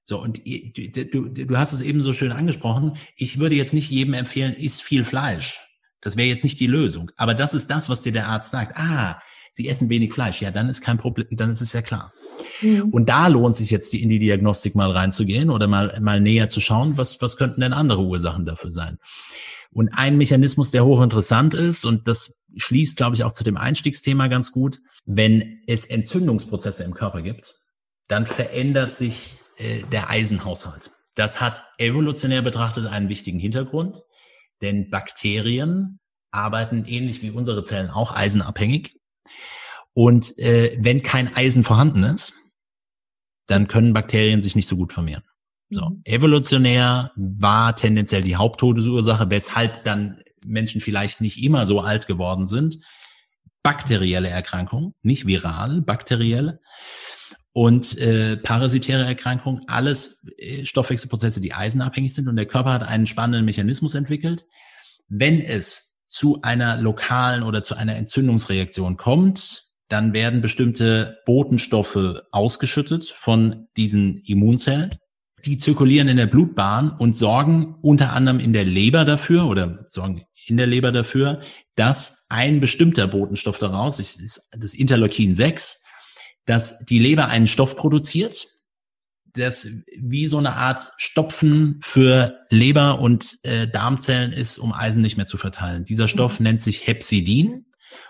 So, 0.04 0.22
und 0.22 0.42
du, 0.46 1.30
du, 1.30 1.58
hast 1.58 1.74
es 1.74 1.82
eben 1.82 2.02
so 2.02 2.12
schön 2.14 2.32
angesprochen. 2.32 2.98
Ich 3.16 3.40
würde 3.40 3.56
jetzt 3.56 3.74
nicht 3.74 3.90
jedem 3.90 4.14
empfehlen, 4.14 4.54
isst 4.54 4.82
viel 4.82 5.06
Fleisch. 5.06 5.62
Das 6.02 6.18
wäre 6.18 6.28
jetzt 6.28 6.44
nicht 6.44 6.60
die 6.60 6.68
Lösung. 6.68 7.12
Aber 7.16 7.34
das 7.34 7.54
ist 7.54 7.72
das, 7.72 7.90
was 7.90 8.02
dir 8.02 8.12
der 8.12 8.28
Arzt 8.28 8.52
sagt. 8.52 8.76
Ah, 8.76 9.20
Sie 9.56 9.70
essen 9.70 9.88
wenig 9.88 10.12
Fleisch. 10.12 10.42
Ja, 10.42 10.50
dann 10.50 10.68
ist 10.68 10.82
kein 10.82 10.98
Problem, 10.98 11.28
dann 11.30 11.52
ist 11.52 11.62
es 11.62 11.74
ja 11.74 11.84
klar. 11.84 12.12
Mhm. 12.62 12.90
Und 12.90 13.08
da 13.08 13.28
lohnt 13.28 13.56
sich 13.56 13.70
jetzt 13.70 13.94
die, 13.94 14.02
in 14.02 14.10
die 14.10 14.18
Diagnostik 14.18 14.74
mal 14.74 14.90
reinzugehen 14.90 15.52
oder 15.52 15.68
mal, 15.68 16.00
mal 16.02 16.20
näher 16.20 16.48
zu 16.48 16.60
schauen, 16.60 16.98
was, 16.98 17.22
was 17.22 17.38
könnten 17.38 17.62
denn 17.62 17.72
andere 17.72 18.02
Ursachen 18.02 18.46
dafür 18.46 18.72
sein. 18.72 18.98
Und 19.72 19.90
ein 19.90 20.18
Mechanismus, 20.18 20.72
der 20.72 20.86
hochinteressant 20.86 21.54
ist, 21.54 21.86
und 21.86 22.08
das 22.08 22.44
schließt, 22.58 22.98
glaube 22.98 23.16
ich, 23.16 23.24
auch 23.24 23.32
zu 23.32 23.44
dem 23.44 23.58
Einstiegsthema 23.58 24.28
ganz 24.28 24.52
gut, 24.52 24.80
wenn 25.06 25.62
es 25.68 25.86
Entzündungsprozesse 25.86 26.84
im 26.84 26.96
Körper 26.96 27.22
gibt, 27.22 27.56
dann 28.08 28.26
verändert 28.26 28.96
sich 28.96 29.36
äh, 29.58 29.84
der 29.92 30.10
Eisenhaushalt. 30.10 30.92
Das 31.16 31.42
hat 31.42 31.64
evolutionär 31.78 32.42
betrachtet 32.42 32.88
einen 32.88 33.10
wichtigen 33.10 33.40
Hintergrund, 33.40 34.02
denn 34.62 34.90
Bakterien 34.90 36.00
arbeiten 36.32 36.86
ähnlich 36.86 37.22
wie 37.22 37.30
unsere 37.30 37.64
Zellen 37.64 37.90
auch 37.90 38.12
eisenabhängig. 38.14 39.00
Und 39.94 40.38
äh, 40.40 40.76
wenn 40.80 41.04
kein 41.04 41.36
Eisen 41.36 41.64
vorhanden 41.64 42.04
ist, 42.04 42.34
dann 43.46 43.68
können 43.68 43.94
Bakterien 43.94 44.42
sich 44.42 44.56
nicht 44.56 44.68
so 44.68 44.76
gut 44.76 44.94
vermehren. 44.94 45.24
So, 45.70 45.90
mhm. 45.90 46.02
evolutionär 46.06 47.12
war 47.16 47.76
tendenziell 47.76 48.24
die 48.24 48.36
Haupttodesursache, 48.36 49.30
weshalb 49.30 49.84
dann 49.86 50.22
Menschen 50.46 50.82
vielleicht 50.82 51.22
nicht 51.22 51.44
immer 51.44 51.66
so 51.66 51.82
alt 51.82 52.08
geworden 52.08 52.48
sind. 52.48 52.80
Bakterielle 53.62 54.30
Erkrankung, 54.30 54.94
nicht 55.04 55.26
viral, 55.26 55.82
bakterielle 55.82 56.60
und 57.54 57.98
äh, 58.00 58.36
parasitäre 58.36 59.06
Erkrankungen, 59.06 59.62
alles 59.68 60.26
äh, 60.38 60.66
Stoffwechselprozesse, 60.66 61.40
die 61.40 61.54
eisenabhängig 61.54 62.14
sind. 62.14 62.28
Und 62.28 62.36
der 62.36 62.48
Körper 62.48 62.74
hat 62.74 62.84
einen 62.84 63.06
spannenden 63.06 63.46
Mechanismus 63.46 63.94
entwickelt. 63.94 64.46
Wenn 65.08 65.40
es 65.40 66.04
zu 66.08 66.42
einer 66.42 66.78
lokalen 66.78 67.44
oder 67.44 67.64
zu 67.64 67.76
einer 67.76 67.96
Entzündungsreaktion 67.96 68.98
kommt, 68.98 69.72
dann 69.88 70.14
werden 70.14 70.42
bestimmte 70.42 71.20
Botenstoffe 71.26 72.22
ausgeschüttet 72.32 73.04
von 73.04 73.68
diesen 73.78 74.18
Immunzellen. 74.26 74.90
Die 75.46 75.58
zirkulieren 75.58 76.08
in 76.08 76.18
der 76.18 76.26
Blutbahn 76.26 76.92
und 76.92 77.16
sorgen 77.16 77.76
unter 77.82 78.14
anderem 78.14 78.40
in 78.40 78.54
der 78.54 78.66
Leber 78.66 79.06
dafür 79.06 79.46
oder 79.46 79.86
sorgen 79.90 80.24
in 80.48 80.58
der 80.58 80.68
Leber 80.68 80.92
dafür, 80.92 81.42
dass 81.76 82.26
ein 82.30 82.60
bestimmter 82.60 83.08
Botenstoff 83.08 83.60
daraus, 83.60 83.98
das 84.58 84.74
Interleukin 84.74 85.36
6, 85.36 85.83
dass 86.46 86.86
die 86.86 87.00
Leber 87.00 87.28
einen 87.28 87.48
Stoff 87.48 87.76
produziert, 87.76 88.48
das 89.34 89.84
wie 90.00 90.28
so 90.28 90.38
eine 90.38 90.56
Art 90.56 90.94
Stopfen 90.98 91.80
für 91.82 92.38
Leber 92.50 93.00
und 93.00 93.40
äh, 93.44 93.68
Darmzellen 93.68 94.32
ist, 94.32 94.60
um 94.60 94.74
Eisen 94.74 95.02
nicht 95.02 95.18
mehr 95.18 95.26
zu 95.26 95.38
verteilen. 95.38 95.86
Dieser 95.86 96.08
Stoff 96.08 96.40
mhm. 96.40 96.44
nennt 96.44 96.62
sich 96.62 96.86
Hepsidin 96.86 97.66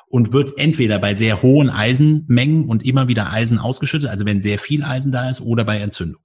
und 0.07 0.33
wird 0.33 0.57
entweder 0.57 0.99
bei 0.99 1.13
sehr 1.13 1.41
hohen 1.41 1.69
Eisenmengen 1.69 2.65
und 2.65 2.83
immer 2.83 3.07
wieder 3.07 3.31
Eisen 3.31 3.57
ausgeschüttet, 3.57 4.09
also 4.09 4.25
wenn 4.25 4.41
sehr 4.41 4.59
viel 4.59 4.83
Eisen 4.83 5.11
da 5.11 5.29
ist, 5.29 5.41
oder 5.41 5.63
bei 5.63 5.79
Entzündung. 5.79 6.21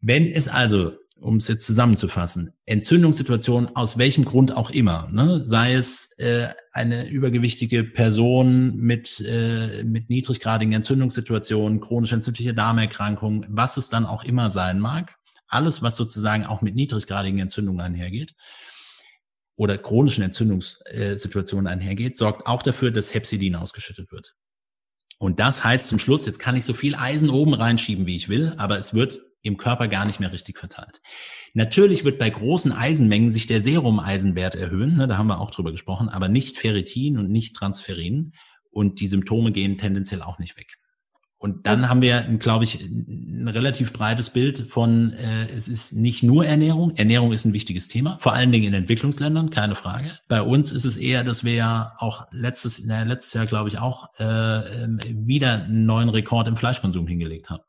Wenn 0.00 0.26
es 0.26 0.48
also 0.48 0.92
um 1.22 1.36
es 1.36 1.48
jetzt 1.48 1.66
zusammenzufassen, 1.66 2.52
Entzündungssituation 2.66 3.76
aus 3.76 3.96
welchem 3.96 4.24
Grund 4.24 4.52
auch 4.52 4.70
immer, 4.70 5.08
ne? 5.12 5.42
sei 5.44 5.74
es 5.74 6.18
äh, 6.18 6.48
eine 6.72 7.08
übergewichtige 7.08 7.84
Person 7.84 8.76
mit, 8.76 9.20
äh, 9.20 9.84
mit 9.84 10.10
niedriggradigen 10.10 10.74
Entzündungssituationen, 10.74 11.80
chronisch 11.80 12.12
entzündliche 12.12 12.54
Darmerkrankungen, 12.54 13.46
was 13.48 13.76
es 13.76 13.88
dann 13.88 14.04
auch 14.04 14.24
immer 14.24 14.50
sein 14.50 14.78
mag, 14.78 15.14
alles, 15.46 15.82
was 15.82 15.96
sozusagen 15.96 16.44
auch 16.44 16.62
mit 16.62 16.74
niedriggradigen 16.74 17.38
Entzündungen 17.38 17.80
einhergeht 17.80 18.34
oder 19.56 19.78
chronischen 19.78 20.24
Entzündungssituationen 20.24 21.66
einhergeht, 21.66 22.16
sorgt 22.16 22.46
auch 22.46 22.62
dafür, 22.62 22.90
dass 22.90 23.14
Hepsidin 23.14 23.54
ausgeschüttet 23.54 24.10
wird. 24.10 24.34
Und 25.18 25.38
das 25.38 25.62
heißt 25.62 25.86
zum 25.86 26.00
Schluss, 26.00 26.26
jetzt 26.26 26.40
kann 26.40 26.56
ich 26.56 26.64
so 26.64 26.72
viel 26.72 26.96
Eisen 26.96 27.30
oben 27.30 27.54
reinschieben, 27.54 28.06
wie 28.06 28.16
ich 28.16 28.28
will, 28.28 28.54
aber 28.56 28.78
es 28.78 28.92
wird 28.92 29.20
im 29.42 29.56
Körper 29.56 29.88
gar 29.88 30.04
nicht 30.04 30.20
mehr 30.20 30.32
richtig 30.32 30.58
verteilt. 30.58 31.00
Natürlich 31.54 32.04
wird 32.04 32.18
bei 32.18 32.30
großen 32.30 32.72
Eisenmengen 32.72 33.30
sich 33.30 33.46
der 33.46 33.60
Serumeisenwert 33.60 34.54
erhöhen, 34.54 34.96
ne, 34.96 35.08
da 35.08 35.18
haben 35.18 35.26
wir 35.26 35.40
auch 35.40 35.50
drüber 35.50 35.72
gesprochen, 35.72 36.08
aber 36.08 36.28
nicht 36.28 36.58
Ferritin 36.58 37.18
und 37.18 37.30
nicht 37.30 37.54
Transferin 37.56 38.32
und 38.70 39.00
die 39.00 39.08
Symptome 39.08 39.52
gehen 39.52 39.78
tendenziell 39.78 40.22
auch 40.22 40.38
nicht 40.38 40.58
weg. 40.58 40.78
Und 41.42 41.66
dann 41.66 41.88
haben 41.88 42.02
wir, 42.02 42.22
glaube 42.38 42.62
ich, 42.62 42.80
ein 42.80 43.48
relativ 43.48 43.92
breites 43.92 44.30
Bild 44.30 44.58
von, 44.58 45.12
äh, 45.14 45.46
es 45.46 45.66
ist 45.66 45.92
nicht 45.92 46.22
nur 46.22 46.46
Ernährung. 46.46 46.94
Ernährung 46.94 47.32
ist 47.32 47.44
ein 47.44 47.52
wichtiges 47.52 47.88
Thema, 47.88 48.16
vor 48.20 48.32
allen 48.32 48.52
Dingen 48.52 48.68
in 48.68 48.74
Entwicklungsländern, 48.74 49.50
keine 49.50 49.74
Frage. 49.74 50.12
Bei 50.28 50.40
uns 50.40 50.70
ist 50.70 50.84
es 50.84 50.96
eher, 50.96 51.24
dass 51.24 51.42
wir 51.42 51.54
ja 51.54 51.94
auch 51.98 52.28
letztes, 52.30 52.86
na, 52.86 53.02
letztes 53.02 53.34
Jahr, 53.34 53.46
glaube 53.46 53.68
ich, 53.68 53.80
auch 53.80 54.08
äh, 54.20 54.84
ähm, 54.84 55.00
wieder 55.10 55.64
einen 55.64 55.84
neuen 55.84 56.10
Rekord 56.10 56.46
im 56.46 56.56
Fleischkonsum 56.56 57.08
hingelegt 57.08 57.50
haben. 57.50 57.64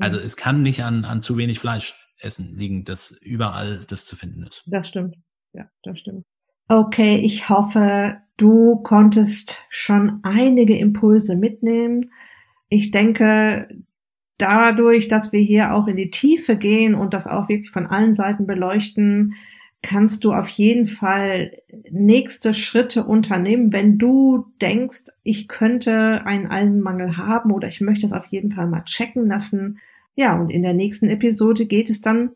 Also 0.00 0.18
es 0.18 0.36
kann 0.36 0.62
nicht 0.62 0.84
an, 0.84 1.04
an 1.04 1.20
zu 1.20 1.36
wenig 1.36 1.58
Fleisch 1.58 1.94
essen 2.20 2.56
liegen, 2.56 2.84
dass 2.84 3.10
überall 3.22 3.84
das 3.88 4.06
zu 4.06 4.16
finden 4.16 4.42
ist. 4.44 4.64
Das 4.66 4.88
stimmt. 4.88 5.16
Ja, 5.52 5.70
das 5.82 5.98
stimmt. 5.98 6.24
Okay, 6.68 7.16
ich 7.16 7.48
hoffe, 7.48 8.18
du 8.36 8.76
konntest 8.82 9.64
schon 9.70 10.20
einige 10.22 10.76
Impulse 10.76 11.36
mitnehmen. 11.36 12.10
Ich 12.68 12.90
denke, 12.90 13.68
dadurch, 14.36 15.08
dass 15.08 15.32
wir 15.32 15.40
hier 15.40 15.74
auch 15.74 15.86
in 15.86 15.96
die 15.96 16.10
Tiefe 16.10 16.56
gehen 16.56 16.94
und 16.94 17.14
das 17.14 17.26
auch 17.26 17.48
wirklich 17.48 17.70
von 17.70 17.86
allen 17.86 18.14
Seiten 18.14 18.46
beleuchten, 18.46 19.34
kannst 19.82 20.24
du 20.24 20.32
auf 20.32 20.48
jeden 20.48 20.86
Fall 20.86 21.50
nächste 21.90 22.52
Schritte 22.52 23.04
unternehmen, 23.04 23.72
wenn 23.72 23.98
du 23.98 24.46
denkst, 24.60 25.04
ich 25.22 25.46
könnte 25.46 26.24
einen 26.24 26.46
Eisenmangel 26.46 27.16
haben 27.16 27.52
oder 27.52 27.68
ich 27.68 27.80
möchte 27.80 28.04
es 28.06 28.12
auf 28.12 28.26
jeden 28.26 28.50
Fall 28.50 28.66
mal 28.66 28.84
checken 28.84 29.28
lassen. 29.28 29.78
Ja, 30.16 30.38
und 30.38 30.50
in 30.50 30.62
der 30.62 30.74
nächsten 30.74 31.08
Episode 31.08 31.66
geht 31.66 31.90
es 31.90 32.00
dann 32.00 32.30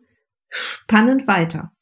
spannend 0.49 1.27
weiter. 1.27 1.73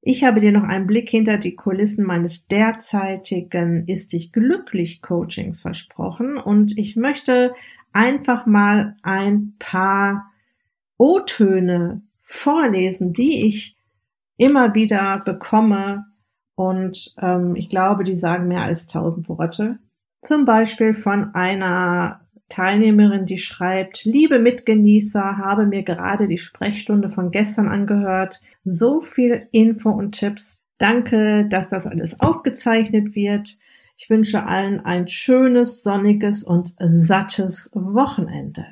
Ich 0.00 0.24
habe 0.24 0.40
dir 0.40 0.52
noch 0.52 0.62
einen 0.62 0.86
Blick 0.86 1.10
hinter 1.10 1.38
die 1.38 1.54
Kulissen 1.54 2.04
meines 2.04 2.46
derzeitigen 2.46 3.86
Ist 3.86 4.12
dich 4.12 4.32
glücklich 4.32 5.02
Coachings 5.02 5.60
versprochen 5.60 6.38
und 6.38 6.76
ich 6.78 6.96
möchte 6.96 7.54
einfach 7.92 8.46
mal 8.46 8.96
ein 9.02 9.54
paar 9.58 10.30
O-Töne 10.96 12.02
vorlesen, 12.20 13.12
die 13.12 13.46
ich 13.46 13.77
immer 14.38 14.74
wieder 14.74 15.20
bekomme 15.24 16.06
und 16.54 17.14
ähm, 17.20 17.54
ich 17.54 17.68
glaube, 17.68 18.04
die 18.04 18.16
sagen 18.16 18.48
mehr 18.48 18.62
als 18.62 18.86
tausend 18.86 19.28
Worte. 19.28 19.78
Zum 20.22 20.44
Beispiel 20.44 20.94
von 20.94 21.34
einer 21.34 22.26
Teilnehmerin, 22.48 23.26
die 23.26 23.38
schreibt, 23.38 24.04
liebe 24.04 24.38
Mitgenießer, 24.38 25.36
habe 25.36 25.66
mir 25.66 25.82
gerade 25.82 26.26
die 26.28 26.38
Sprechstunde 26.38 27.10
von 27.10 27.30
gestern 27.30 27.68
angehört. 27.68 28.40
So 28.64 29.02
viel 29.02 29.46
Info 29.52 29.90
und 29.90 30.12
Tipps. 30.12 30.62
Danke, 30.78 31.46
dass 31.48 31.70
das 31.70 31.86
alles 31.86 32.18
aufgezeichnet 32.20 33.14
wird. 33.14 33.58
Ich 33.96 34.08
wünsche 34.08 34.46
allen 34.46 34.80
ein 34.80 35.08
schönes, 35.08 35.82
sonniges 35.82 36.42
und 36.44 36.74
sattes 36.78 37.70
Wochenende. 37.74 38.66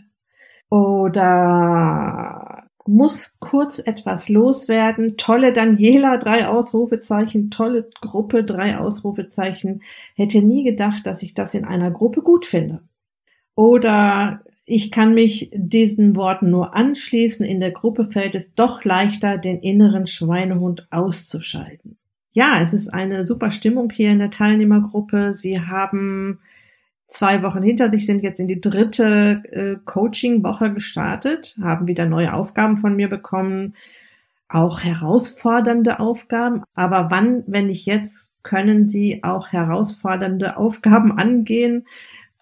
Oder 0.71 2.66
muss 2.89 3.37
kurz 3.41 3.78
etwas 3.78 4.28
loswerden. 4.28 5.16
Tolle 5.16 5.53
Daniela, 5.53 6.16
drei 6.16 6.47
Ausrufezeichen, 6.47 7.51
tolle 7.51 7.89
Gruppe, 8.01 8.45
drei 8.45 8.78
Ausrufezeichen. 8.78 9.82
Hätte 10.14 10.43
nie 10.43 10.64
gedacht, 10.64 11.07
dass 11.07 11.22
ich 11.22 11.34
das 11.34 11.55
in 11.55 11.64
einer 11.64 11.91
Gruppe 11.91 12.22
gut 12.22 12.47
finde. 12.47 12.82
Oder 13.55 14.43
ich 14.64 14.91
kann 14.91 15.14
mich 15.14 15.51
diesen 15.55 16.16
Worten 16.16 16.51
nur 16.51 16.74
anschließen. 16.74 17.47
In 17.47 17.61
der 17.61 17.70
Gruppe 17.70 18.11
fällt 18.11 18.34
es 18.34 18.55
doch 18.55 18.84
leichter, 18.84 19.39
den 19.39 19.61
inneren 19.61 20.07
Schweinehund 20.07 20.89
auszuschalten. 20.91 21.97
Ja, 22.32 22.61
es 22.61 22.74
ist 22.74 22.89
eine 22.89 23.24
super 23.24 23.51
Stimmung 23.51 23.91
hier 23.91 24.11
in 24.11 24.18
der 24.18 24.30
Teilnehmergruppe. 24.30 25.32
Sie 25.32 25.61
haben 25.61 26.41
zwei 27.09 27.43
Wochen 27.43 27.63
hinter 27.63 27.91
sich, 27.91 28.07
sind 28.07 28.23
jetzt 28.23 28.41
in 28.41 28.49
die 28.49 28.61
dritte 28.61 29.43
äh, 29.51 29.77
Coaching-Woche 29.85 30.73
gestartet, 30.73 31.57
haben 31.61 31.87
wieder 31.87 32.07
neue 32.07 32.33
Aufgaben 32.33 32.77
von 32.77 32.97
mir 32.97 33.09
bekommen, 33.09 33.75
auch 34.49 34.83
herausfordernde 34.83 35.99
Aufgaben. 36.01 36.63
Aber 36.75 37.11
wann, 37.11 37.45
wenn 37.47 37.67
nicht 37.67 37.87
jetzt, 37.87 38.37
können 38.43 38.85
sie 38.85 39.23
auch 39.23 39.49
herausfordernde 39.49 40.57
Aufgaben 40.57 41.13
angehen? 41.19 41.87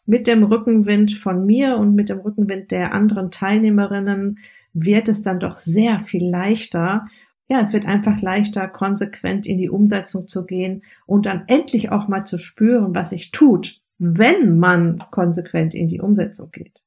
Mit 0.07 0.27
dem 0.27 0.43
Rückenwind 0.43 1.13
von 1.13 1.47
mir 1.47 1.79
und 1.79 1.95
mit 1.95 2.11
dem 2.11 2.19
Rückenwind 2.19 2.71
der 2.71 2.93
anderen 2.93 3.31
Teilnehmerinnen 3.31 4.39
wird 4.75 5.09
es 5.09 5.23
dann 5.23 5.41
doch 5.41 5.57
sehr 5.57 5.99
viel 6.01 6.29
leichter. 6.29 7.07
Ja, 7.49 7.61
es 7.61 7.73
wird 7.73 7.87
einfach 7.87 8.21
leichter, 8.21 8.69
konsequent 8.69 9.47
in 9.47 9.57
die 9.57 9.71
Umsetzung 9.71 10.29
zu 10.29 10.45
gehen 10.45 10.83
und 11.07 11.25
dann 11.25 11.45
endlich 11.47 11.91
auch 11.91 12.07
mal 12.07 12.25
zu 12.25 12.37
spüren, 12.37 12.95
was 12.95 13.11
sich 13.11 13.31
tut, 13.31 13.81
wenn 13.99 14.59
man 14.59 14.99
konsequent 15.11 15.75
in 15.75 15.89
die 15.89 16.01
Umsetzung 16.01 16.51
geht. 16.51 16.85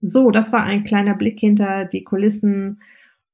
So, 0.00 0.30
das 0.30 0.52
war 0.52 0.62
ein 0.62 0.84
kleiner 0.84 1.14
Blick 1.14 1.40
hinter 1.40 1.84
die 1.84 2.04
Kulissen 2.04 2.80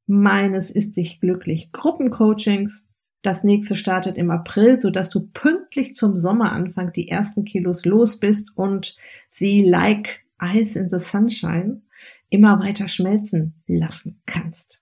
meines 0.06 0.70
Ist 0.70 0.96
dich 0.96 1.20
glücklich 1.20 1.72
Gruppencoachings. 1.72 2.86
Das 3.22 3.44
nächste 3.44 3.76
startet 3.76 4.18
im 4.18 4.30
April, 4.30 4.80
so 4.80 4.90
dass 4.90 5.10
du 5.10 5.28
pünktlich 5.28 5.94
zum 5.94 6.18
Sommeranfang 6.18 6.92
die 6.92 7.08
ersten 7.08 7.44
Kilos 7.44 7.84
los 7.84 8.18
bist 8.18 8.50
und 8.56 8.96
sie 9.28 9.64
like 9.64 10.24
Ice 10.42 10.78
in 10.78 10.88
the 10.88 10.98
Sunshine 10.98 11.82
immer 12.30 12.58
weiter 12.58 12.88
schmelzen 12.88 13.62
lassen 13.66 14.20
kannst. 14.26 14.81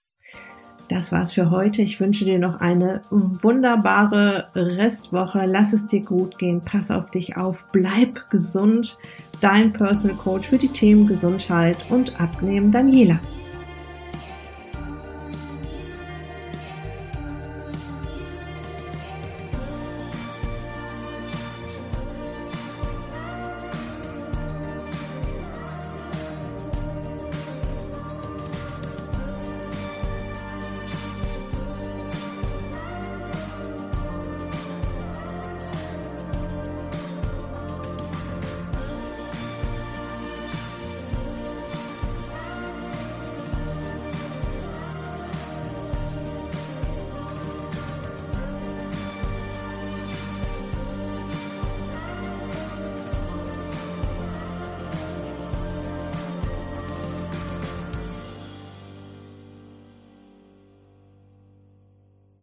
Das 0.90 1.12
war's 1.12 1.34
für 1.34 1.50
heute. 1.50 1.82
Ich 1.82 2.00
wünsche 2.00 2.24
dir 2.24 2.40
noch 2.40 2.60
eine 2.60 3.00
wunderbare 3.10 4.48
Restwoche. 4.56 5.44
Lass 5.46 5.72
es 5.72 5.86
dir 5.86 6.00
gut 6.00 6.36
gehen. 6.36 6.60
Pass 6.60 6.90
auf 6.90 7.12
dich 7.12 7.36
auf. 7.36 7.66
Bleib 7.70 8.28
gesund. 8.28 8.98
Dein 9.40 9.72
Personal 9.72 10.16
Coach 10.16 10.48
für 10.48 10.58
die 10.58 10.68
Themen 10.68 11.06
Gesundheit 11.06 11.76
und 11.90 12.20
Abnehmen, 12.20 12.72
Daniela. 12.72 13.20